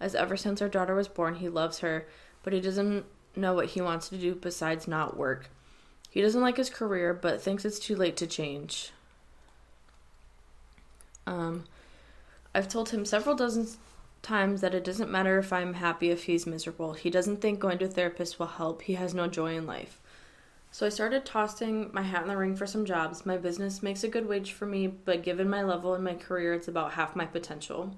as 0.00 0.14
ever 0.14 0.36
since 0.36 0.60
our 0.60 0.68
daughter 0.68 0.94
was 0.94 1.08
born, 1.08 1.36
he 1.36 1.48
loves 1.48 1.80
her, 1.80 2.06
but 2.42 2.52
he 2.52 2.60
doesn't 2.60 3.04
know 3.36 3.54
what 3.54 3.70
he 3.70 3.80
wants 3.80 4.08
to 4.08 4.18
do 4.18 4.34
besides 4.34 4.86
not 4.86 5.16
work. 5.16 5.50
He 6.10 6.20
doesn't 6.20 6.40
like 6.40 6.56
his 6.56 6.70
career, 6.70 7.12
but 7.12 7.40
thinks 7.40 7.64
it's 7.64 7.78
too 7.78 7.96
late 7.96 8.16
to 8.18 8.26
change. 8.26 8.92
Um, 11.26 11.64
I've 12.54 12.68
told 12.68 12.90
him 12.90 13.04
several 13.04 13.34
dozen 13.34 13.66
times 14.24 14.60
that 14.62 14.74
it 14.74 14.82
doesn't 14.82 15.10
matter 15.10 15.38
if 15.38 15.52
I'm 15.52 15.74
happy 15.74 16.10
if 16.10 16.24
he's 16.24 16.46
miserable. 16.46 16.94
He 16.94 17.10
doesn't 17.10 17.40
think 17.40 17.60
going 17.60 17.78
to 17.78 17.84
a 17.84 17.88
therapist 17.88 18.38
will 18.38 18.46
help. 18.46 18.82
He 18.82 18.94
has 18.94 19.14
no 19.14 19.28
joy 19.28 19.56
in 19.56 19.66
life. 19.66 20.00
So 20.72 20.84
I 20.84 20.88
started 20.88 21.24
tossing 21.24 21.90
my 21.92 22.02
hat 22.02 22.22
in 22.22 22.28
the 22.28 22.36
ring 22.36 22.56
for 22.56 22.66
some 22.66 22.84
jobs. 22.84 23.24
My 23.24 23.36
business 23.36 23.80
makes 23.80 24.02
a 24.02 24.08
good 24.08 24.26
wage 24.26 24.50
for 24.50 24.66
me, 24.66 24.88
but 24.88 25.22
given 25.22 25.48
my 25.48 25.62
level 25.62 25.94
in 25.94 26.02
my 26.02 26.14
career, 26.14 26.52
it's 26.52 26.66
about 26.66 26.94
half 26.94 27.14
my 27.14 27.26
potential. 27.26 27.94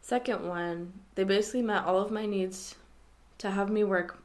Second 0.00 0.46
one, 0.46 0.92
they 1.16 1.24
basically 1.24 1.62
met 1.62 1.84
all 1.84 2.00
of 2.00 2.12
my 2.12 2.24
needs 2.24 2.76
to 3.38 3.50
have 3.50 3.68
me 3.68 3.82
work. 3.82 4.22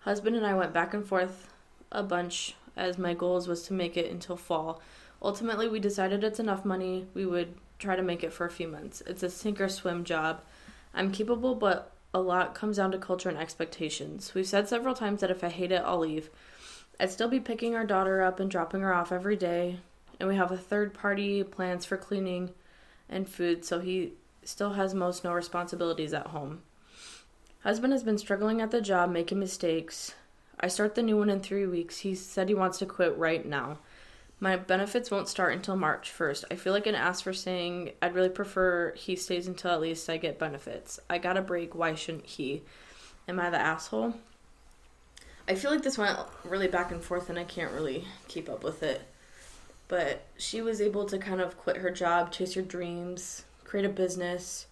Husband 0.00 0.34
and 0.34 0.44
I 0.44 0.54
went 0.54 0.72
back 0.72 0.92
and 0.94 1.06
forth 1.06 1.52
a 1.92 2.02
bunch 2.02 2.56
as 2.76 2.98
my 2.98 3.14
goals 3.14 3.46
was 3.46 3.62
to 3.64 3.72
make 3.72 3.96
it 3.96 4.10
until 4.10 4.36
fall. 4.36 4.82
Ultimately, 5.22 5.68
we 5.68 5.78
decided 5.78 6.24
it's 6.24 6.40
enough 6.40 6.64
money. 6.64 7.06
We 7.14 7.26
would 7.26 7.54
try 7.78 7.96
to 7.96 8.02
make 8.02 8.24
it 8.24 8.32
for 8.32 8.46
a 8.46 8.50
few 8.50 8.68
months. 8.68 9.02
It's 9.06 9.22
a 9.22 9.30
sink 9.30 9.60
or 9.60 9.68
swim 9.68 10.04
job. 10.04 10.40
I'm 10.94 11.12
capable, 11.12 11.54
but 11.54 11.92
a 12.12 12.20
lot 12.20 12.54
comes 12.54 12.78
down 12.78 12.92
to 12.92 12.98
culture 12.98 13.28
and 13.28 13.38
expectations. 13.38 14.34
We've 14.34 14.46
said 14.46 14.68
several 14.68 14.94
times 14.94 15.20
that 15.20 15.30
if 15.30 15.44
I 15.44 15.48
hate 15.48 15.72
it, 15.72 15.82
I'll 15.84 15.98
leave. 15.98 16.30
I'd 16.98 17.10
still 17.10 17.28
be 17.28 17.40
picking 17.40 17.74
our 17.74 17.84
daughter 17.84 18.22
up 18.22 18.40
and 18.40 18.50
dropping 18.50 18.80
her 18.80 18.92
off 18.92 19.12
every 19.12 19.36
day, 19.36 19.78
and 20.18 20.28
we 20.28 20.36
have 20.36 20.50
a 20.50 20.56
third 20.56 20.94
party 20.94 21.44
plans 21.44 21.84
for 21.84 21.96
cleaning 21.96 22.50
and 23.08 23.28
food, 23.28 23.64
so 23.64 23.78
he 23.78 24.14
still 24.42 24.72
has 24.72 24.94
most 24.94 25.22
no 25.22 25.32
responsibilities 25.32 26.12
at 26.12 26.28
home. 26.28 26.62
Husband 27.62 27.92
has 27.92 28.02
been 28.02 28.18
struggling 28.18 28.60
at 28.60 28.70
the 28.70 28.80
job, 28.80 29.10
making 29.10 29.38
mistakes. 29.38 30.14
I 30.58 30.68
start 30.68 30.94
the 30.94 31.02
new 31.02 31.16
one 31.16 31.30
in 31.30 31.40
three 31.40 31.66
weeks. 31.66 31.98
He 31.98 32.14
said 32.14 32.48
he 32.48 32.54
wants 32.54 32.78
to 32.78 32.86
quit 32.86 33.16
right 33.16 33.44
now. 33.44 33.78
My 34.40 34.56
benefits 34.56 35.10
won't 35.10 35.28
start 35.28 35.52
until 35.52 35.76
March 35.76 36.12
1st. 36.16 36.44
I 36.50 36.54
feel 36.54 36.72
like 36.72 36.86
an 36.86 36.94
ass 36.94 37.20
for 37.20 37.32
saying 37.32 37.92
I'd 38.00 38.14
really 38.14 38.28
prefer 38.28 38.92
he 38.94 39.16
stays 39.16 39.48
until 39.48 39.72
at 39.72 39.80
least 39.80 40.08
I 40.08 40.16
get 40.16 40.38
benefits. 40.38 41.00
I 41.10 41.18
got 41.18 41.36
a 41.36 41.42
break. 41.42 41.74
Why 41.74 41.94
shouldn't 41.94 42.26
he? 42.26 42.62
Am 43.26 43.40
I 43.40 43.50
the 43.50 43.58
asshole? 43.58 44.14
I 45.48 45.54
feel 45.54 45.72
like 45.72 45.82
this 45.82 45.98
went 45.98 46.18
really 46.44 46.68
back 46.68 46.92
and 46.92 47.02
forth 47.02 47.28
and 47.30 47.38
I 47.38 47.44
can't 47.44 47.72
really 47.72 48.04
keep 48.28 48.48
up 48.48 48.62
with 48.62 48.82
it. 48.82 49.02
But 49.88 50.26
she 50.36 50.60
was 50.60 50.80
able 50.80 51.06
to 51.06 51.18
kind 51.18 51.40
of 51.40 51.58
quit 51.58 51.78
her 51.78 51.90
job, 51.90 52.30
chase 52.30 52.54
her 52.54 52.62
dreams, 52.62 53.44
create 53.64 53.86
a 53.86 53.90
business. 53.90 54.66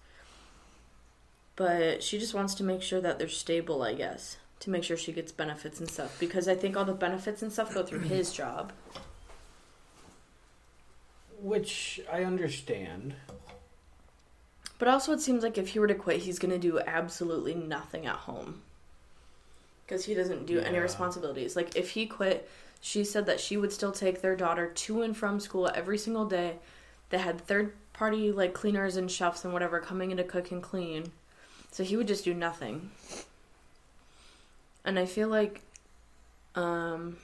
But 1.56 2.02
she 2.02 2.18
just 2.18 2.34
wants 2.34 2.54
to 2.56 2.64
make 2.64 2.82
sure 2.82 3.00
that 3.00 3.18
they're 3.18 3.28
stable, 3.28 3.82
I 3.82 3.94
guess, 3.94 4.36
to 4.60 4.70
make 4.70 4.84
sure 4.84 4.96
she 4.96 5.12
gets 5.12 5.32
benefits 5.32 5.80
and 5.80 5.90
stuff. 5.90 6.20
Because 6.20 6.46
I 6.46 6.54
think 6.54 6.76
all 6.76 6.84
the 6.84 6.92
benefits 6.92 7.42
and 7.42 7.50
stuff 7.50 7.74
go 7.74 7.82
through 7.82 8.00
his 8.00 8.30
job. 8.32 8.72
Which 11.40 12.00
I 12.10 12.24
understand. 12.24 13.14
But 14.78 14.88
also, 14.88 15.12
it 15.12 15.20
seems 15.20 15.42
like 15.42 15.58
if 15.58 15.68
he 15.68 15.78
were 15.78 15.86
to 15.86 15.94
quit, 15.94 16.20
he's 16.20 16.38
going 16.38 16.50
to 16.52 16.58
do 16.58 16.80
absolutely 16.80 17.54
nothing 17.54 18.06
at 18.06 18.16
home. 18.16 18.62
Because 19.84 20.04
he 20.04 20.14
doesn't 20.14 20.46
do 20.46 20.60
any 20.60 20.78
responsibilities. 20.78 21.56
Like, 21.56 21.76
if 21.76 21.90
he 21.90 22.06
quit, 22.06 22.48
she 22.80 23.04
said 23.04 23.26
that 23.26 23.40
she 23.40 23.56
would 23.56 23.72
still 23.72 23.92
take 23.92 24.20
their 24.20 24.36
daughter 24.36 24.68
to 24.68 25.02
and 25.02 25.16
from 25.16 25.40
school 25.40 25.70
every 25.74 25.96
single 25.96 26.26
day. 26.26 26.56
They 27.10 27.18
had 27.18 27.40
third 27.40 27.72
party, 27.92 28.32
like, 28.32 28.52
cleaners 28.52 28.96
and 28.96 29.10
chefs 29.10 29.44
and 29.44 29.52
whatever 29.52 29.80
coming 29.80 30.10
in 30.10 30.16
to 30.16 30.24
cook 30.24 30.50
and 30.50 30.62
clean. 30.62 31.12
So 31.70 31.84
he 31.84 31.96
would 31.96 32.08
just 32.08 32.24
do 32.24 32.34
nothing. 32.34 32.90
And 34.84 34.98
I 34.98 35.06
feel 35.06 35.28
like, 35.28 35.62
um, 36.54 37.16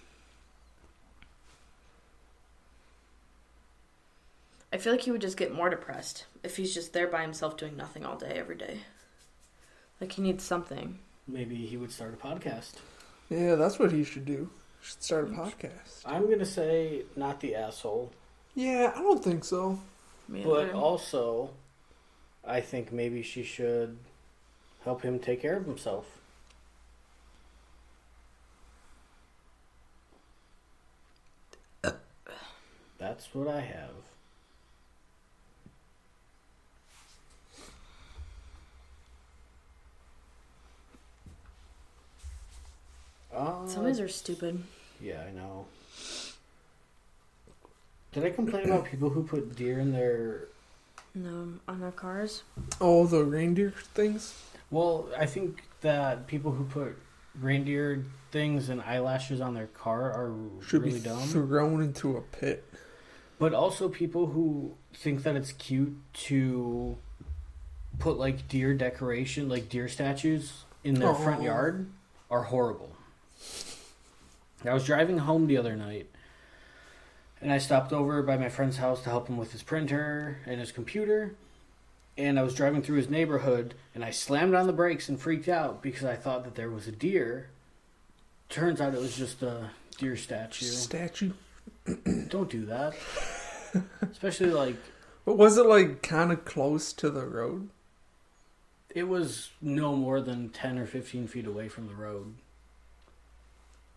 I 4.72 4.78
feel 4.78 4.92
like 4.92 5.02
he 5.02 5.10
would 5.10 5.20
just 5.20 5.36
get 5.36 5.54
more 5.54 5.68
depressed 5.68 6.24
if 6.42 6.56
he's 6.56 6.72
just 6.72 6.94
there 6.94 7.06
by 7.06 7.20
himself 7.22 7.58
doing 7.58 7.76
nothing 7.76 8.06
all 8.06 8.16
day, 8.16 8.32
every 8.36 8.56
day. 8.56 8.78
Like 10.00 10.12
he 10.12 10.22
needs 10.22 10.42
something. 10.42 10.98
Maybe 11.28 11.56
he 11.56 11.76
would 11.76 11.92
start 11.92 12.14
a 12.14 12.16
podcast. 12.16 12.74
Yeah, 13.28 13.54
that's 13.56 13.78
what 13.78 13.92
he 13.92 14.02
should 14.02 14.24
do. 14.24 14.48
He 14.80 14.86
should 14.86 15.02
start 15.02 15.28
a 15.28 15.30
mm. 15.30 15.36
podcast. 15.36 16.02
I'm 16.06 16.28
gonna 16.28 16.46
say 16.46 17.02
not 17.16 17.40
the 17.40 17.54
asshole, 17.54 18.12
Yeah, 18.54 18.92
I 18.96 19.00
don't 19.00 19.22
think 19.22 19.44
so. 19.44 19.78
Me 20.26 20.42
but 20.42 20.68
either. 20.68 20.74
also, 20.74 21.50
I 22.44 22.60
think 22.60 22.92
maybe 22.92 23.22
she 23.22 23.42
should 23.42 23.98
help 24.84 25.02
him 25.02 25.18
take 25.18 25.42
care 25.42 25.58
of 25.58 25.66
himself. 25.66 26.06
That's 32.98 33.34
what 33.34 33.48
I 33.48 33.60
have. 33.60 34.11
Uh, 43.34 43.66
Some 43.66 43.80
of 43.80 43.86
these 43.86 44.00
are 44.00 44.08
stupid. 44.08 44.62
yeah, 45.00 45.24
I 45.26 45.30
know. 45.32 45.66
Did 48.12 48.24
I 48.24 48.30
complain 48.30 48.66
about 48.66 48.84
people 48.84 49.08
who 49.08 49.22
put 49.22 49.56
deer 49.56 49.78
in 49.78 49.92
their? 49.92 50.48
No, 51.14 51.48
on 51.66 51.80
their 51.80 51.92
cars. 51.92 52.42
Oh, 52.80 53.06
the 53.06 53.24
reindeer 53.24 53.72
things? 53.94 54.34
Well, 54.70 55.08
I 55.18 55.26
think 55.26 55.62
that 55.80 56.26
people 56.26 56.52
who 56.52 56.64
put 56.64 56.96
reindeer 57.40 58.04
things 58.30 58.68
and 58.68 58.80
eyelashes 58.82 59.40
on 59.40 59.54
their 59.54 59.66
car 59.68 60.10
are 60.12 60.34
Should 60.66 60.82
really 60.82 60.98
be 60.98 61.04
dumb. 61.04 61.20
thrown 61.28 61.82
into 61.82 62.16
a 62.16 62.20
pit. 62.20 62.64
But 63.38 63.54
also 63.54 63.88
people 63.88 64.26
who 64.28 64.74
think 64.94 65.22
that 65.22 65.36
it's 65.36 65.52
cute 65.52 65.96
to 66.14 66.96
put 67.98 68.18
like 68.18 68.46
deer 68.48 68.74
decoration, 68.74 69.48
like 69.48 69.68
deer 69.68 69.88
statues 69.88 70.64
in 70.84 70.94
their 70.94 71.14
front 71.14 71.40
Oh. 71.40 71.44
yard 71.44 71.90
are 72.30 72.42
horrible. 72.44 72.94
I 74.64 74.74
was 74.74 74.84
driving 74.84 75.18
home 75.18 75.46
the 75.46 75.56
other 75.56 75.76
night 75.76 76.08
and 77.40 77.52
I 77.52 77.58
stopped 77.58 77.92
over 77.92 78.22
by 78.22 78.36
my 78.36 78.48
friend's 78.48 78.76
house 78.76 79.02
to 79.02 79.10
help 79.10 79.28
him 79.28 79.36
with 79.36 79.52
his 79.52 79.62
printer 79.62 80.38
and 80.46 80.60
his 80.60 80.72
computer. 80.72 81.34
And 82.16 82.38
I 82.38 82.42
was 82.42 82.54
driving 82.54 82.82
through 82.82 82.98
his 82.98 83.10
neighborhood 83.10 83.74
and 83.94 84.04
I 84.04 84.10
slammed 84.10 84.54
on 84.54 84.66
the 84.66 84.72
brakes 84.72 85.08
and 85.08 85.20
freaked 85.20 85.48
out 85.48 85.82
because 85.82 86.04
I 86.04 86.14
thought 86.14 86.44
that 86.44 86.54
there 86.54 86.70
was 86.70 86.86
a 86.86 86.92
deer. 86.92 87.48
Turns 88.48 88.80
out 88.80 88.94
it 88.94 89.00
was 89.00 89.16
just 89.16 89.42
a 89.42 89.70
deer 89.98 90.16
statue. 90.16 90.66
Statue. 90.66 91.32
Don't 92.28 92.50
do 92.50 92.66
that. 92.66 92.94
Especially 94.02 94.50
like 94.50 94.76
But 95.24 95.38
was 95.38 95.56
it 95.56 95.66
like 95.66 96.02
kind 96.02 96.30
of 96.30 96.44
close 96.44 96.92
to 96.94 97.10
the 97.10 97.26
road? 97.26 97.68
it 98.94 99.08
was 99.08 99.50
no 99.62 99.96
more 99.96 100.20
than 100.20 100.50
10 100.50 100.78
or 100.78 100.84
15 100.86 101.26
feet 101.26 101.46
away 101.46 101.66
from 101.66 101.88
the 101.88 101.94
road. 101.94 102.34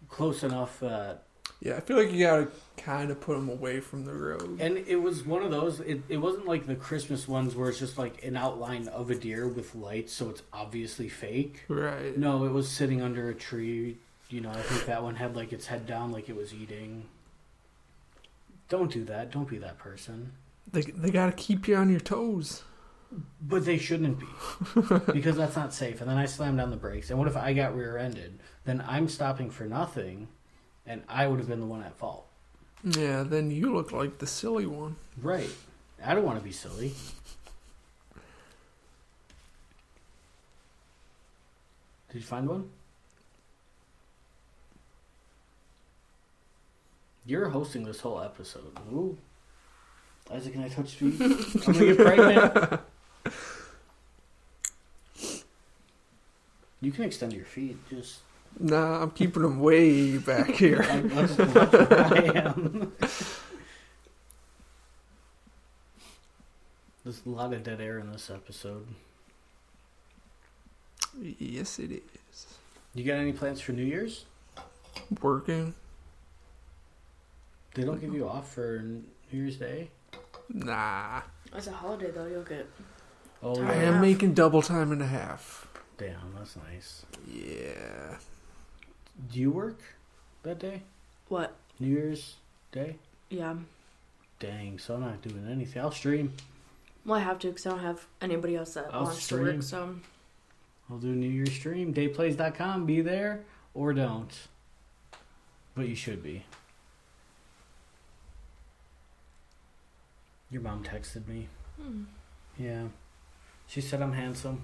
Close 0.10 0.44
enough 0.44 0.80
that. 0.80 1.24
Yeah, 1.62 1.78
I 1.78 1.80
feel 1.80 1.98
like 1.98 2.12
you 2.12 2.26
gotta 2.26 2.50
kind 2.78 3.10
of 3.10 3.22
put 3.22 3.36
them 3.36 3.50
away 3.50 3.80
from 3.80 4.06
the 4.06 4.14
road. 4.14 4.60
And 4.60 4.78
it 4.78 4.98
was 4.98 5.26
one 5.26 5.42
of 5.42 5.52
those, 5.52 5.80
it, 5.80 6.02
it 6.10 6.18
wasn't 6.18 6.46
like 6.46 6.68
the 6.68 6.76
Christmas 6.76 7.28
ones 7.28 7.56
where 7.56 7.70
it's 7.70 7.80
just 7.80 7.98
like 7.98 8.24
an 8.24 8.36
outline 8.36 8.88
of 8.90 9.10
a 9.10 9.16
deer 9.16 9.48
with 9.48 9.74
lights, 9.74 10.14
so 10.14 10.30
it's 10.30 10.44
obviously 10.52 11.08
fake. 11.10 11.64
Right. 11.68 12.18
No, 12.18 12.46
it 12.46 12.52
was 12.52 12.70
sitting 12.70 13.02
under 13.02 13.30
a 13.30 13.34
tree. 13.34 13.98
You 14.30 14.42
know, 14.42 14.50
I 14.50 14.62
think 14.62 14.86
that 14.86 15.02
one 15.02 15.16
had 15.16 15.36
like 15.36 15.54
its 15.54 15.68
head 15.68 15.88
down 15.88 16.12
like 16.12 16.30
it 16.30 16.36
was 16.36 16.54
eating. 16.54 17.06
Don't 18.70 18.92
do 18.92 19.04
that. 19.06 19.32
Don't 19.32 19.48
be 19.48 19.58
that 19.60 19.78
person. 19.78 20.34
They 20.72 20.82
they 20.82 21.12
gotta 21.12 21.32
keep 21.32 21.68
you 21.68 21.76
on 21.76 21.90
your 21.90 22.00
toes. 22.00 22.64
But 23.42 23.66
they 23.66 23.78
shouldn't 23.78 24.20
be. 24.20 24.26
because 25.14 25.38
that's 25.38 25.56
not 25.56 25.74
safe. 25.74 26.02
And 26.02 26.10
then 26.10 26.18
I 26.18 26.26
slammed 26.26 26.58
down 26.58 26.72
the 26.72 26.76
brakes. 26.76 27.12
And 27.12 27.20
what 27.20 27.28
if 27.28 27.38
I 27.38 27.54
got 27.54 27.76
rear 27.76 27.98
ended? 27.98 28.40
Then 28.66 28.84
I'm 28.88 29.08
stopping 29.08 29.50
for 29.50 29.66
nothing 29.66 30.28
and 30.86 31.04
I 31.08 31.28
would 31.28 31.40
have 31.40 31.48
been 31.48 31.60
the 31.60 31.66
one 31.66 31.84
at 31.84 31.96
fault. 31.96 32.26
Yeah, 32.84 33.24
then 33.24 33.50
you 33.50 33.74
look 33.74 33.92
like 33.92 34.18
the 34.20 34.28
silly 34.28 34.66
one. 34.66 34.96
Right. 35.22 35.50
I 36.04 36.14
don't 36.14 36.26
want 36.26 36.38
to 36.38 36.44
be 36.44 36.52
silly. 36.52 36.94
Did 42.10 42.22
you 42.22 42.28
find 42.28 42.48
one? 42.48 42.70
You're 47.26 47.50
hosting 47.50 47.84
this 47.84 48.00
whole 48.00 48.22
episode. 48.22 48.78
Ooh. 48.94 49.18
Isaac, 50.32 50.54
can 50.54 50.64
I 50.64 50.70
touch 50.70 50.92
feet? 50.94 51.20
I'm 51.20 51.74
gonna 51.74 51.94
get 51.94 51.98
pregnant. 51.98 52.82
You 56.82 56.92
can 56.92 57.04
extend 57.04 57.34
your 57.34 57.46
feet. 57.46 57.78
Just 57.90 58.20
Nah, 58.60 59.02
I'm 59.04 59.12
keeping 59.12 59.42
them 59.44 59.60
way 59.60 60.18
back 60.18 60.50
here. 60.56 60.82
I'm, 60.90 61.10
that's 61.10 61.36
that's 61.36 61.72
where 61.74 61.94
I 61.94 62.50
am. 62.50 62.94
There's 67.04 67.22
a 67.26 67.30
lot 67.30 67.54
of 67.54 67.64
dead 67.64 67.82
air 67.82 68.00
in 68.00 68.12
this 68.12 68.30
episode. 68.32 68.88
yes, 71.22 71.80
it 71.80 71.92
is. 72.32 72.48
You 72.94 73.04
got 73.04 73.18
any 73.18 73.34
plans 73.34 73.62
for 73.62 73.74
New 73.74 73.84
Year's? 73.84 74.26
Working. 75.22 75.76
They 77.76 77.84
don't 77.84 78.00
give 78.00 78.14
you 78.14 78.28
off 78.28 78.54
for 78.54 78.82
New 78.84 79.04
Year's 79.32 79.58
Day. 79.58 79.90
Nah. 80.52 81.22
As 81.54 81.68
a 81.68 81.72
holiday, 81.72 82.10
though, 82.12 82.26
you'll 82.26 82.44
get. 82.44 82.68
Oh, 83.44 83.56
Time 83.56 83.68
I 83.68 83.74
yeah. 83.76 83.82
am 83.82 83.94
half. 83.96 84.02
making 84.02 84.34
double 84.34 84.62
time 84.62 84.92
and 84.92 85.02
a 85.02 85.08
half. 85.08 85.68
damn, 85.98 86.34
that's 86.38 86.56
nice. 86.56 87.06
Yeah. 87.28 88.16
Do 89.32 89.40
you 89.40 89.52
work 89.52 89.80
that 90.44 90.60
day? 90.60 90.82
What? 91.30 91.56
New 91.80 91.88
Year's 91.88 92.36
Day? 92.72 92.96
Yeah. 93.30 93.56
Dang, 94.40 94.78
so 94.80 94.96
I'm 94.96 95.02
not 95.02 95.22
doing 95.22 95.48
anything. 95.50 95.82
I'll 95.82 95.92
stream. 95.92 96.34
Well, 97.06 97.20
I 97.20 97.24
have 97.24 97.40
to 97.40 97.48
because 97.48 97.66
I 97.66 97.70
don't 97.72 97.80
have 97.80 98.06
anybody 98.22 98.56
else 98.56 98.74
that 98.74 98.90
I'll 98.94 99.04
wants 99.04 99.24
stream. 99.24 99.46
to 99.46 99.54
work. 99.56 99.64
So 99.64 99.96
I'll 100.90 100.98
do 100.98 101.08
a 101.10 101.16
New 101.16 101.30
Year's 101.30 101.52
stream. 101.54 101.94
Dayplays.com. 101.94 102.86
Be 102.86 103.02
there 103.02 103.44
or 103.74 103.94
don't. 103.94 104.32
But 105.76 105.88
you 105.88 105.96
should 105.96 106.22
be. 106.24 106.44
Your 110.52 110.62
mom 110.62 110.84
texted 110.84 111.28
me. 111.28 111.48
hmm, 111.82 112.04
Yeah. 112.58 112.84
She 113.68 113.82
said 113.82 114.02
I'm 114.02 114.14
handsome. 114.14 114.62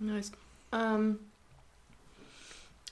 nice. 0.00 0.32
Um. 0.72 1.20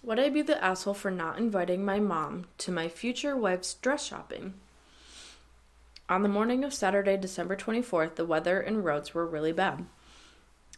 Would 0.03 0.19
I 0.19 0.31
be 0.31 0.41
the 0.41 0.63
asshole 0.65 0.95
for 0.95 1.11
not 1.11 1.39
inviting 1.39 1.85
my 1.85 2.01
mom 2.01 2.47
to 2.59 2.73
my 2.73 2.89
future 2.89 3.37
wife's 3.37 3.75
dress 3.75 4.07
shopping? 4.07 4.55
On 6.09 6.23
the 6.23 6.29
morning 6.29 6.65
of 6.65 6.73
Saturday, 6.73 7.19
December 7.19 7.55
24th, 7.55 8.15
the 8.15 8.25
weather 8.25 8.61
and 8.61 8.83
roads 8.83 9.13
were 9.13 9.27
really 9.27 9.53
bad. 9.53 9.85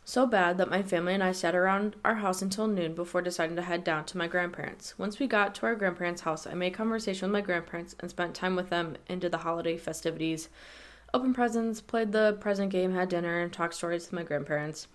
So 0.04 0.26
bad 0.26 0.58
that 0.58 0.68
my 0.68 0.82
family 0.82 1.14
and 1.14 1.22
I 1.22 1.30
sat 1.30 1.54
around 1.54 1.94
our 2.04 2.16
house 2.16 2.42
until 2.42 2.66
noon 2.66 2.94
before 2.94 3.22
deciding 3.22 3.54
to 3.54 3.62
head 3.62 3.84
down 3.84 4.04
to 4.06 4.18
my 4.18 4.26
grandparents. 4.26 4.98
Once 4.98 5.20
we 5.20 5.28
got 5.28 5.54
to 5.54 5.66
our 5.66 5.76
grandparents' 5.76 6.22
house, 6.22 6.44
I 6.44 6.54
made 6.54 6.74
conversation 6.74 7.28
with 7.28 7.32
my 7.32 7.46
grandparents 7.46 7.94
and 8.00 8.10
spent 8.10 8.34
time 8.34 8.56
with 8.56 8.70
them 8.70 8.96
into 9.08 9.28
the 9.28 9.38
holiday 9.38 9.76
festivities, 9.76 10.48
opened 11.14 11.36
presents, 11.36 11.80
played 11.80 12.10
the 12.10 12.36
present 12.40 12.72
game, 12.72 12.92
had 12.92 13.08
dinner, 13.08 13.38
and 13.40 13.52
talked 13.52 13.74
stories 13.74 14.06
with 14.06 14.12
my 14.14 14.24
grandparents. 14.24 14.88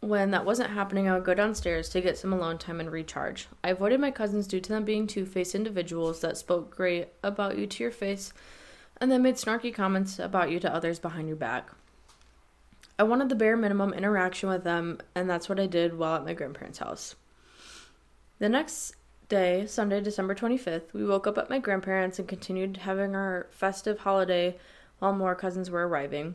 When 0.00 0.30
that 0.30 0.46
wasn't 0.46 0.70
happening, 0.70 1.08
I 1.08 1.14
would 1.14 1.24
go 1.24 1.34
downstairs 1.34 1.90
to 1.90 2.00
get 2.00 2.16
some 2.16 2.32
alone 2.32 2.56
time 2.56 2.80
and 2.80 2.90
recharge. 2.90 3.48
I 3.62 3.68
avoided 3.68 4.00
my 4.00 4.10
cousins 4.10 4.46
due 4.46 4.60
to 4.60 4.68
them 4.70 4.84
being 4.84 5.06
two 5.06 5.26
faced 5.26 5.54
individuals 5.54 6.20
that 6.22 6.38
spoke 6.38 6.74
great 6.74 7.08
about 7.22 7.58
you 7.58 7.66
to 7.66 7.82
your 7.82 7.92
face 7.92 8.32
and 8.98 9.10
then 9.10 9.22
made 9.22 9.34
snarky 9.34 9.74
comments 9.74 10.18
about 10.18 10.50
you 10.50 10.58
to 10.60 10.74
others 10.74 10.98
behind 10.98 11.28
your 11.28 11.36
back. 11.36 11.70
I 12.98 13.02
wanted 13.02 13.28
the 13.28 13.34
bare 13.34 13.56
minimum 13.56 13.92
interaction 13.92 14.48
with 14.48 14.64
them, 14.64 14.98
and 15.14 15.28
that's 15.28 15.48
what 15.48 15.60
I 15.60 15.66
did 15.66 15.96
while 15.96 16.16
at 16.16 16.24
my 16.24 16.34
grandparents' 16.34 16.78
house. 16.78 17.14
The 18.38 18.48
next 18.48 18.94
day, 19.28 19.66
Sunday, 19.66 20.00
December 20.00 20.34
25th, 20.34 20.92
we 20.92 21.04
woke 21.04 21.26
up 21.26 21.38
at 21.38 21.50
my 21.50 21.58
grandparents' 21.58 22.18
and 22.18 22.28
continued 22.28 22.78
having 22.78 23.14
our 23.14 23.48
festive 23.50 24.00
holiday 24.00 24.58
while 24.98 25.14
more 25.14 25.34
cousins 25.34 25.70
were 25.70 25.86
arriving. 25.86 26.34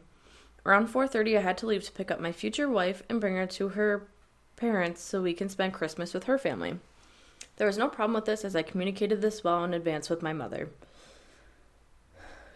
Around 0.65 0.87
4:30, 0.87 1.37
I 1.37 1.41
had 1.41 1.57
to 1.59 1.67
leave 1.67 1.83
to 1.83 1.91
pick 1.91 2.09
up 2.09 2.19
my 2.19 2.31
future 2.31 2.67
wife 2.67 3.03
and 3.07 3.21
bring 3.21 3.35
her 3.35 3.45
to 3.45 3.69
her 3.69 4.07
parents 4.55 5.01
so 5.01 5.21
we 5.21 5.33
can 5.33 5.49
spend 5.49 5.73
Christmas 5.73 6.13
with 6.13 6.23
her 6.23 6.37
family. 6.37 6.79
There 7.57 7.67
was 7.67 7.77
no 7.77 7.87
problem 7.87 8.15
with 8.15 8.25
this 8.25 8.43
as 8.43 8.55
I 8.55 8.63
communicated 8.63 9.21
this 9.21 9.43
well 9.43 9.63
in 9.63 9.73
advance 9.73 10.09
with 10.09 10.21
my 10.21 10.33
mother. 10.33 10.69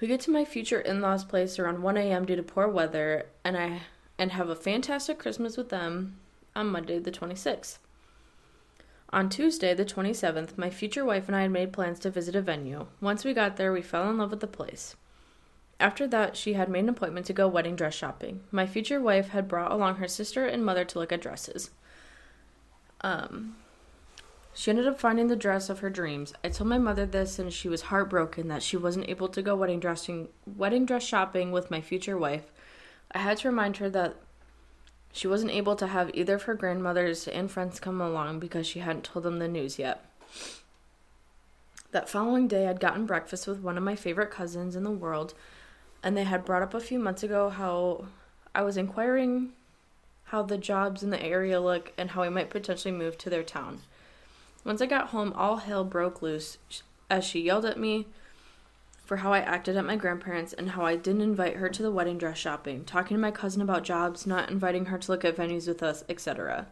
We 0.02 0.08
get 0.08 0.22
to 0.22 0.32
my 0.32 0.46
future 0.46 0.80
in-laws' 0.80 1.26
place 1.26 1.60
around 1.60 1.84
1 1.84 1.98
a.m. 1.98 2.26
due 2.26 2.36
to 2.36 2.44
poor 2.44 2.68
weather, 2.68 3.26
and 3.44 3.58
I 3.58 3.82
and 4.18 4.32
have 4.34 4.50
a 4.50 4.56
fantastic 4.56 5.20
Christmas 5.20 5.56
with 5.56 5.70
them 5.70 6.20
on 6.56 6.68
Monday, 6.68 7.00
the 7.00 7.12
26th. 7.12 7.78
On 9.12 9.30
Tuesday, 9.30 9.74
the 9.74 9.86
27th, 9.86 10.58
my 10.58 10.70
future 10.70 11.06
wife 11.06 11.28
and 11.28 11.36
I 11.36 11.44
had 11.44 11.52
made 11.52 11.74
plans 11.74 12.00
to 12.00 12.10
visit 12.10 12.36
a 12.36 12.42
venue. 12.42 12.88
Once 13.02 13.24
we 13.24 13.34
got 13.34 13.58
there, 13.58 13.72
we 13.72 13.82
fell 13.82 14.10
in 14.10 14.18
love 14.18 14.32
with 14.32 14.40
the 14.40 14.48
place. 14.48 14.96
After 15.80 16.08
that, 16.08 16.36
she 16.36 16.54
had 16.54 16.70
made 16.70 16.84
an 16.84 16.90
appointment 16.90 17.26
to 17.28 17.34
go 17.34 17.48
wedding 17.48 17.76
dress 17.76 17.94
shopping. 17.94 18.42
My 18.52 18.66
future 18.66 19.00
wife 19.00 19.30
had 19.30 19.48
brought 19.48 19.72
along 19.72 19.96
her 19.96 20.08
sister 20.08 20.46
and 20.46 20.66
mother 20.66 20.84
to 20.84 21.00
look 21.00 21.12
at 21.12 21.22
dresses. 21.22 21.72
Um, 23.02 23.56
she 24.54 24.72
ended 24.72 24.88
up 24.88 25.00
finding 25.00 25.28
the 25.28 25.38
dress 25.38 25.70
of 25.70 25.80
her 25.80 25.90
dreams. 25.90 26.34
I 26.44 26.50
told 26.50 26.70
my 26.70 26.78
mother 26.78 27.06
this, 27.06 27.40
and 27.40 27.54
she 27.54 27.70
was 27.70 27.84
heartbroken 27.84 28.50
that 28.50 28.62
she 28.62 28.76
wasn't 28.76 29.08
able 29.08 29.30
to 29.30 29.42
go 29.42 29.56
wedding 29.56 29.80
dressing, 29.80 30.28
wedding 30.46 30.86
dress 30.86 31.06
shopping 31.06 31.52
with 31.54 31.72
my 31.72 31.80
future 31.80 32.18
wife 32.18 32.52
I 33.12 33.20
had 33.20 33.38
to 33.40 33.50
remind 33.50 33.78
her 33.78 33.90
that 33.90 34.16
she 35.12 35.28
wasn't 35.28 35.52
able 35.52 35.76
to 35.78 35.88
have 35.88 36.12
either 36.14 36.36
of 36.36 36.44
her 36.44 36.54
grandmothers 36.54 37.28
and 37.28 37.50
friends 37.50 37.80
come 37.80 38.00
along 38.00 38.40
because 38.40 38.68
she 38.68 38.80
hadn't 38.80 39.04
told 39.04 39.26
them 39.26 39.40
the 39.40 39.48
news 39.48 39.80
yet. 39.80 40.06
That 41.92 42.08
following 42.08 42.48
day, 42.48 42.68
I'd 42.68 42.80
gotten 42.80 43.08
breakfast 43.08 43.48
with 43.48 43.62
one 43.62 43.78
of 43.78 43.84
my 43.84 43.96
favorite 43.96 44.30
cousins 44.30 44.76
in 44.76 44.84
the 44.84 44.92
world, 44.92 45.34
and 46.04 46.16
they 46.16 46.24
had 46.24 46.46
brought 46.46 46.62
up 46.62 46.74
a 46.74 46.80
few 46.80 47.00
months 47.00 47.24
ago 47.24 47.50
how 47.50 48.06
I 48.54 48.62
was 48.62 48.78
inquiring 48.78 49.54
how 50.26 50.44
the 50.44 50.58
jobs 50.58 51.02
in 51.02 51.10
the 51.10 51.22
area 51.22 51.60
look 51.60 51.92
and 51.98 52.12
how 52.12 52.22
I 52.22 52.30
might 52.30 52.52
potentially 52.52 52.94
move 52.94 53.18
to 53.18 53.30
their 53.30 53.44
town. 53.44 53.82
Once 54.64 54.82
I 54.82 54.86
got 54.86 55.08
home, 55.08 55.34
all 55.36 55.58
hell 55.58 55.84
broke 55.84 56.22
loose 56.22 56.60
as 57.10 57.26
she 57.26 57.42
yelled 57.42 57.66
at 57.66 57.80
me, 57.80 58.06
for 59.10 59.18
how 59.18 59.34
I 59.34 59.40
acted 59.40 59.76
at 59.76 59.86
my 59.86 59.96
grandparents 59.96 60.54
and 60.54 60.70
how 60.70 60.86
I 60.86 60.96
didn't 60.96 61.22
invite 61.22 61.56
her 61.56 61.68
to 61.68 61.82
the 61.82 61.90
wedding 61.90 62.20
dress 62.20 62.38
shopping, 62.38 62.86
talking 62.86 63.18
to 63.18 63.22
my 63.22 63.32
cousin 63.32 63.60
about 63.60 63.84
jobs, 63.84 64.28
not 64.28 64.52
inviting 64.52 64.86
her 64.86 65.00
to 65.00 65.12
look 65.12 65.26
at 65.26 65.36
venues 65.36 65.68
with 65.68 65.82
us, 65.82 66.04
etc. 66.08 66.68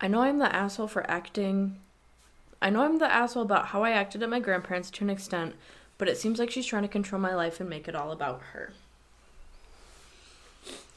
I 0.00 0.06
know 0.06 0.20
I'm 0.20 0.38
the 0.38 0.54
asshole 0.54 0.86
for 0.86 1.10
acting. 1.10 1.80
I 2.62 2.70
know 2.70 2.82
I'm 2.82 2.98
the 2.98 3.12
asshole 3.12 3.42
about 3.42 3.66
how 3.66 3.82
I 3.82 3.90
acted 3.90 4.22
at 4.22 4.30
my 4.30 4.38
grandparents 4.38 4.92
to 4.92 5.04
an 5.04 5.10
extent, 5.10 5.56
but 5.98 6.08
it 6.08 6.16
seems 6.16 6.38
like 6.38 6.50
she's 6.50 6.66
trying 6.66 6.82
to 6.82 6.88
control 6.88 7.20
my 7.20 7.34
life 7.34 7.60
and 7.60 7.68
make 7.68 7.88
it 7.88 7.94
all 7.94 8.12
about 8.12 8.40
her. 8.52 8.72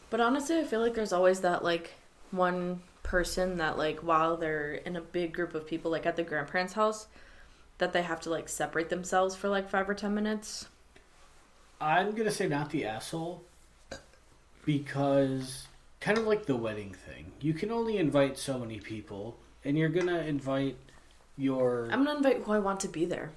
But 0.10 0.22
honestly, 0.22 0.60
I 0.60 0.64
feel 0.64 0.82
like 0.82 0.94
there's 0.94 1.14
always 1.14 1.42
that 1.42 1.64
like 1.64 1.96
one 2.32 2.82
person 3.04 3.58
that 3.58 3.78
like 3.78 4.00
while 4.00 4.38
they're 4.38 4.74
in 4.74 4.96
a 4.96 5.02
big 5.02 5.34
group 5.34 5.56
of 5.56 5.68
people 5.68 5.92
like 5.92 6.06
at 6.06 6.16
the 6.16 6.24
grandparents' 6.24 6.74
house, 6.74 7.08
that 7.80 7.94
they 7.94 8.04
have 8.04 8.22
to 8.22 8.30
like 8.30 8.48
separate 8.48 8.90
themselves 8.90 9.36
for 9.36 9.50
like 9.50 9.70
five 9.70 9.90
or 9.90 9.94
ten 9.94 10.14
minutes. 10.14 10.68
I'm 11.80 12.12
gonna 12.12 12.32
say 12.32 12.48
not 12.48 12.70
the 12.70 12.86
asshole 12.86 13.42
because 14.66 15.68
kind 16.00 16.18
of 16.18 16.28
like 16.28 16.46
the 16.46 16.56
wedding 16.56 16.94
thing. 16.94 17.32
You 17.42 17.54
can 17.54 17.72
only 17.72 17.98
invite 17.98 18.38
so 18.38 18.60
many 18.60 18.80
people, 18.80 19.38
and 19.66 19.78
you're 19.78 19.90
gonna 19.90 20.20
invite 20.20 20.76
your 21.38 21.88
I'm 21.92 22.04
gonna 22.04 22.18
invite 22.18 22.44
who 22.44 22.52
I 22.52 22.60
want 22.60 22.82
to 22.82 22.88
be 22.88 23.06
there. 23.06 23.32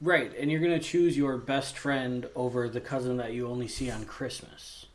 Right, 0.00 0.32
and 0.38 0.50
you're 0.50 0.60
gonna 0.60 0.78
choose 0.78 1.16
your 1.16 1.36
best 1.36 1.76
friend 1.78 2.28
over 2.34 2.68
the 2.68 2.80
cousin 2.80 3.16
that 3.18 3.32
you 3.32 3.46
only 3.48 3.68
see 3.68 3.90
on 3.90 4.04
Christmas. 4.04 4.86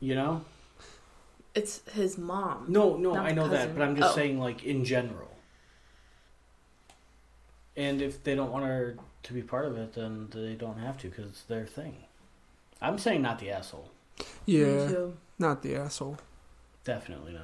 You 0.00 0.14
know? 0.14 0.44
It's 1.54 1.82
his 1.92 2.16
mom. 2.18 2.64
No, 2.68 2.96
no, 2.96 3.14
I 3.14 3.32
know 3.32 3.48
that, 3.48 3.74
but 3.74 3.82
I'm 3.82 3.94
just 3.94 4.12
Oh. 4.12 4.14
saying, 4.14 4.40
like 4.40 4.64
in 4.64 4.84
general. 4.84 5.28
And 7.76 8.02
if 8.02 8.22
they 8.24 8.34
don't 8.34 8.50
want 8.50 8.64
her 8.66 8.96
to 9.22 9.32
be 9.32 9.42
part 9.42 9.66
of 9.66 9.76
it, 9.78 9.94
then 9.94 10.28
they 10.30 10.54
don't 10.54 10.78
have 10.78 10.98
to 10.98 11.08
because 11.08 11.26
it's 11.26 11.42
their 11.42 11.66
thing. 11.66 11.96
I'm 12.80 12.98
saying 12.98 13.22
not 13.22 13.38
the 13.38 13.50
asshole. 13.50 13.90
Me 14.18 14.24
Yeah, 14.46 14.88
too. 14.88 15.16
not 15.38 15.62
the 15.62 15.76
asshole. 15.76 16.18
Definitely 16.84 17.38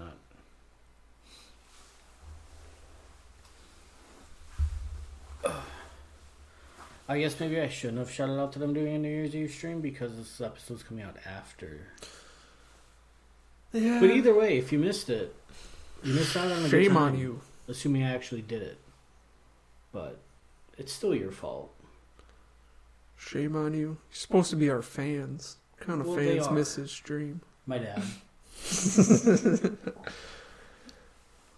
not. 5.48 5.54
I 7.09 7.18
guess 7.18 7.40
maybe 7.40 7.59
I 7.59 7.68
shouldn't 7.68 7.98
have 7.98 8.11
shouted 8.11 8.38
out 8.38 8.52
to 8.52 8.59
them 8.59 8.74
doing 8.74 8.94
a 8.94 8.98
New 8.98 9.09
Year's 9.09 9.34
Eve 9.34 9.50
stream 9.50 9.80
because 9.80 10.16
this 10.16 10.40
episode's 10.42 10.82
coming 10.82 11.02
out 11.02 11.16
after. 11.24 11.88
Yeah. 13.72 13.98
But 13.98 14.11
either 14.11 14.34
way, 14.34 14.59
if 14.59 14.72
you 14.72 14.78
missed 14.78 15.09
it, 15.09 15.34
you 16.02 16.12
missed 16.14 16.36
out 16.36 16.52
on 16.52 16.59
a 16.59 16.68
good 16.68 16.70
Shame 16.70 16.96
on 16.96 17.18
you. 17.18 17.40
Assuming 17.66 18.04
I 18.04 18.14
actually 18.14 18.42
did 18.42 18.62
it, 18.62 18.78
but 19.92 20.20
it's 20.76 20.92
still 20.92 21.14
your 21.14 21.32
fault. 21.32 21.74
Shame 23.16 23.56
on 23.56 23.74
you. 23.74 23.80
You're 23.80 23.96
supposed 24.12 24.50
to 24.50 24.56
be 24.56 24.70
our 24.70 24.82
fans. 24.82 25.56
What 25.76 25.86
kind 25.86 26.00
of 26.00 26.06
Well, 26.06 26.16
fans 26.16 26.50
miss 26.50 26.76
his 26.76 26.90
stream? 26.90 27.40
My 27.66 27.78
dad. 27.78 28.02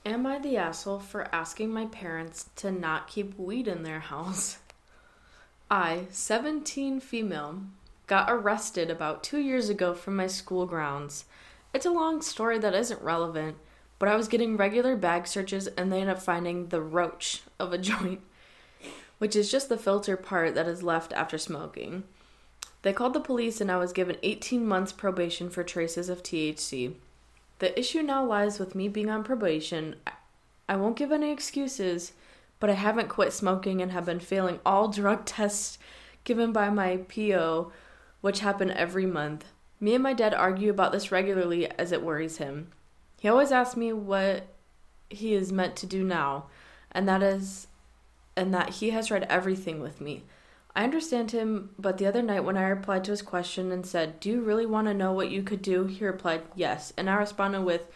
Am 0.07 0.27
I 0.27 0.39
the 0.39 0.57
asshole 0.57 1.01
for 1.01 1.33
asking 1.35 1.71
my 1.73 1.87
parents 1.87 2.51
to 2.57 2.73
not 2.73 3.07
keep 3.09 3.39
weed 3.39 3.69
in 3.69 3.83
their 3.83 4.01
house? 4.01 4.59
I, 5.71 6.07
17 6.11 6.99
female, 7.01 7.61
got 8.09 8.31
arrested 8.31 8.91
about 8.91 9.23
two 9.23 9.39
years 9.39 9.69
ago 9.69 9.95
from 9.95 10.17
my 10.17 10.27
school 10.27 10.67
grounds. 10.67 11.27
It's 11.73 11.87
a 11.87 11.93
long 11.93 12.23
story 12.23 12.59
that 12.59 12.75
isn't 12.75 13.01
relevant, 13.01 13.57
but 14.01 14.09
I 14.09 14.17
was 14.17 14.27
getting 14.27 14.57
regular 14.57 14.97
bag 14.97 15.29
searches 15.29 15.69
and 15.69 15.93
they 15.93 16.01
ended 16.01 16.17
up 16.17 16.23
finding 16.23 16.69
the 16.69 16.81
roach 16.81 17.43
of 17.61 17.73
a 17.73 17.79
joint, 17.91 18.21
which 19.19 19.37
is 19.37 19.51
just 19.51 19.69
the 19.69 19.79
filter 19.79 20.17
part 20.17 20.57
that 20.57 20.67
is 20.67 20.83
left 20.83 21.13
after 21.13 21.39
smoking. 21.39 22.03
They 22.83 22.93
called 22.93 23.15
the 23.15 23.21
police 23.21 23.61
and 23.61 23.71
I 23.71 23.77
was 23.77 23.93
given 23.93 24.17
18 24.25 24.67
months 24.67 24.91
probation 24.91 25.51
for 25.51 25.63
traces 25.63 26.09
of 26.09 26.25
THC. 26.25 26.95
The 27.61 27.79
issue 27.79 28.03
now 28.03 28.25
lies 28.25 28.59
with 28.59 28.75
me 28.75 28.89
being 28.89 29.11
on 29.11 29.23
probation. 29.23 29.97
I- 30.07 30.13
I 30.69 30.77
won't 30.77 30.97
give 30.97 31.11
any 31.11 31.33
excuses, 31.33 32.13
but 32.61 32.71
I 32.71 32.75
haven't 32.75 33.09
quit 33.09 33.33
smoking 33.33 33.83
and 33.83 33.91
have 33.91 34.07
been 34.07 34.21
failing 34.21 34.61
all 34.65 34.89
drug 34.89 35.25
tests 35.25 35.79
given 36.23 36.53
by 36.53 36.71
my 36.71 36.99
PO, 36.99 37.73
which 38.21 38.41
happen 38.41 38.71
every 38.71 39.07
month. 39.07 39.47
Me 39.81 39.95
and 39.95 40.03
my 40.03 40.13
dad 40.13 40.35
argue 40.35 40.71
about 40.71 40.93
this 40.93 41.11
regularly 41.11 41.69
as 41.73 41.91
it 41.91 42.03
worries 42.03 42.37
him. 42.37 42.69
He 43.19 43.29
always 43.29 43.51
asks 43.51 43.77
me 43.77 43.93
what 43.93 44.47
he 45.09 45.35
is 45.35 45.51
meant 45.51 45.75
to 45.77 45.87
do 45.87 46.05
now, 46.05 46.47
and 46.93 47.09
that 47.09 47.23
is 47.23 47.67
and 48.37 48.55
that 48.55 48.71
he 48.75 48.91
has 48.91 49.11
read 49.11 49.27
everything 49.29 49.81
with 49.81 50.01
me. 50.01 50.23
I 50.75 50.85
understand 50.85 51.33
him, 51.33 51.71
but 51.79 51.99
the 51.99 52.07
other 52.07 52.23
night 52.23 52.45
when 52.45 52.57
I 52.57 52.69
replied 52.69 53.05
to 53.05 53.11
his 53.11 53.23
question 53.23 53.73
and 53.73 53.85
said, 53.85 54.21
Do 54.21 54.31
you 54.31 54.41
really 54.41 54.67
want 54.67 54.87
to 54.87 54.95
know 54.95 55.13
what 55.13 55.31
you 55.31 55.43
could 55.43 55.63
do? 55.63 55.85
He 55.85 56.05
replied, 56.05 56.43
Yes. 56.55 56.93
And 56.97 57.11
I 57.11 57.15
responded 57.15 57.63
with, 57.63 57.87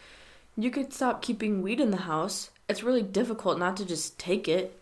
You 0.56 0.70
could 0.70 0.92
stop 0.92 1.22
keeping 1.22 1.62
weed 1.62 1.80
in 1.80 1.92
the 1.92 1.98
house. 1.98 2.50
It's 2.68 2.82
really 2.82 3.02
difficult 3.02 3.58
not 3.58 3.76
to 3.78 3.84
just 3.84 4.18
take 4.18 4.48
it. 4.48 4.78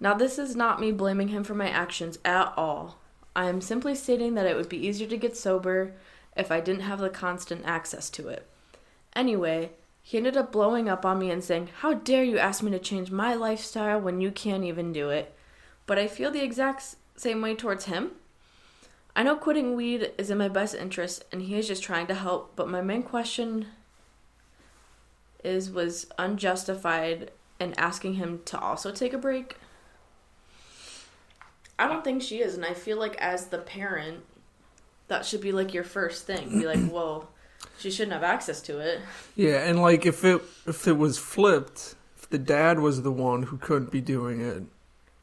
Now, 0.00 0.14
this 0.14 0.38
is 0.38 0.56
not 0.56 0.80
me 0.80 0.92
blaming 0.92 1.28
him 1.28 1.44
for 1.44 1.54
my 1.54 1.68
actions 1.68 2.18
at 2.24 2.52
all. 2.56 2.98
I 3.34 3.46
am 3.46 3.60
simply 3.60 3.94
stating 3.94 4.34
that 4.34 4.46
it 4.46 4.56
would 4.56 4.68
be 4.68 4.86
easier 4.86 5.08
to 5.08 5.16
get 5.16 5.36
sober 5.36 5.92
if 6.36 6.50
I 6.50 6.60
didn't 6.60 6.82
have 6.82 6.98
the 6.98 7.10
constant 7.10 7.62
access 7.64 8.10
to 8.10 8.28
it. 8.28 8.48
Anyway, 9.14 9.70
he 10.02 10.18
ended 10.18 10.36
up 10.36 10.50
blowing 10.50 10.88
up 10.88 11.06
on 11.06 11.18
me 11.18 11.30
and 11.30 11.42
saying, 11.42 11.68
How 11.80 11.94
dare 11.94 12.24
you 12.24 12.38
ask 12.38 12.62
me 12.62 12.70
to 12.72 12.78
change 12.78 13.10
my 13.10 13.34
lifestyle 13.34 14.00
when 14.00 14.20
you 14.20 14.30
can't 14.30 14.64
even 14.64 14.92
do 14.92 15.10
it? 15.10 15.34
but 15.86 15.98
I 15.98 16.06
feel 16.08 16.30
the 16.30 16.42
exact 16.42 16.96
same 17.16 17.40
way 17.42 17.54
towards 17.54 17.86
him. 17.86 18.12
I 19.14 19.22
know 19.22 19.36
quitting 19.36 19.76
weed 19.76 20.12
is 20.16 20.30
in 20.30 20.38
my 20.38 20.48
best 20.48 20.74
interest 20.74 21.24
and 21.30 21.42
he 21.42 21.58
is 21.58 21.68
just 21.68 21.82
trying 21.82 22.06
to 22.06 22.14
help, 22.14 22.56
but 22.56 22.68
my 22.68 22.80
main 22.80 23.02
question 23.02 23.66
is 25.44 25.70
was 25.70 26.06
unjustified 26.18 27.30
in 27.60 27.74
asking 27.74 28.14
him 28.14 28.40
to 28.46 28.58
also 28.58 28.92
take 28.92 29.12
a 29.12 29.18
break. 29.18 29.56
I 31.78 31.88
don't 31.88 32.04
think 32.04 32.22
she 32.22 32.40
is, 32.40 32.54
and 32.54 32.64
I 32.64 32.74
feel 32.74 32.98
like 32.98 33.16
as 33.16 33.46
the 33.46 33.58
parent, 33.58 34.24
that 35.08 35.24
should 35.24 35.40
be 35.40 35.52
like 35.52 35.74
your 35.74 35.84
first 35.84 36.26
thing. 36.26 36.60
Be 36.60 36.66
like, 36.66 36.88
whoa, 36.90 37.28
she 37.78 37.90
shouldn't 37.90 38.12
have 38.12 38.22
access 38.22 38.60
to 38.62 38.78
it. 38.78 39.00
Yeah, 39.34 39.64
and 39.64 39.80
like 39.80 40.06
if 40.06 40.24
it 40.24 40.42
if 40.66 40.86
it 40.86 40.96
was 40.96 41.18
flipped, 41.18 41.94
if 42.16 42.28
the 42.30 42.38
dad 42.38 42.78
was 42.78 43.02
the 43.02 43.12
one 43.12 43.44
who 43.44 43.56
couldn't 43.58 43.90
be 43.90 44.00
doing 44.00 44.40
it, 44.40 44.62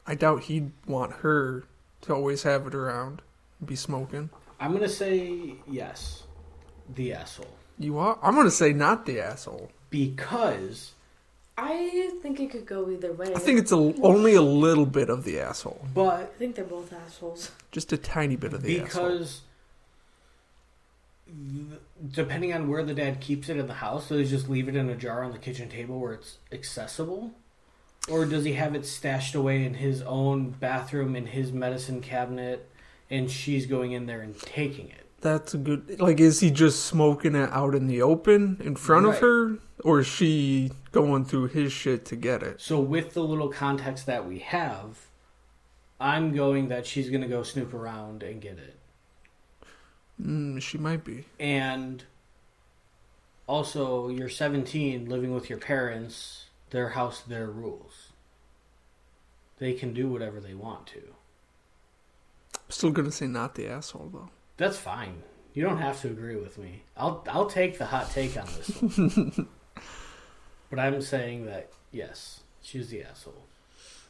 I 0.06 0.14
doubt 0.14 0.44
he'd 0.44 0.72
want 0.86 1.12
her 1.16 1.64
to 2.02 2.14
always 2.14 2.42
have 2.42 2.66
it 2.66 2.74
around, 2.74 3.22
and 3.58 3.68
be 3.68 3.76
smoking. 3.76 4.30
I'm 4.58 4.72
gonna 4.72 4.88
say 4.88 5.54
yes, 5.66 6.24
the 6.94 7.12
asshole, 7.14 7.56
You 7.78 7.98
are? 7.98 8.18
I'm 8.22 8.34
gonna 8.34 8.50
say 8.50 8.72
not 8.72 9.06
the 9.06 9.20
asshole. 9.20 9.70
Because 9.90 10.92
I 11.58 12.10
think 12.22 12.40
it 12.40 12.50
could 12.50 12.66
go 12.66 12.90
either 12.90 13.12
way. 13.12 13.34
I 13.34 13.38
think 13.38 13.58
it's 13.58 13.72
a, 13.72 13.76
only 13.76 14.34
a 14.34 14.42
little 14.42 14.86
bit 14.86 15.10
of 15.10 15.24
the 15.24 15.40
asshole, 15.40 15.84
but 15.94 16.20
I 16.20 16.24
think 16.24 16.54
they're 16.56 16.64
both 16.64 16.92
assholes. 16.92 17.50
just 17.70 17.92
a 17.92 17.98
tiny 17.98 18.36
bit 18.36 18.52
of 18.52 18.62
the 18.62 18.80
asshole. 18.80 19.08
because 19.08 19.40
th- 21.26 21.80
depending 22.12 22.52
on 22.52 22.68
where 22.68 22.82
the 22.82 22.94
dad 22.94 23.20
keeps 23.20 23.48
it 23.48 23.56
in 23.56 23.66
the 23.66 23.74
house, 23.74 24.06
so 24.06 24.16
they 24.16 24.24
just 24.24 24.48
leave 24.48 24.68
it 24.68 24.76
in 24.76 24.88
a 24.88 24.96
jar 24.96 25.22
on 25.22 25.32
the 25.32 25.38
kitchen 25.38 25.68
table 25.68 25.98
where 26.00 26.14
it's 26.14 26.38
accessible, 26.50 27.32
or 28.08 28.24
does 28.24 28.44
he 28.44 28.54
have 28.54 28.74
it 28.74 28.86
stashed 28.86 29.34
away 29.34 29.64
in 29.64 29.74
his 29.74 30.02
own 30.02 30.50
bathroom 30.50 31.14
in 31.14 31.26
his 31.26 31.52
medicine 31.52 32.00
cabinet, 32.00 32.68
and 33.10 33.30
she's 33.30 33.66
going 33.66 33.92
in 33.92 34.06
there 34.06 34.22
and 34.22 34.38
taking 34.40 34.88
it? 34.88 35.06
That's 35.20 35.52
a 35.52 35.58
good. 35.58 36.00
Like, 36.00 36.18
is 36.18 36.40
he 36.40 36.50
just 36.50 36.84
smoking 36.84 37.34
it 37.34 37.50
out 37.50 37.74
in 37.74 37.86
the 37.88 38.00
open 38.00 38.56
in 38.64 38.74
front 38.74 39.04
of 39.04 39.18
her, 39.18 39.58
or 39.84 40.00
is 40.00 40.06
she 40.06 40.70
going 40.92 41.24
through 41.24 41.48
his 41.48 41.72
shit 41.72 42.04
to 42.06 42.16
get 42.16 42.42
it? 42.42 42.60
So 42.60 42.80
with 42.80 43.14
the 43.14 43.22
little 43.22 43.48
context 43.48 44.06
that 44.06 44.26
we 44.26 44.40
have, 44.40 45.06
I'm 46.00 46.34
going 46.34 46.68
that 46.68 46.86
she's 46.86 47.10
going 47.10 47.22
to 47.22 47.28
go 47.28 47.42
snoop 47.42 47.74
around 47.74 48.22
and 48.22 48.40
get 48.40 48.58
it. 48.58 48.78
Mm, 50.20 50.60
she 50.60 50.78
might 50.78 51.04
be. 51.04 51.24
And 51.38 52.04
also, 53.46 54.08
you're 54.08 54.28
17, 54.28 55.08
living 55.08 55.34
with 55.34 55.48
your 55.50 55.58
parents, 55.58 56.46
their 56.70 56.90
house, 56.90 57.20
their 57.20 57.46
rules. 57.46 58.12
They 59.58 59.74
can 59.74 59.92
do 59.92 60.08
whatever 60.08 60.40
they 60.40 60.54
want 60.54 60.86
to. 60.88 61.02
Still 62.68 62.90
gonna 62.90 63.10
say 63.10 63.26
not 63.26 63.56
the 63.56 63.66
asshole 63.66 64.10
though. 64.12 64.30
That's 64.56 64.76
fine. 64.78 65.22
You 65.52 65.64
don't 65.64 65.78
have 65.78 66.00
to 66.02 66.08
agree 66.08 66.36
with 66.36 66.56
me. 66.56 66.84
I'll 66.96 67.24
I'll 67.28 67.46
take 67.46 67.76
the 67.76 67.86
hot 67.86 68.10
take 68.10 68.36
on 68.36 68.46
this 68.46 68.80
one. 68.80 69.48
but 70.70 70.78
I'm 70.78 71.02
saying 71.02 71.46
that 71.46 71.70
yes, 71.92 72.40
she's 72.62 72.88
the 72.88 73.02
asshole. 73.02 73.44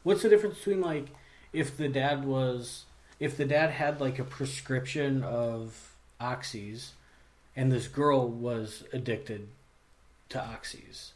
What's 0.03 0.23
the 0.23 0.29
difference 0.29 0.59
between 0.59 0.81
like 0.81 1.07
if 1.53 1.77
the 1.77 1.89
dad 1.89 2.25
was 2.25 2.85
if 3.19 3.37
the 3.37 3.45
dad 3.45 3.71
had 3.71 4.01
like 4.01 4.19
a 4.19 4.25
prescription 4.25 5.23
of 5.23 5.95
oxys 6.21 6.91
and 7.57 7.73
this 7.73 7.89
girl 7.89 8.29
was 8.29 8.85
addicted 8.93 9.49
to 10.29 10.39
oxys? 10.39 11.13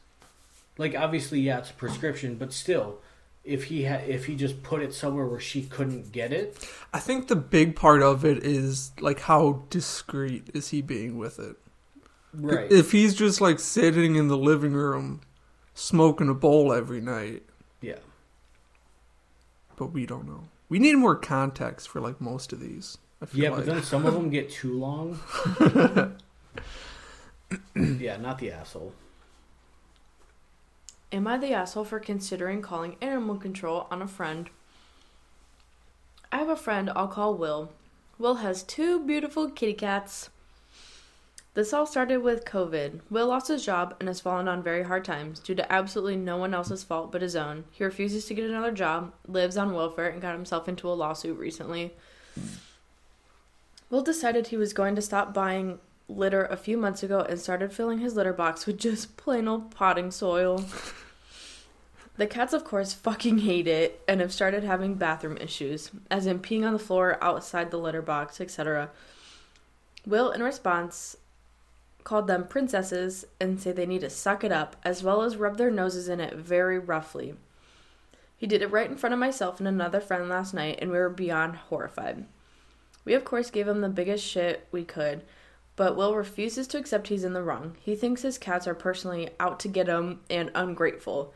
Like 0.76 0.94
obviously 0.94 1.40
yeah, 1.40 1.58
it's 1.58 1.70
a 1.70 1.74
prescription, 1.74 2.36
but 2.36 2.52
still 2.52 2.98
if 3.44 3.64
he 3.64 3.82
had 3.82 4.08
if 4.08 4.24
he 4.24 4.34
just 4.34 4.62
put 4.62 4.82
it 4.82 4.94
somewhere 4.94 5.26
where 5.26 5.40
she 5.40 5.62
couldn't 5.62 6.12
get 6.12 6.32
it, 6.32 6.66
I 6.92 6.98
think 6.98 7.28
the 7.28 7.36
big 7.36 7.76
part 7.76 8.02
of 8.02 8.24
it 8.24 8.38
is 8.44 8.92
like 9.00 9.20
how 9.20 9.64
discreet 9.70 10.50
is 10.54 10.68
he 10.70 10.80
being 10.80 11.18
with 11.18 11.38
it. 11.38 11.56
right? 12.32 12.70
If 12.72 12.92
he's 12.92 13.14
just 13.14 13.40
like 13.40 13.60
sitting 13.60 14.16
in 14.16 14.28
the 14.28 14.36
living 14.36 14.72
room 14.72 15.20
smoking 15.74 16.28
a 16.28 16.34
bowl 16.34 16.72
every 16.72 17.00
night, 17.00 17.42
yeah. 17.80 17.98
but 19.76 19.86
we 19.92 20.06
don't 20.06 20.26
know. 20.26 20.44
We 20.68 20.78
need 20.78 20.96
more 20.96 21.16
context 21.16 21.88
for 21.88 22.00
like 22.00 22.20
most 22.20 22.52
of 22.52 22.60
these. 22.60 22.98
I 23.20 23.26
feel 23.26 23.44
Yeah, 23.44 23.50
like. 23.50 23.58
but 23.58 23.66
then 23.66 23.82
some 23.82 24.06
of 24.06 24.14
them 24.14 24.30
get 24.30 24.50
too 24.50 24.78
long. 24.78 25.18
yeah, 27.74 28.16
not 28.16 28.38
the 28.38 28.50
asshole. 28.52 28.92
Am 31.12 31.26
I 31.26 31.38
the 31.38 31.52
asshole 31.54 31.84
for 31.84 31.98
considering 31.98 32.60
calling 32.60 32.96
animal 33.00 33.36
control 33.38 33.86
on 33.90 34.02
a 34.02 34.06
friend? 34.06 34.50
I 36.30 36.38
have 36.38 36.48
a 36.50 36.56
friend 36.56 36.90
I'll 36.94 37.08
call 37.08 37.34
Will. 37.36 37.72
Will 38.18 38.36
has 38.36 38.62
two 38.62 39.00
beautiful 39.06 39.50
kitty 39.50 39.74
cats. 39.74 40.28
This 41.54 41.72
all 41.72 41.86
started 41.86 42.18
with 42.18 42.44
COVID. 42.44 43.00
Will 43.10 43.28
lost 43.28 43.46
his 43.46 43.64
job 43.64 43.94
and 44.00 44.08
has 44.08 44.20
fallen 44.20 44.48
on 44.48 44.60
very 44.60 44.82
hard 44.82 45.04
times 45.04 45.38
due 45.38 45.54
to 45.54 45.72
absolutely 45.72 46.16
no 46.16 46.36
one 46.36 46.52
else's 46.52 46.82
fault 46.82 47.12
but 47.12 47.22
his 47.22 47.36
own. 47.36 47.64
He 47.70 47.84
refuses 47.84 48.26
to 48.26 48.34
get 48.34 48.50
another 48.50 48.72
job, 48.72 49.12
lives 49.28 49.56
on 49.56 49.72
welfare, 49.72 50.08
and 50.08 50.20
got 50.20 50.34
himself 50.34 50.68
into 50.68 50.88
a 50.88 50.94
lawsuit 50.94 51.38
recently. 51.38 51.94
Will 53.88 54.02
decided 54.02 54.48
he 54.48 54.56
was 54.56 54.72
going 54.72 54.96
to 54.96 55.02
stop 55.02 55.32
buying 55.32 55.78
litter 56.08 56.44
a 56.44 56.56
few 56.56 56.76
months 56.76 57.04
ago 57.04 57.20
and 57.20 57.38
started 57.38 57.72
filling 57.72 58.00
his 58.00 58.16
litter 58.16 58.32
box 58.32 58.66
with 58.66 58.76
just 58.76 59.16
plain 59.16 59.46
old 59.46 59.70
potting 59.70 60.10
soil. 60.10 60.64
The 62.16 62.26
cats, 62.26 62.52
of 62.52 62.64
course, 62.64 62.92
fucking 62.92 63.38
hate 63.38 63.68
it 63.68 64.02
and 64.08 64.20
have 64.20 64.32
started 64.32 64.64
having 64.64 64.94
bathroom 64.94 65.36
issues, 65.36 65.92
as 66.10 66.26
in 66.26 66.40
peeing 66.40 66.66
on 66.66 66.72
the 66.72 66.78
floor, 66.80 67.16
outside 67.20 67.70
the 67.70 67.76
litter 67.76 68.02
box, 68.02 68.40
etc. 68.40 68.90
Will, 70.04 70.30
in 70.30 70.42
response, 70.42 71.16
called 72.04 72.26
them 72.26 72.46
princesses 72.46 73.24
and 73.40 73.60
say 73.60 73.72
they 73.72 73.86
need 73.86 74.02
to 74.02 74.10
suck 74.10 74.44
it 74.44 74.52
up, 74.52 74.76
as 74.84 75.02
well 75.02 75.22
as 75.22 75.36
rub 75.36 75.56
their 75.56 75.70
noses 75.70 76.08
in 76.08 76.20
it 76.20 76.34
very 76.34 76.78
roughly. 76.78 77.34
He 78.36 78.46
did 78.46 78.62
it 78.62 78.70
right 78.70 78.90
in 78.90 78.96
front 78.96 79.14
of 79.14 79.18
myself 79.18 79.58
and 79.58 79.66
another 79.66 80.00
friend 80.00 80.28
last 80.28 80.52
night, 80.52 80.78
and 80.82 80.90
we 80.90 80.98
were 80.98 81.08
beyond 81.08 81.56
horrified. 81.56 82.26
We, 83.04 83.14
of 83.14 83.24
course, 83.24 83.50
gave 83.50 83.66
him 83.66 83.80
the 83.80 83.88
biggest 83.88 84.24
shit 84.24 84.68
we 84.70 84.84
could, 84.84 85.22
but 85.76 85.96
Will 85.96 86.14
refuses 86.14 86.66
to 86.68 86.78
accept 86.78 87.08
he's 87.08 87.24
in 87.24 87.32
the 87.32 87.42
wrong. 87.42 87.76
He 87.80 87.96
thinks 87.96 88.22
his 88.22 88.38
cats 88.38 88.66
are 88.66 88.74
personally 88.74 89.30
out 89.40 89.58
to 89.60 89.68
get 89.68 89.88
him 89.88 90.20
and 90.30 90.50
ungrateful. 90.54 91.32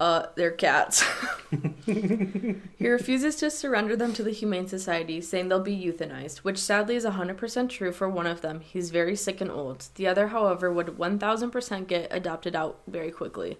Uh, 0.00 0.24
they're 0.34 0.50
cats. 0.50 1.04
he 1.84 2.88
refuses 2.88 3.36
to 3.36 3.50
surrender 3.50 3.94
them 3.94 4.14
to 4.14 4.22
the 4.22 4.30
Humane 4.30 4.66
Society, 4.66 5.20
saying 5.20 5.50
they'll 5.50 5.60
be 5.60 5.76
euthanized, 5.76 6.38
which 6.38 6.56
sadly 6.56 6.96
is 6.96 7.04
100% 7.04 7.68
true 7.68 7.92
for 7.92 8.08
one 8.08 8.26
of 8.26 8.40
them. 8.40 8.60
He's 8.60 8.88
very 8.88 9.14
sick 9.14 9.42
and 9.42 9.50
old. 9.50 9.88
The 9.96 10.06
other, 10.06 10.28
however, 10.28 10.72
would 10.72 10.86
1000% 10.86 11.86
get 11.86 12.08
adopted 12.10 12.56
out 12.56 12.80
very 12.86 13.10
quickly. 13.10 13.58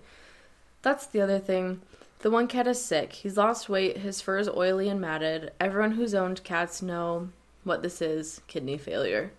That's 0.81 1.05
the 1.05 1.21
other 1.21 1.39
thing. 1.39 1.83
The 2.21 2.31
one 2.31 2.49
cat 2.49 2.67
is 2.67 2.83
sick. 2.83 3.13
He's 3.13 3.37
lost 3.37 3.69
weight, 3.69 3.99
his 3.99 4.23
fur 4.23 4.39
is 4.39 4.49
oily 4.49 4.89
and 4.89 4.99
matted. 4.99 5.53
Everyone 5.61 5.93
who's 5.93 6.15
owned 6.15 6.43
cats 6.43 6.81
know 6.81 7.29
what 7.65 7.83
this 7.83 8.01
is 8.01 8.41
kidney 8.47 8.79
failure. 8.79 9.33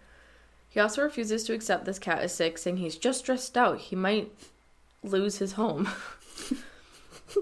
He 0.70 0.80
also 0.80 1.02
refuses 1.02 1.44
to 1.46 1.54
accept 1.54 1.86
this 1.86 1.98
cat 1.98 2.24
is 2.24 2.32
sick, 2.32 2.60
saying 2.60 2.78
he's 2.78 2.96
just 2.96 3.20
stressed 3.20 3.58
out. 3.58 3.80
He 3.80 3.96
might 3.96 4.32
lose 5.02 5.40
his 5.40 5.54
home. 5.54 5.90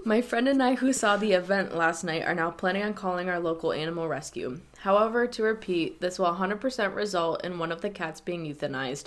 My 0.04 0.20
friend 0.20 0.48
and 0.48 0.62
I, 0.62 0.74
who 0.74 0.92
saw 0.92 1.16
the 1.16 1.32
event 1.32 1.74
last 1.74 2.04
night, 2.04 2.24
are 2.24 2.34
now 2.34 2.50
planning 2.50 2.82
on 2.82 2.94
calling 2.94 3.28
our 3.28 3.40
local 3.40 3.72
animal 3.72 4.08
rescue. 4.08 4.60
However, 4.78 5.26
to 5.26 5.42
repeat, 5.42 6.00
this 6.00 6.18
will 6.18 6.34
100% 6.34 6.94
result 6.94 7.44
in 7.44 7.58
one 7.58 7.72
of 7.72 7.80
the 7.80 7.90
cats 7.90 8.20
being 8.20 8.44
euthanized. 8.44 9.06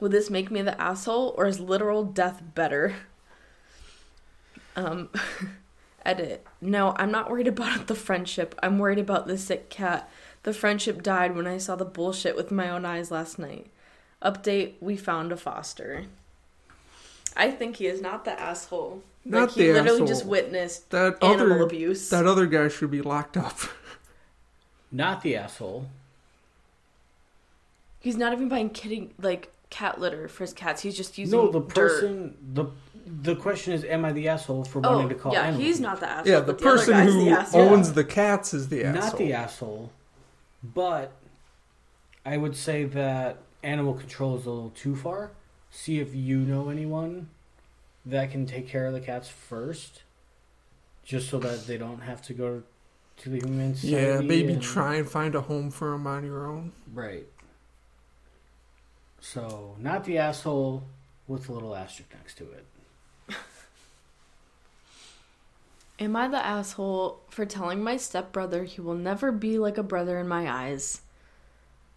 Would 0.00 0.12
this 0.12 0.30
make 0.30 0.50
me 0.50 0.62
the 0.62 0.80
asshole, 0.80 1.34
or 1.36 1.46
is 1.46 1.60
literal 1.60 2.04
death 2.04 2.42
better? 2.54 2.96
Um, 4.76 5.08
edit. 6.04 6.46
No, 6.60 6.94
I'm 6.96 7.10
not 7.10 7.30
worried 7.30 7.48
about 7.48 7.86
the 7.86 7.94
friendship. 7.94 8.54
I'm 8.62 8.78
worried 8.78 8.98
about 8.98 9.26
the 9.26 9.38
sick 9.38 9.70
cat. 9.70 10.10
The 10.44 10.52
friendship 10.52 11.02
died 11.02 11.34
when 11.34 11.46
I 11.46 11.58
saw 11.58 11.76
the 11.76 11.84
bullshit 11.84 12.36
with 12.36 12.50
my 12.50 12.70
own 12.70 12.84
eyes 12.84 13.10
last 13.10 13.38
night. 13.38 13.66
Update: 14.22 14.74
We 14.80 14.96
found 14.96 15.32
a 15.32 15.36
foster. 15.36 16.06
I 17.36 17.50
think 17.50 17.76
he 17.76 17.86
is 17.86 18.00
not 18.00 18.24
the 18.24 18.38
asshole. 18.38 19.02
Not 19.30 19.40
like 19.48 19.50
he 19.50 19.66
the 19.66 19.72
literally 19.74 19.90
asshole. 19.92 20.06
just 20.06 20.24
witnessed 20.26 20.90
that 20.90 21.22
animal 21.22 21.52
other 21.54 21.62
abuse. 21.62 22.08
that 22.10 22.26
other 22.26 22.46
guy 22.46 22.68
should 22.68 22.90
be 22.90 23.02
locked 23.02 23.36
up. 23.36 23.58
Not 24.90 25.22
the 25.22 25.36
asshole. 25.36 25.88
He's 28.00 28.16
not 28.16 28.32
even 28.32 28.48
buying 28.48 28.70
kitty 28.70 29.10
like 29.20 29.52
cat 29.70 30.00
litter 30.00 30.28
for 30.28 30.44
his 30.44 30.52
cats. 30.52 30.82
He's 30.82 30.96
just 30.96 31.18
using 31.18 31.38
No, 31.38 31.50
the 31.50 31.60
dirt. 31.60 31.74
person. 31.74 32.36
The 32.54 32.66
the 33.06 33.34
question 33.36 33.72
is, 33.72 33.84
am 33.84 34.04
I 34.04 34.12
the 34.12 34.28
asshole 34.28 34.64
for 34.64 34.80
Oh, 34.84 34.92
wanting 34.96 35.08
to 35.10 35.14
call? 35.14 35.32
yeah, 35.32 35.42
animal 35.44 35.62
he's 35.62 35.80
not 35.80 35.98
the 36.00 36.08
asshole. 36.08 36.32
yeah, 36.32 36.40
the 36.40 36.52
but 36.52 36.62
other 36.66 36.76
person 36.76 36.94
who 37.06 37.24
the 37.24 37.48
owns 37.54 37.92
the 37.94 38.04
cats 38.04 38.52
is 38.54 38.68
the 38.68 38.84
asshole. 38.84 39.02
Not 39.02 39.18
the 39.18 39.32
asshole, 39.32 39.92
but 40.62 41.12
I 42.26 42.36
would 42.36 42.54
say 42.54 42.84
that 42.84 43.38
animal 43.62 43.94
control 43.94 44.36
is 44.36 44.44
a 44.46 44.50
little 44.50 44.70
too 44.70 44.94
far. 44.94 45.30
See 45.70 46.00
if 46.00 46.14
you 46.14 46.38
know 46.38 46.68
anyone 46.70 47.28
that 48.08 48.30
can 48.30 48.46
take 48.46 48.68
care 48.68 48.86
of 48.86 48.92
the 48.92 49.00
cats 49.00 49.28
first. 49.28 50.02
just 51.04 51.30
so 51.30 51.38
that 51.38 51.66
they 51.66 51.78
don't 51.78 52.00
have 52.00 52.20
to 52.20 52.34
go 52.34 52.62
to 53.16 53.28
the 53.30 53.38
Humane 53.38 53.74
Society. 53.74 54.06
Yeah, 54.06 54.20
maybe 54.20 54.52
and- 54.52 54.62
try 54.62 54.96
and 54.96 55.08
find 55.08 55.34
a 55.34 55.40
home 55.40 55.70
for 55.70 55.90
them 55.92 56.06
on 56.06 56.24
your 56.24 56.46
own. 56.46 56.72
Right. 56.92 57.26
So, 59.20 59.74
not 59.78 60.04
the 60.04 60.18
asshole 60.18 60.84
with 61.26 61.48
a 61.48 61.52
little 61.52 61.74
asterisk 61.74 62.10
next 62.14 62.36
to 62.38 62.44
it. 62.44 62.66
Am 65.98 66.14
I 66.14 66.28
the 66.28 66.44
asshole 66.44 67.20
for 67.28 67.44
telling 67.44 67.82
my 67.82 67.96
stepbrother 67.96 68.64
he 68.64 68.80
will 68.80 68.94
never 68.94 69.32
be 69.32 69.58
like 69.58 69.78
a 69.78 69.82
brother 69.82 70.18
in 70.18 70.28
my 70.28 70.50
eyes? 70.50 71.02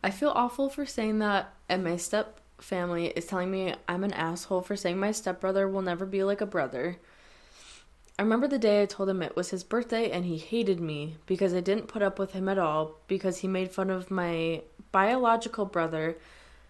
I 0.03 0.09
feel 0.09 0.30
awful 0.30 0.70
for 0.70 0.86
saying 0.86 1.20
that, 1.20 1.53
and 1.70 1.84
my 1.84 1.97
step 1.97 2.39
family 2.62 3.07
is 3.07 3.26
telling 3.26 3.51
me 3.51 3.74
I'm 3.88 4.03
an 4.03 4.14
asshole 4.14 4.62
for 4.62 4.76
saying 4.76 4.99
my 4.99 5.12
stepbrother 5.12 5.68
will 5.68 5.82
never 5.82 6.05
be 6.05 6.24
like 6.24 6.41
a 6.41 6.45
brother. 6.45 6.97
I 8.20 8.24
remember 8.24 8.47
the 8.47 8.59
day 8.59 8.84
I 8.84 8.86
told 8.86 9.09
him 9.09 9.22
it 9.22 9.36
was 9.36 9.49
his 9.49 9.64
birthday 9.64 10.12
and 10.12 10.26
he 10.26 10.38
hated 10.38 10.80
me 10.80 11.16
because 11.26 11.53
I 11.53 11.59
didn't 11.59 11.88
put 11.88 12.03
up 12.03 12.20
with 12.20 12.34
him 12.34 12.47
at 12.47 12.59
all 12.59 12.97
because 13.07 13.39
he 13.39 13.47
made 13.47 13.72
fun 13.72 13.89
of 13.89 14.12
my 14.12 14.62
biological 14.91 15.66
brother 15.66 16.18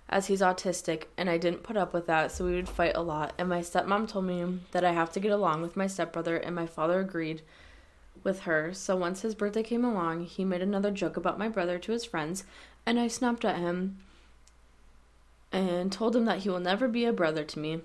as 0.07 0.27
he's 0.27 0.41
autistic 0.41 1.03
and 1.17 1.29
I 1.29 1.37
didn't 1.37 1.63
put 1.63 1.77
up 1.77 1.93
with 1.93 2.05
that 2.07 2.31
so 2.31 2.45
we 2.45 2.55
would 2.55 2.69
fight 2.69 2.95
a 2.95 3.01
lot 3.01 3.33
and 3.37 3.49
my 3.49 3.59
stepmom 3.59 4.07
told 4.07 4.25
me 4.25 4.59
that 4.71 4.85
I 4.85 4.93
have 4.93 5.11
to 5.13 5.19
get 5.19 5.31
along 5.31 5.61
with 5.61 5.75
my 5.75 5.87
stepbrother 5.87 6.37
and 6.37 6.55
my 6.55 6.67
father 6.67 6.99
agreed 6.99 7.41
with 8.23 8.41
her. 8.41 8.73
So 8.73 8.95
once 8.95 9.21
his 9.21 9.35
birthday 9.35 9.63
came 9.63 9.83
along, 9.83 10.25
he 10.25 10.45
made 10.45 10.61
another 10.61 10.91
joke 10.91 11.17
about 11.17 11.39
my 11.39 11.49
brother 11.49 11.79
to 11.79 11.91
his 11.91 12.05
friends 12.05 12.43
and 12.85 12.99
I 12.99 13.07
snapped 13.07 13.43
at 13.43 13.57
him 13.57 13.97
and 15.51 15.91
told 15.91 16.15
him 16.15 16.25
that 16.25 16.39
he 16.39 16.49
will 16.49 16.59
never 16.59 16.87
be 16.87 17.05
a 17.05 17.13
brother 17.13 17.43
to 17.43 17.59
me. 17.59 17.81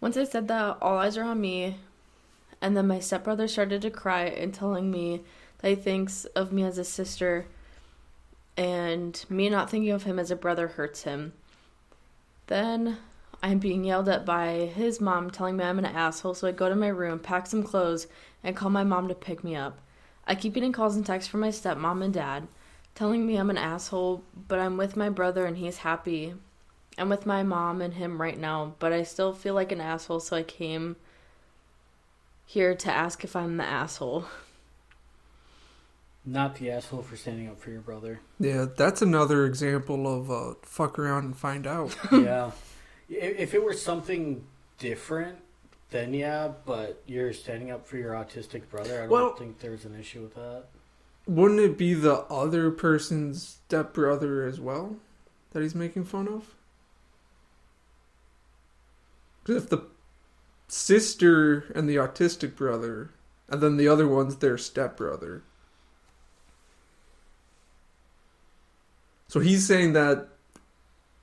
Once 0.00 0.16
I 0.16 0.24
said 0.24 0.48
that, 0.48 0.78
all 0.80 0.98
eyes 0.98 1.16
are 1.16 1.24
on 1.24 1.40
me, 1.40 1.76
and 2.60 2.76
then 2.76 2.86
my 2.86 2.98
stepbrother 2.98 3.48
started 3.48 3.82
to 3.82 3.90
cry 3.90 4.24
and 4.24 4.52
telling 4.52 4.90
me 4.90 5.22
that 5.58 5.68
he 5.68 5.74
thinks 5.74 6.24
of 6.26 6.52
me 6.52 6.64
as 6.64 6.78
a 6.78 6.84
sister, 6.84 7.46
and 8.56 9.24
me 9.28 9.48
not 9.48 9.70
thinking 9.70 9.92
of 9.92 10.04
him 10.04 10.18
as 10.18 10.30
a 10.30 10.36
brother 10.36 10.68
hurts 10.68 11.02
him. 11.02 11.32
Then 12.46 12.98
I'm 13.42 13.58
being 13.58 13.84
yelled 13.84 14.08
at 14.08 14.24
by 14.24 14.70
his 14.74 15.00
mom 15.00 15.30
telling 15.30 15.56
me 15.56 15.64
I'm 15.64 15.78
an 15.78 15.84
asshole, 15.84 16.34
so 16.34 16.48
I 16.48 16.52
go 16.52 16.68
to 16.68 16.76
my 16.76 16.88
room, 16.88 17.18
pack 17.18 17.46
some 17.46 17.62
clothes, 17.62 18.06
and 18.42 18.56
call 18.56 18.70
my 18.70 18.84
mom 18.84 19.08
to 19.08 19.14
pick 19.14 19.44
me 19.44 19.54
up. 19.54 19.78
I 20.26 20.34
keep 20.34 20.54
getting 20.54 20.72
calls 20.72 20.96
and 20.96 21.06
texts 21.06 21.30
from 21.30 21.40
my 21.40 21.48
stepmom 21.48 22.04
and 22.04 22.12
dad 22.12 22.48
telling 22.98 23.24
me 23.24 23.36
I'm 23.36 23.48
an 23.48 23.56
asshole, 23.56 24.24
but 24.48 24.58
I'm 24.58 24.76
with 24.76 24.96
my 24.96 25.08
brother 25.08 25.46
and 25.46 25.56
he's 25.56 25.78
happy. 25.78 26.34
I'm 26.98 27.08
with 27.08 27.26
my 27.26 27.42
mom 27.42 27.80
and 27.80 27.94
him 27.94 28.20
right 28.20 28.38
now, 28.38 28.74
but 28.78 28.92
I 28.92 29.02
still 29.02 29.32
feel 29.32 29.54
like 29.54 29.72
an 29.72 29.80
asshole, 29.80 30.20
so 30.20 30.36
I 30.36 30.42
came 30.42 30.96
here 32.46 32.74
to 32.74 32.90
ask 32.92 33.24
if 33.24 33.36
I'm 33.36 33.56
the 33.56 33.64
asshole. 33.64 34.24
Not 36.24 36.56
the 36.56 36.70
asshole 36.70 37.02
for 37.02 37.16
standing 37.16 37.48
up 37.48 37.58
for 37.58 37.70
your 37.70 37.80
brother. 37.80 38.20
Yeah, 38.38 38.66
that's 38.76 39.00
another 39.00 39.46
example 39.46 40.06
of 40.12 40.30
uh, 40.30 40.54
fuck 40.62 40.98
around 40.98 41.24
and 41.24 41.36
find 41.36 41.66
out. 41.66 41.96
yeah. 42.12 42.50
If 43.08 43.38
if 43.38 43.54
it 43.54 43.62
were 43.62 43.72
something 43.72 44.44
different, 44.78 45.38
then 45.90 46.12
yeah, 46.12 46.50
but 46.66 47.02
you're 47.06 47.32
standing 47.32 47.70
up 47.70 47.86
for 47.86 47.96
your 47.96 48.12
autistic 48.12 48.68
brother. 48.68 48.96
I 48.96 49.00
don't 49.02 49.10
Well- 49.10 49.36
think 49.36 49.60
there's 49.60 49.84
an 49.86 49.98
issue 49.98 50.22
with 50.22 50.34
that. 50.34 50.64
Wouldn't 51.26 51.60
it 51.60 51.76
be 51.76 51.92
the 51.92 52.20
other 52.30 52.70
person's 52.70 53.60
stepbrother 53.66 54.46
as 54.46 54.58
well 54.58 54.96
that 55.52 55.62
he's 55.62 55.74
making 55.74 56.04
fun 56.04 56.26
of? 56.26 56.54
If 59.48 59.68
the 59.68 59.82
sister 60.68 61.70
and 61.74 61.88
the 61.88 61.96
autistic 61.96 62.56
brother, 62.56 63.10
and 63.48 63.60
then 63.60 63.76
the 63.76 63.88
other 63.88 64.06
one's 64.06 64.36
their 64.36 64.58
stepbrother. 64.58 65.42
So 69.28 69.40
he's 69.40 69.66
saying 69.66 69.92
that 69.92 70.28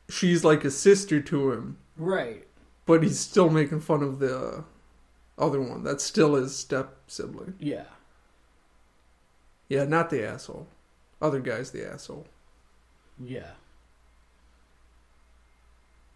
she's 0.10 0.44
like 0.44 0.64
a 0.64 0.72
sister 0.72 1.20
to 1.22 1.52
him, 1.52 1.78
Right. 1.98 2.46
but 2.86 3.02
he's 3.04 3.20
still 3.20 3.50
making 3.50 3.82
fun 3.82 4.04
of 4.04 4.20
the 4.20 4.64
other 5.38 5.60
one. 5.62 5.84
That's 5.84 6.04
still 6.04 6.36
his 6.36 6.56
step 6.56 6.98
sibling. 7.08 7.56
Yeah. 7.60 7.86
Yeah, 9.68 9.86
not 9.86 10.10
the 10.12 10.24
asshole. 10.24 10.68
Other 11.22 11.40
guy's 11.40 11.72
the 11.72 11.90
asshole. 11.92 12.28
Yeah. 13.20 13.52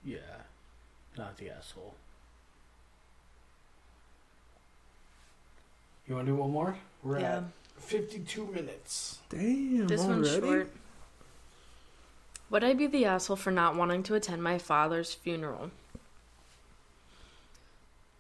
Yeah. 0.04 0.20
Not 1.20 1.36
the 1.36 1.50
asshole. 1.50 1.96
You 6.08 6.16
want 6.16 6.28
to 6.28 6.32
do 6.32 6.38
one 6.38 6.52
more? 6.52 6.78
We're 7.04 7.20
yeah, 7.20 7.38
at 7.40 7.44
52 7.80 8.46
minutes. 8.46 9.20
Damn, 9.28 9.88
this 9.88 10.02
one's 10.02 10.34
short. 10.34 10.72
Would 12.50 12.64
I 12.64 12.74
be 12.74 12.88
the 12.88 13.04
asshole 13.04 13.36
for 13.36 13.52
not 13.52 13.76
wanting 13.76 14.02
to 14.04 14.16
attend 14.16 14.42
my 14.42 14.58
father's 14.58 15.14
funeral? 15.14 15.72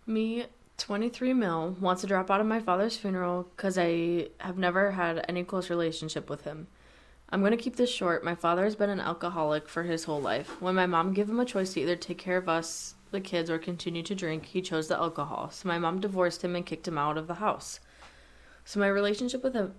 Me, 0.06 0.47
23 0.78 1.34
mil, 1.34 1.78
wants 1.80 2.02
to 2.02 2.08
drop 2.08 2.30
out 2.30 2.41
of 2.41 2.47
my 2.47 2.60
father's 2.60 2.97
funeral 2.97 3.47
because 3.56 3.78
I 3.78 4.28
have 4.39 4.58
never 4.58 4.91
had 4.91 5.24
any 5.30 5.45
close 5.45 5.70
relationship 5.70 6.30
with 6.30 6.43
him. 6.43 6.68
I'm 7.32 7.42
going 7.42 7.52
to 7.52 7.58
keep 7.58 7.76
this 7.76 7.92
short. 7.92 8.24
My 8.24 8.34
father 8.34 8.64
has 8.64 8.76
been 8.76 8.90
an 8.90 9.00
alcoholic 9.00 9.70
for 9.70 9.84
his 9.84 10.06
whole 10.06 10.20
life. 10.20 10.60
When 10.60 10.74
my 10.74 10.88
mom 10.88 11.14
gave 11.14 11.30
him 11.30 11.40
a 11.40 11.46
choice 11.46 11.74
to 11.74 11.82
either 11.82 11.96
take 11.96 12.18
care 12.18 12.38
of 12.38 12.50
us, 12.50 12.96
the 13.12 13.22
kids, 13.22 13.52
or 13.52 13.60
continue 13.60 14.02
to 14.02 14.16
drink, 14.16 14.46
he 14.46 14.64
chose 14.64 14.88
the 14.88 14.98
alcohol. 14.98 15.52
So 15.52 15.68
my 15.68 15.78
mom 15.78 16.00
divorced 16.00 16.44
him 16.44 16.56
and 16.56 16.66
kicked 16.66 16.88
him 16.88 16.98
out 16.98 17.20
of 17.20 17.28
the 17.28 17.36
house. 17.36 17.80
So 18.66 18.80
my 18.80 18.88
relationship 18.88 19.44
with 19.44 19.54
him 19.54 19.76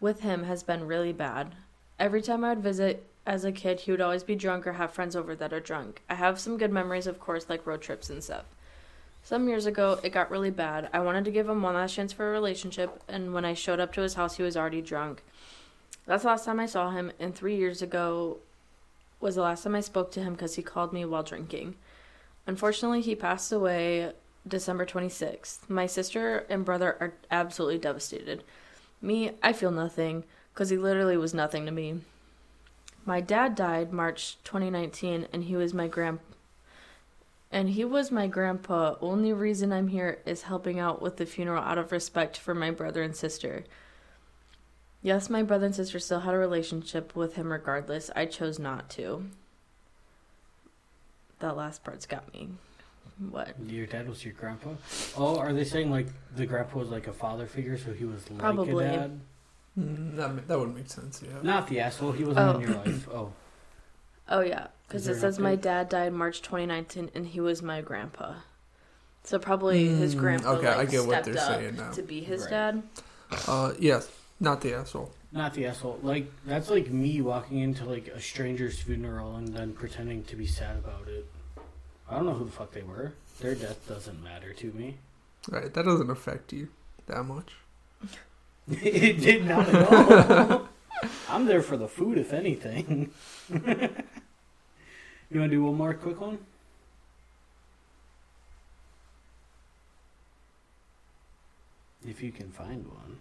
with 0.00 0.20
him 0.20 0.44
has 0.44 0.62
been 0.62 0.86
really 0.86 1.12
bad. 1.12 1.54
Every 1.98 2.22
time 2.22 2.42
I 2.42 2.50
would 2.50 2.62
visit 2.62 3.06
as 3.26 3.44
a 3.44 3.52
kid, 3.52 3.80
he 3.80 3.90
would 3.90 4.00
always 4.00 4.22
be 4.22 4.34
drunk 4.34 4.66
or 4.66 4.74
have 4.74 4.92
friends 4.92 5.14
over 5.14 5.34
that 5.36 5.52
are 5.52 5.60
drunk. 5.60 6.02
I 6.08 6.14
have 6.14 6.40
some 6.40 6.58
good 6.58 6.72
memories, 6.72 7.06
of 7.06 7.20
course, 7.20 7.50
like 7.50 7.66
road 7.66 7.82
trips 7.82 8.08
and 8.08 8.24
stuff. 8.24 8.44
Some 9.22 9.48
years 9.48 9.66
ago, 9.66 9.98
it 10.02 10.10
got 10.10 10.30
really 10.30 10.50
bad. 10.50 10.90
I 10.92 11.00
wanted 11.00 11.24
to 11.26 11.30
give 11.30 11.48
him 11.48 11.62
one 11.62 11.74
last 11.74 11.94
chance 11.94 12.12
for 12.12 12.28
a 12.28 12.32
relationship, 12.32 13.02
and 13.08 13.32
when 13.32 13.44
I 13.44 13.54
showed 13.54 13.80
up 13.80 13.92
to 13.94 14.02
his 14.02 14.14
house, 14.14 14.36
he 14.36 14.42
was 14.42 14.56
already 14.56 14.82
drunk. 14.82 15.22
That's 16.06 16.22
the 16.22 16.28
last 16.28 16.44
time 16.44 16.60
I 16.60 16.66
saw 16.66 16.90
him, 16.90 17.12
and 17.18 17.34
three 17.34 17.56
years 17.56 17.82
ago 17.82 18.38
was 19.20 19.36
the 19.36 19.42
last 19.42 19.64
time 19.64 19.74
I 19.74 19.80
spoke 19.80 20.12
to 20.12 20.22
him 20.22 20.34
because 20.34 20.56
he 20.56 20.62
called 20.62 20.92
me 20.92 21.04
while 21.04 21.22
drinking. 21.22 21.76
Unfortunately, 22.46 23.00
he 23.00 23.14
passed 23.14 23.50
away 23.52 24.12
December 24.46 24.84
26th. 24.84 25.68
My 25.68 25.86
sister 25.86 26.44
and 26.50 26.64
brother 26.64 26.96
are 27.00 27.14
absolutely 27.30 27.78
devastated. 27.78 28.44
Me, 29.00 29.32
I 29.42 29.52
feel 29.52 29.70
nothing 29.70 30.24
because 30.52 30.70
he 30.70 30.76
literally 30.76 31.16
was 31.16 31.32
nothing 31.32 31.64
to 31.64 31.72
me. 31.72 32.00
My 33.06 33.20
dad 33.20 33.54
died 33.54 33.92
March 33.92 34.36
2019 34.44 35.28
and 35.32 35.44
he 35.44 35.56
was 35.56 35.74
my 35.74 35.88
grand 35.88 36.20
and 37.54 37.70
he 37.70 37.84
was 37.84 38.10
my 38.10 38.26
grandpa. 38.26 38.96
Only 39.00 39.32
reason 39.32 39.72
I'm 39.72 39.88
here 39.88 40.18
is 40.26 40.42
helping 40.42 40.80
out 40.80 41.00
with 41.00 41.18
the 41.18 41.24
funeral 41.24 41.62
out 41.62 41.78
of 41.78 41.92
respect 41.92 42.36
for 42.36 42.52
my 42.52 42.72
brother 42.72 43.02
and 43.02 43.14
sister. 43.14 43.64
Yes, 45.04 45.28
my 45.28 45.42
brother 45.42 45.66
and 45.66 45.74
sister 45.74 45.98
still 45.98 46.20
had 46.20 46.32
a 46.34 46.38
relationship 46.38 47.14
with 47.14 47.34
him 47.36 47.52
regardless. 47.52 48.10
I 48.16 48.24
chose 48.24 48.58
not 48.58 48.88
to. 48.90 49.26
That 51.40 51.58
last 51.58 51.84
part's 51.84 52.06
got 52.06 52.32
me. 52.32 52.48
What? 53.30 53.54
Your 53.66 53.86
dad 53.86 54.08
was 54.08 54.24
your 54.24 54.32
grandpa? 54.32 54.70
Oh, 55.14 55.38
are 55.38 55.52
they 55.52 55.64
saying 55.64 55.90
like 55.90 56.06
the 56.34 56.46
grandpa 56.46 56.78
was 56.78 56.88
like 56.88 57.06
a 57.06 57.12
father 57.12 57.46
figure, 57.46 57.76
so 57.76 57.92
he 57.92 58.06
was 58.06 58.28
like 58.30 58.38
Probably. 58.38 58.86
a 58.86 58.88
dad? 58.88 59.20
Mm, 59.78 60.16
that, 60.16 60.34
ma- 60.34 60.40
that 60.46 60.58
would 60.58 60.74
make 60.74 60.88
sense, 60.90 61.22
yeah. 61.22 61.34
Not 61.42 61.68
the 61.68 61.80
asshole. 61.80 62.12
He 62.12 62.24
wasn't 62.24 62.48
Oh. 62.48 62.58
in 62.58 62.60
your 62.62 62.74
life. 62.78 63.08
Oh, 63.12 63.32
Oh 64.26 64.40
yeah, 64.40 64.68
because 64.88 65.06
it 65.06 65.20
says 65.20 65.38
my 65.38 65.54
dad 65.54 65.90
died 65.90 66.14
March 66.14 66.40
2019 66.40 67.10
and 67.14 67.26
he 67.26 67.40
was 67.42 67.60
my 67.60 67.82
grandpa. 67.82 68.36
So 69.22 69.38
probably 69.38 69.86
his 69.86 70.14
Mm, 70.14 70.18
grandpa 70.18 70.52
okay, 70.52 70.68
I 70.68 70.76
like, 70.76 70.90
get 70.90 71.00
what 71.04 71.10
stepped 71.24 71.26
they're 71.26 71.36
up 71.38 71.60
saying 71.60 71.76
now. 71.76 71.90
to 71.92 72.02
be 72.02 72.20
his 72.22 72.40
Right. 72.42 72.50
dad. 72.50 72.82
Uh, 73.46 73.74
yes, 73.78 74.08
not 74.40 74.60
the 74.60 74.74
asshole. 74.74 75.12
not 75.32 75.54
the 75.54 75.66
asshole. 75.66 75.98
Like 76.02 76.30
that's 76.46 76.70
like 76.70 76.90
me 76.90 77.20
walking 77.20 77.60
into 77.60 77.84
like 77.84 78.08
a 78.08 78.20
stranger's 78.20 78.78
funeral 78.80 79.36
and 79.36 79.48
then 79.48 79.72
pretending 79.72 80.24
to 80.24 80.36
be 80.36 80.46
sad 80.46 80.76
about 80.76 81.08
it. 81.08 81.26
I 82.08 82.16
don't 82.16 82.26
know 82.26 82.34
who 82.34 82.44
the 82.44 82.52
fuck 82.52 82.72
they 82.72 82.82
were. 82.82 83.14
Their 83.40 83.54
death 83.54 83.88
doesn't 83.88 84.22
matter 84.22 84.52
to 84.52 84.72
me. 84.72 84.96
Right, 85.48 85.72
that 85.72 85.84
doesn't 85.84 86.10
affect 86.10 86.52
you 86.52 86.68
that 87.06 87.22
much. 87.24 87.52
it 88.70 89.20
did 89.20 89.44
not 89.46 89.68
at 89.68 89.92
all. 89.92 90.68
I'm 91.28 91.46
there 91.46 91.62
for 91.62 91.76
the 91.76 91.88
food, 91.88 92.18
if 92.18 92.32
anything. 92.32 93.10
you 93.50 93.60
want 93.60 93.90
to 95.30 95.48
do 95.48 95.64
one 95.64 95.76
more 95.76 95.94
quick 95.94 96.20
one? 96.20 96.38
If 102.06 102.22
you 102.22 102.32
can 102.32 102.50
find 102.50 102.86
one. 102.86 103.18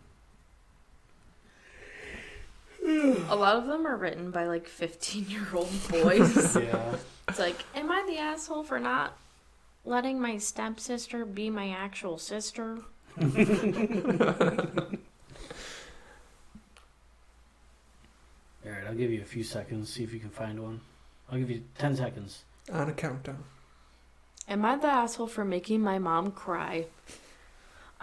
A 3.30 3.36
lot 3.36 3.56
of 3.58 3.66
them 3.68 3.86
are 3.88 3.98
written 3.98 4.32
by 4.32 4.46
like 4.46 4.68
15 4.68 5.26
year 5.30 5.48
old 5.54 5.72
boys. 5.90 6.56
Yeah. 6.56 6.96
it's 7.28 7.40
like, 7.40 7.64
am 7.76 7.92
I 7.92 8.04
the 8.08 8.18
asshole 8.18 8.64
for 8.64 8.80
not 8.80 9.18
letting 9.86 10.20
my 10.22 10.38
stepsister 10.38 11.26
be 11.26 11.50
my 11.50 11.70
actual 11.70 12.18
sister? 12.18 12.80
All 13.22 13.28
right, 18.72 18.84
I'll 18.88 18.96
give 18.96 19.12
you 19.12 19.22
a 19.22 19.26
few 19.26 19.44
seconds. 19.44 19.90
See 19.92 20.04
if 20.04 20.14
you 20.14 20.20
can 20.20 20.30
find 20.30 20.62
one. 20.62 20.82
I'll 21.32 21.38
give 21.38 21.50
you 21.50 21.64
ten 21.78 21.96
seconds. 21.96 22.44
On 22.72 22.88
a 22.90 22.94
countdown. 22.94 23.44
Am 24.48 24.64
I 24.66 24.78
the 24.78 24.88
asshole 24.88 25.28
for 25.28 25.44
making 25.46 25.82
my 25.82 26.00
mom 26.00 26.32
cry? 26.32 26.86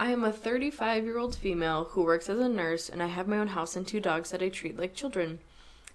I 0.00 0.12
am 0.12 0.24
a 0.24 0.32
35 0.32 1.04
year 1.04 1.18
old 1.18 1.36
female 1.36 1.84
who 1.90 2.02
works 2.02 2.30
as 2.30 2.38
a 2.38 2.48
nurse, 2.48 2.88
and 2.88 3.02
I 3.02 3.08
have 3.08 3.28
my 3.28 3.36
own 3.36 3.48
house 3.48 3.76
and 3.76 3.86
two 3.86 4.00
dogs 4.00 4.30
that 4.30 4.42
I 4.42 4.48
treat 4.48 4.78
like 4.78 4.94
children. 4.94 5.40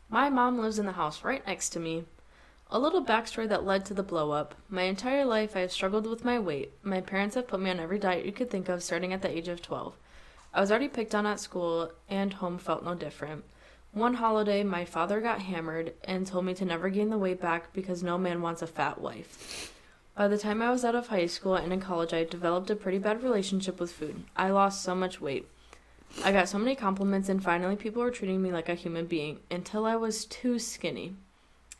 My 0.09 0.29
mom 0.29 0.59
lives 0.59 0.77
in 0.77 0.85
the 0.85 0.91
house 0.91 1.23
right 1.23 1.43
next 1.47 1.69
to 1.69 1.79
me. 1.79 2.03
A 2.69 2.77
little 2.77 3.03
backstory 3.03 3.49
that 3.49 3.65
led 3.65 3.83
to 3.85 3.95
the 3.95 4.03
blow 4.03 4.29
up. 4.29 4.53
My 4.69 4.83
entire 4.83 5.25
life, 5.25 5.55
I 5.55 5.61
have 5.61 5.71
struggled 5.71 6.05
with 6.05 6.23
my 6.23 6.37
weight. 6.37 6.73
My 6.83 7.01
parents 7.01 7.33
have 7.33 7.47
put 7.47 7.59
me 7.59 7.71
on 7.71 7.79
every 7.79 7.97
diet 7.97 8.27
you 8.27 8.31
could 8.31 8.51
think 8.51 8.69
of 8.69 8.83
starting 8.83 9.11
at 9.11 9.23
the 9.23 9.35
age 9.35 9.47
of 9.47 9.63
12. 9.63 9.95
I 10.53 10.61
was 10.61 10.69
already 10.69 10.87
picked 10.87 11.15
on 11.15 11.25
at 11.25 11.39
school, 11.39 11.91
and 12.07 12.33
home 12.33 12.59
felt 12.59 12.85
no 12.85 12.93
different. 12.93 13.43
One 13.91 14.13
holiday, 14.13 14.63
my 14.63 14.85
father 14.85 15.19
got 15.19 15.41
hammered 15.41 15.93
and 16.03 16.27
told 16.27 16.45
me 16.45 16.53
to 16.53 16.65
never 16.65 16.89
gain 16.89 17.09
the 17.09 17.17
weight 17.17 17.41
back 17.41 17.73
because 17.73 18.03
no 18.03 18.19
man 18.19 18.43
wants 18.43 18.61
a 18.61 18.67
fat 18.67 19.01
wife. 19.01 19.73
By 20.15 20.29
the 20.29 20.37
time 20.37 20.61
I 20.61 20.71
was 20.71 20.85
out 20.85 20.95
of 20.95 21.07
high 21.07 21.25
school 21.25 21.55
and 21.55 21.73
in 21.73 21.81
college, 21.81 22.13
I 22.13 22.23
developed 22.23 22.69
a 22.69 22.75
pretty 22.75 22.99
bad 22.99 23.21
relationship 23.21 23.81
with 23.81 23.91
food. 23.91 24.23
I 24.35 24.49
lost 24.49 24.81
so 24.81 24.95
much 24.95 25.19
weight. 25.19 25.45
I 26.23 26.31
got 26.31 26.47
so 26.47 26.57
many 26.57 26.73
compliments, 26.73 27.27
and 27.27 27.43
finally, 27.43 27.75
people 27.75 28.01
were 28.01 28.11
treating 28.11 28.41
me 28.41 28.51
like 28.51 28.69
a 28.69 28.75
human 28.75 29.07
being 29.07 29.39
until 29.51 29.85
I 29.85 29.97
was 29.97 30.23
too 30.23 30.57
skinny. 30.57 31.15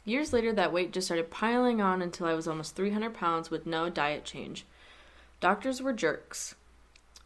Years 0.04 0.34
later, 0.34 0.52
that 0.52 0.74
weight 0.74 0.92
just 0.92 1.08
started 1.08 1.32
piling 1.32 1.80
on 1.80 2.02
until 2.02 2.28
I 2.28 2.34
was 2.34 2.46
almost 2.46 2.76
300 2.76 3.14
pounds 3.14 3.50
with 3.50 3.66
no 3.66 3.90
diet 3.90 4.26
change. 4.26 4.66
Doctors 5.40 5.82
were 5.82 5.94
jerks, 5.94 6.56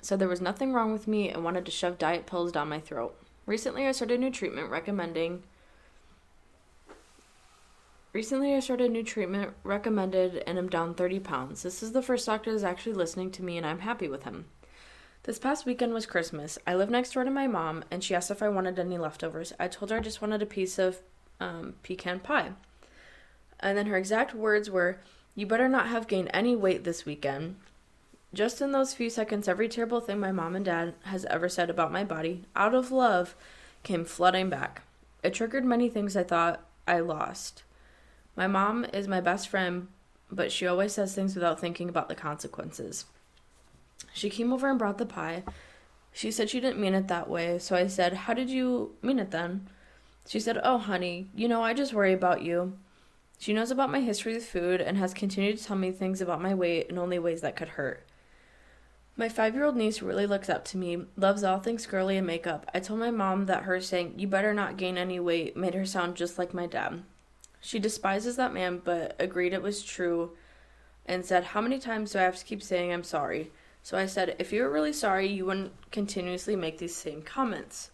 said 0.01 0.19
there 0.19 0.27
was 0.27 0.41
nothing 0.41 0.73
wrong 0.73 0.93
with 0.93 1.07
me, 1.07 1.29
and 1.29 1.43
wanted 1.43 1.65
to 1.65 1.71
shove 1.71 1.97
diet 1.97 2.27
pills 2.27 2.51
down 2.51 2.69
my 2.69 2.79
throat. 2.79 3.15
Recently, 3.47 3.87
I 3.87 3.93
started 3.93 4.19
a 4.19 4.21
new 4.21 4.29
treatment 4.29 4.69
recommending. 4.69 5.41
Recently, 8.11 8.55
I 8.55 8.59
started 8.59 8.89
a 8.89 8.93
new 8.93 9.03
treatment 9.03 9.53
recommended 9.63 10.41
and 10.47 10.57
I'm 10.57 10.67
down 10.67 10.95
30 10.95 11.19
pounds. 11.19 11.61
This 11.61 11.83
is 11.83 11.91
the 11.91 12.01
first 12.01 12.25
doctor 12.25 12.51
that's 12.51 12.63
actually 12.63 12.93
listening 12.93 13.29
to 13.31 13.43
me, 13.43 13.55
and 13.55 13.65
I'm 13.65 13.79
happy 13.79 14.07
with 14.07 14.23
him. 14.23 14.45
This 15.23 15.37
past 15.37 15.67
weekend 15.67 15.93
was 15.93 16.07
Christmas. 16.07 16.57
I 16.65 16.73
live 16.73 16.89
next 16.89 17.13
door 17.13 17.23
to 17.23 17.29
my 17.29 17.45
mom, 17.45 17.83
and 17.91 18.03
she 18.03 18.15
asked 18.15 18.31
if 18.31 18.41
I 18.41 18.49
wanted 18.49 18.79
any 18.79 18.97
leftovers. 18.97 19.53
I 19.59 19.67
told 19.67 19.91
her 19.91 19.97
I 19.97 19.99
just 19.99 20.23
wanted 20.23 20.41
a 20.41 20.47
piece 20.47 20.79
of 20.79 21.01
um, 21.39 21.75
pecan 21.83 22.19
pie. 22.19 22.53
And 23.59 23.77
then 23.77 23.85
her 23.85 23.97
exact 23.97 24.33
words 24.33 24.71
were, 24.71 24.97
You 25.35 25.45
better 25.45 25.69
not 25.69 25.87
have 25.87 26.07
gained 26.07 26.31
any 26.33 26.55
weight 26.55 26.85
this 26.85 27.05
weekend. 27.05 27.57
Just 28.33 28.59
in 28.59 28.71
those 28.71 28.95
few 28.95 29.11
seconds, 29.11 29.47
every 29.47 29.69
terrible 29.69 29.99
thing 29.99 30.19
my 30.19 30.31
mom 30.31 30.55
and 30.55 30.65
dad 30.65 30.95
has 31.03 31.25
ever 31.25 31.47
said 31.47 31.69
about 31.69 31.91
my 31.91 32.03
body, 32.03 32.45
out 32.55 32.73
of 32.73 32.91
love, 32.91 33.35
came 33.83 34.03
flooding 34.03 34.49
back. 34.49 34.81
It 35.21 35.35
triggered 35.35 35.65
many 35.65 35.89
things 35.89 36.17
I 36.17 36.23
thought 36.23 36.65
I 36.87 37.01
lost. 37.01 37.61
My 38.39 38.47
mom 38.47 38.85
is 38.93 39.05
my 39.05 39.19
best 39.19 39.49
friend, 39.49 39.89
but 40.31 40.49
she 40.49 40.65
always 40.65 40.93
says 40.93 41.13
things 41.13 41.35
without 41.35 41.59
thinking 41.59 41.89
about 41.89 42.07
the 42.07 42.15
consequences. 42.15 43.03
She 44.13 44.29
came 44.29 44.53
over 44.53 44.69
and 44.69 44.79
brought 44.79 44.97
the 44.97 45.05
pie. 45.05 45.43
She 46.13 46.31
said 46.31 46.49
she 46.49 46.61
didn't 46.61 46.79
mean 46.79 46.93
it 46.93 47.09
that 47.09 47.29
way, 47.29 47.59
so 47.59 47.75
I 47.75 47.87
said, 47.87 48.13
How 48.13 48.33
did 48.33 48.49
you 48.49 48.95
mean 49.01 49.19
it 49.19 49.31
then? 49.31 49.67
She 50.25 50.39
said, 50.39 50.57
Oh, 50.63 50.77
honey, 50.77 51.27
you 51.35 51.49
know, 51.49 51.61
I 51.61 51.73
just 51.73 51.93
worry 51.93 52.13
about 52.13 52.41
you. 52.41 52.77
She 53.39 53.51
knows 53.51 53.71
about 53.71 53.91
my 53.91 53.99
history 53.99 54.35
with 54.35 54.45
food 54.45 54.79
and 54.79 54.97
has 54.97 55.13
continued 55.13 55.57
to 55.57 55.65
tell 55.65 55.75
me 55.75 55.91
things 55.91 56.21
about 56.21 56.41
my 56.41 56.53
weight 56.53 56.87
in 56.87 56.97
only 56.97 57.19
ways 57.19 57.41
that 57.41 57.57
could 57.57 57.67
hurt. 57.67 58.07
My 59.17 59.27
five 59.27 59.53
year 59.53 59.65
old 59.65 59.75
niece 59.75 60.01
really 60.01 60.25
looks 60.25 60.47
up 60.47 60.63
to 60.67 60.77
me, 60.77 61.03
loves 61.17 61.43
all 61.43 61.59
things 61.59 61.85
girly 61.85 62.15
and 62.15 62.25
makeup. 62.25 62.71
I 62.73 62.79
told 62.79 63.01
my 63.01 63.11
mom 63.11 63.47
that 63.47 63.63
her 63.63 63.81
saying, 63.81 64.13
You 64.15 64.29
better 64.29 64.53
not 64.53 64.77
gain 64.77 64.97
any 64.97 65.19
weight, 65.19 65.57
made 65.57 65.73
her 65.73 65.85
sound 65.85 66.15
just 66.15 66.37
like 66.37 66.53
my 66.53 66.67
dad. 66.67 67.03
She 67.61 67.79
despises 67.79 68.35
that 68.37 68.53
man, 68.53 68.81
but 68.83 69.15
agreed 69.19 69.53
it 69.53 69.61
was 69.61 69.83
true 69.83 70.31
and 71.05 71.25
said, 71.25 71.43
How 71.43 71.61
many 71.61 71.79
times 71.79 72.11
do 72.11 72.19
I 72.19 72.23
have 72.23 72.37
to 72.37 72.45
keep 72.45 72.63
saying 72.63 72.93
I'm 72.93 73.03
sorry? 73.03 73.51
So 73.83 73.97
I 73.97 74.05
said, 74.05 74.35
If 74.39 74.53
you 74.53 74.63
were 74.63 74.69
really 74.69 74.93
sorry, 74.93 75.27
you 75.27 75.45
wouldn't 75.45 75.73
continuously 75.91 76.55
make 76.55 76.77
these 76.77 76.95
same 76.95 77.21
comments. 77.21 77.91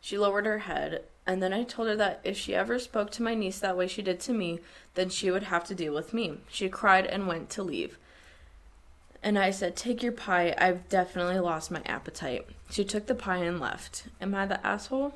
She 0.00 0.18
lowered 0.18 0.46
her 0.46 0.60
head, 0.60 1.04
and 1.26 1.42
then 1.42 1.52
I 1.52 1.62
told 1.62 1.88
her 1.88 1.96
that 1.96 2.20
if 2.24 2.36
she 2.36 2.54
ever 2.54 2.78
spoke 2.78 3.10
to 3.12 3.22
my 3.22 3.34
niece 3.34 3.60
that 3.60 3.76
way 3.76 3.86
she 3.86 4.02
did 4.02 4.18
to 4.20 4.32
me, 4.32 4.58
then 4.94 5.08
she 5.08 5.30
would 5.30 5.44
have 5.44 5.64
to 5.64 5.74
deal 5.74 5.94
with 5.94 6.12
me. 6.12 6.38
She 6.48 6.68
cried 6.68 7.06
and 7.06 7.28
went 7.28 7.50
to 7.50 7.62
leave. 7.62 7.98
And 9.22 9.38
I 9.38 9.52
said, 9.52 9.76
Take 9.76 10.02
your 10.02 10.12
pie. 10.12 10.54
I've 10.58 10.88
definitely 10.88 11.38
lost 11.38 11.70
my 11.70 11.82
appetite. 11.86 12.48
She 12.70 12.84
took 12.84 13.06
the 13.06 13.14
pie 13.14 13.44
and 13.44 13.60
left. 13.60 14.04
Am 14.20 14.34
I 14.34 14.46
the 14.46 14.66
asshole? 14.66 15.14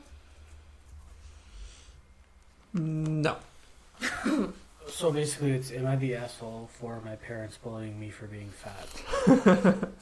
No. 2.72 3.38
So 4.88 5.10
basically, 5.10 5.52
it's 5.52 5.72
am 5.72 5.86
I 5.86 5.96
the 5.96 6.14
asshole 6.14 6.68
for 6.72 7.00
my 7.04 7.16
parents 7.16 7.56
bullying 7.56 7.98
me 7.98 8.10
for 8.10 8.26
being 8.26 8.50
fat? 8.50 9.88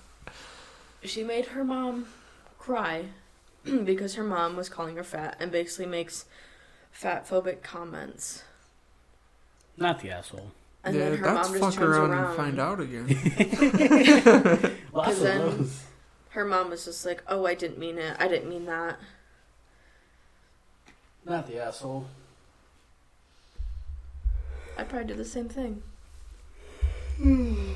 She 1.02 1.22
made 1.22 1.46
her 1.48 1.64
mom 1.64 2.06
cry 2.58 3.04
because 3.84 4.14
her 4.14 4.24
mom 4.24 4.56
was 4.56 4.70
calling 4.70 4.96
her 4.96 5.04
fat 5.04 5.36
and 5.38 5.52
basically 5.52 5.84
makes 5.84 6.24
fat 6.90 7.28
phobic 7.28 7.60
comments. 7.62 8.42
Not 9.76 10.00
the 10.00 10.10
asshole. 10.10 10.52
And 10.82 10.96
yeah, 10.96 11.10
then 11.10 11.18
her 11.18 11.24
that's 11.34 11.50
mom 11.50 11.58
just 11.58 11.76
fuck 11.76 11.84
turns 11.84 11.96
around, 11.96 12.10
around. 12.10 12.26
and 12.28 12.36
find 12.36 12.58
out 12.58 12.80
again. 12.80 13.06
Lots 14.94 15.16
of 15.18 15.22
then- 15.22 15.38
those. 15.40 15.82
Her 16.30 16.44
mom 16.46 16.70
was 16.70 16.84
just 16.86 17.04
like, 17.06 17.22
"Oh, 17.28 17.44
I 17.46 17.54
didn't 17.54 17.78
mean 17.78 17.96
it. 17.98 18.16
I 18.18 18.26
didn't 18.26 18.48
mean 18.48 18.64
that." 18.64 18.98
Not 21.26 21.46
the 21.46 21.62
asshole. 21.62 22.06
I 24.76 24.84
probably 24.84 25.06
did 25.08 25.18
the 25.18 25.24
same 25.24 25.48
thing. 25.48 25.82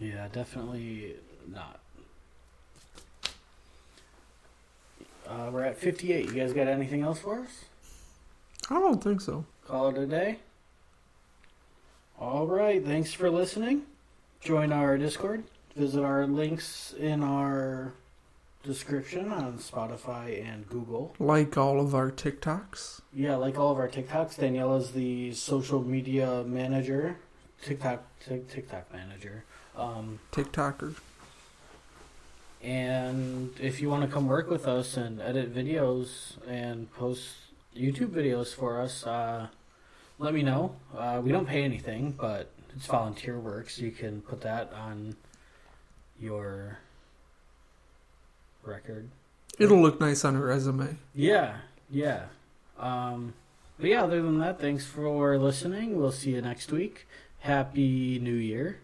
Yeah, 0.00 0.28
definitely 0.32 1.16
not. 1.46 1.78
Uh, 5.28 5.50
we're 5.52 5.64
at 5.64 5.76
58. 5.76 6.24
You 6.26 6.32
guys 6.32 6.54
got 6.54 6.66
anything 6.68 7.02
else 7.02 7.18
for 7.20 7.40
us? 7.40 7.66
I 8.70 8.80
don't 8.80 9.04
think 9.04 9.20
so. 9.20 9.44
Call 9.66 9.88
it 9.90 9.98
a 9.98 10.06
day. 10.06 10.38
All 12.18 12.46
right. 12.46 12.84
Thanks 12.84 13.12
for 13.12 13.30
listening. 13.30 13.82
Join 14.40 14.72
our 14.72 14.96
Discord. 14.96 15.44
Visit 15.76 16.02
our 16.02 16.26
links 16.26 16.94
in 16.98 17.22
our 17.22 17.92
description 18.62 19.32
on 19.32 19.58
Spotify 19.58 20.46
and 20.46 20.68
Google. 20.68 21.14
Like 21.18 21.56
all 21.56 21.80
of 21.80 21.94
our 21.94 22.10
TikToks. 22.10 23.00
Yeah, 23.12 23.36
like 23.36 23.58
all 23.58 23.72
of 23.72 23.78
our 23.78 23.88
TikToks, 23.88 24.38
Danielle 24.38 24.76
is 24.76 24.92
the 24.92 25.32
social 25.32 25.82
media 25.82 26.44
manager, 26.46 27.16
TikTok 27.62 28.04
TikTok 28.26 28.92
manager. 28.92 29.44
Um, 29.76 30.18
TikToker. 30.32 30.94
and 32.62 33.50
if 33.58 33.80
you 33.80 33.88
want 33.88 34.02
to 34.02 34.08
come 34.08 34.26
work 34.26 34.50
with 34.50 34.66
us 34.66 34.96
and 34.96 35.20
edit 35.22 35.54
videos 35.54 36.36
and 36.46 36.92
post 36.92 37.28
YouTube 37.74 38.10
videos 38.10 38.54
for 38.54 38.80
us, 38.80 39.06
uh, 39.06 39.46
let 40.18 40.34
me 40.34 40.42
know. 40.42 40.76
Uh, 40.94 41.20
we 41.24 41.32
don't 41.32 41.46
pay 41.46 41.62
anything, 41.62 42.12
but 42.12 42.50
it's 42.76 42.86
volunteer 42.86 43.38
work, 43.38 43.70
so 43.70 43.82
you 43.82 43.90
can 43.90 44.20
put 44.20 44.42
that 44.42 44.70
on 44.74 45.16
your 46.20 46.78
record. 48.64 49.08
It'll 49.58 49.80
look 49.80 50.00
nice 50.00 50.24
on 50.24 50.36
a 50.36 50.40
resume. 50.40 50.96
Yeah, 51.14 51.56
yeah. 51.90 52.24
Um, 52.78 53.34
but 53.78 53.90
yeah, 53.90 54.04
other 54.04 54.22
than 54.22 54.38
that, 54.38 54.60
thanks 54.60 54.86
for 54.86 55.36
listening. 55.38 55.96
We'll 55.98 56.12
see 56.12 56.30
you 56.30 56.42
next 56.42 56.72
week. 56.72 57.06
Happy 57.40 58.18
New 58.18 58.34
Year. 58.34 58.80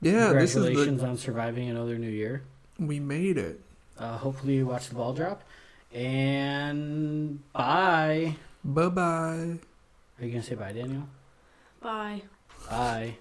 Yeah, 0.00 0.32
this 0.32 0.50
is 0.50 0.54
Congratulations 0.64 1.00
the. 1.00 1.06
on 1.08 1.16
surviving 1.16 1.68
another 1.68 1.98
new 1.98 2.10
year. 2.10 2.42
We 2.78 3.00
made 3.00 3.38
it. 3.38 3.60
Uh, 3.98 4.18
hopefully, 4.18 4.56
you 4.56 4.66
watch 4.66 4.88
the 4.88 4.94
ball 4.94 5.12
drop. 5.14 5.42
And 5.92 7.40
bye. 7.52 8.36
Bye 8.64 8.88
bye. 8.88 9.02
Are 9.02 10.24
you 10.24 10.30
going 10.30 10.42
to 10.42 10.42
say 10.42 10.54
bye, 10.54 10.72
Daniel? 10.72 11.08
Bye. 11.80 12.22
Bye. 12.68 13.16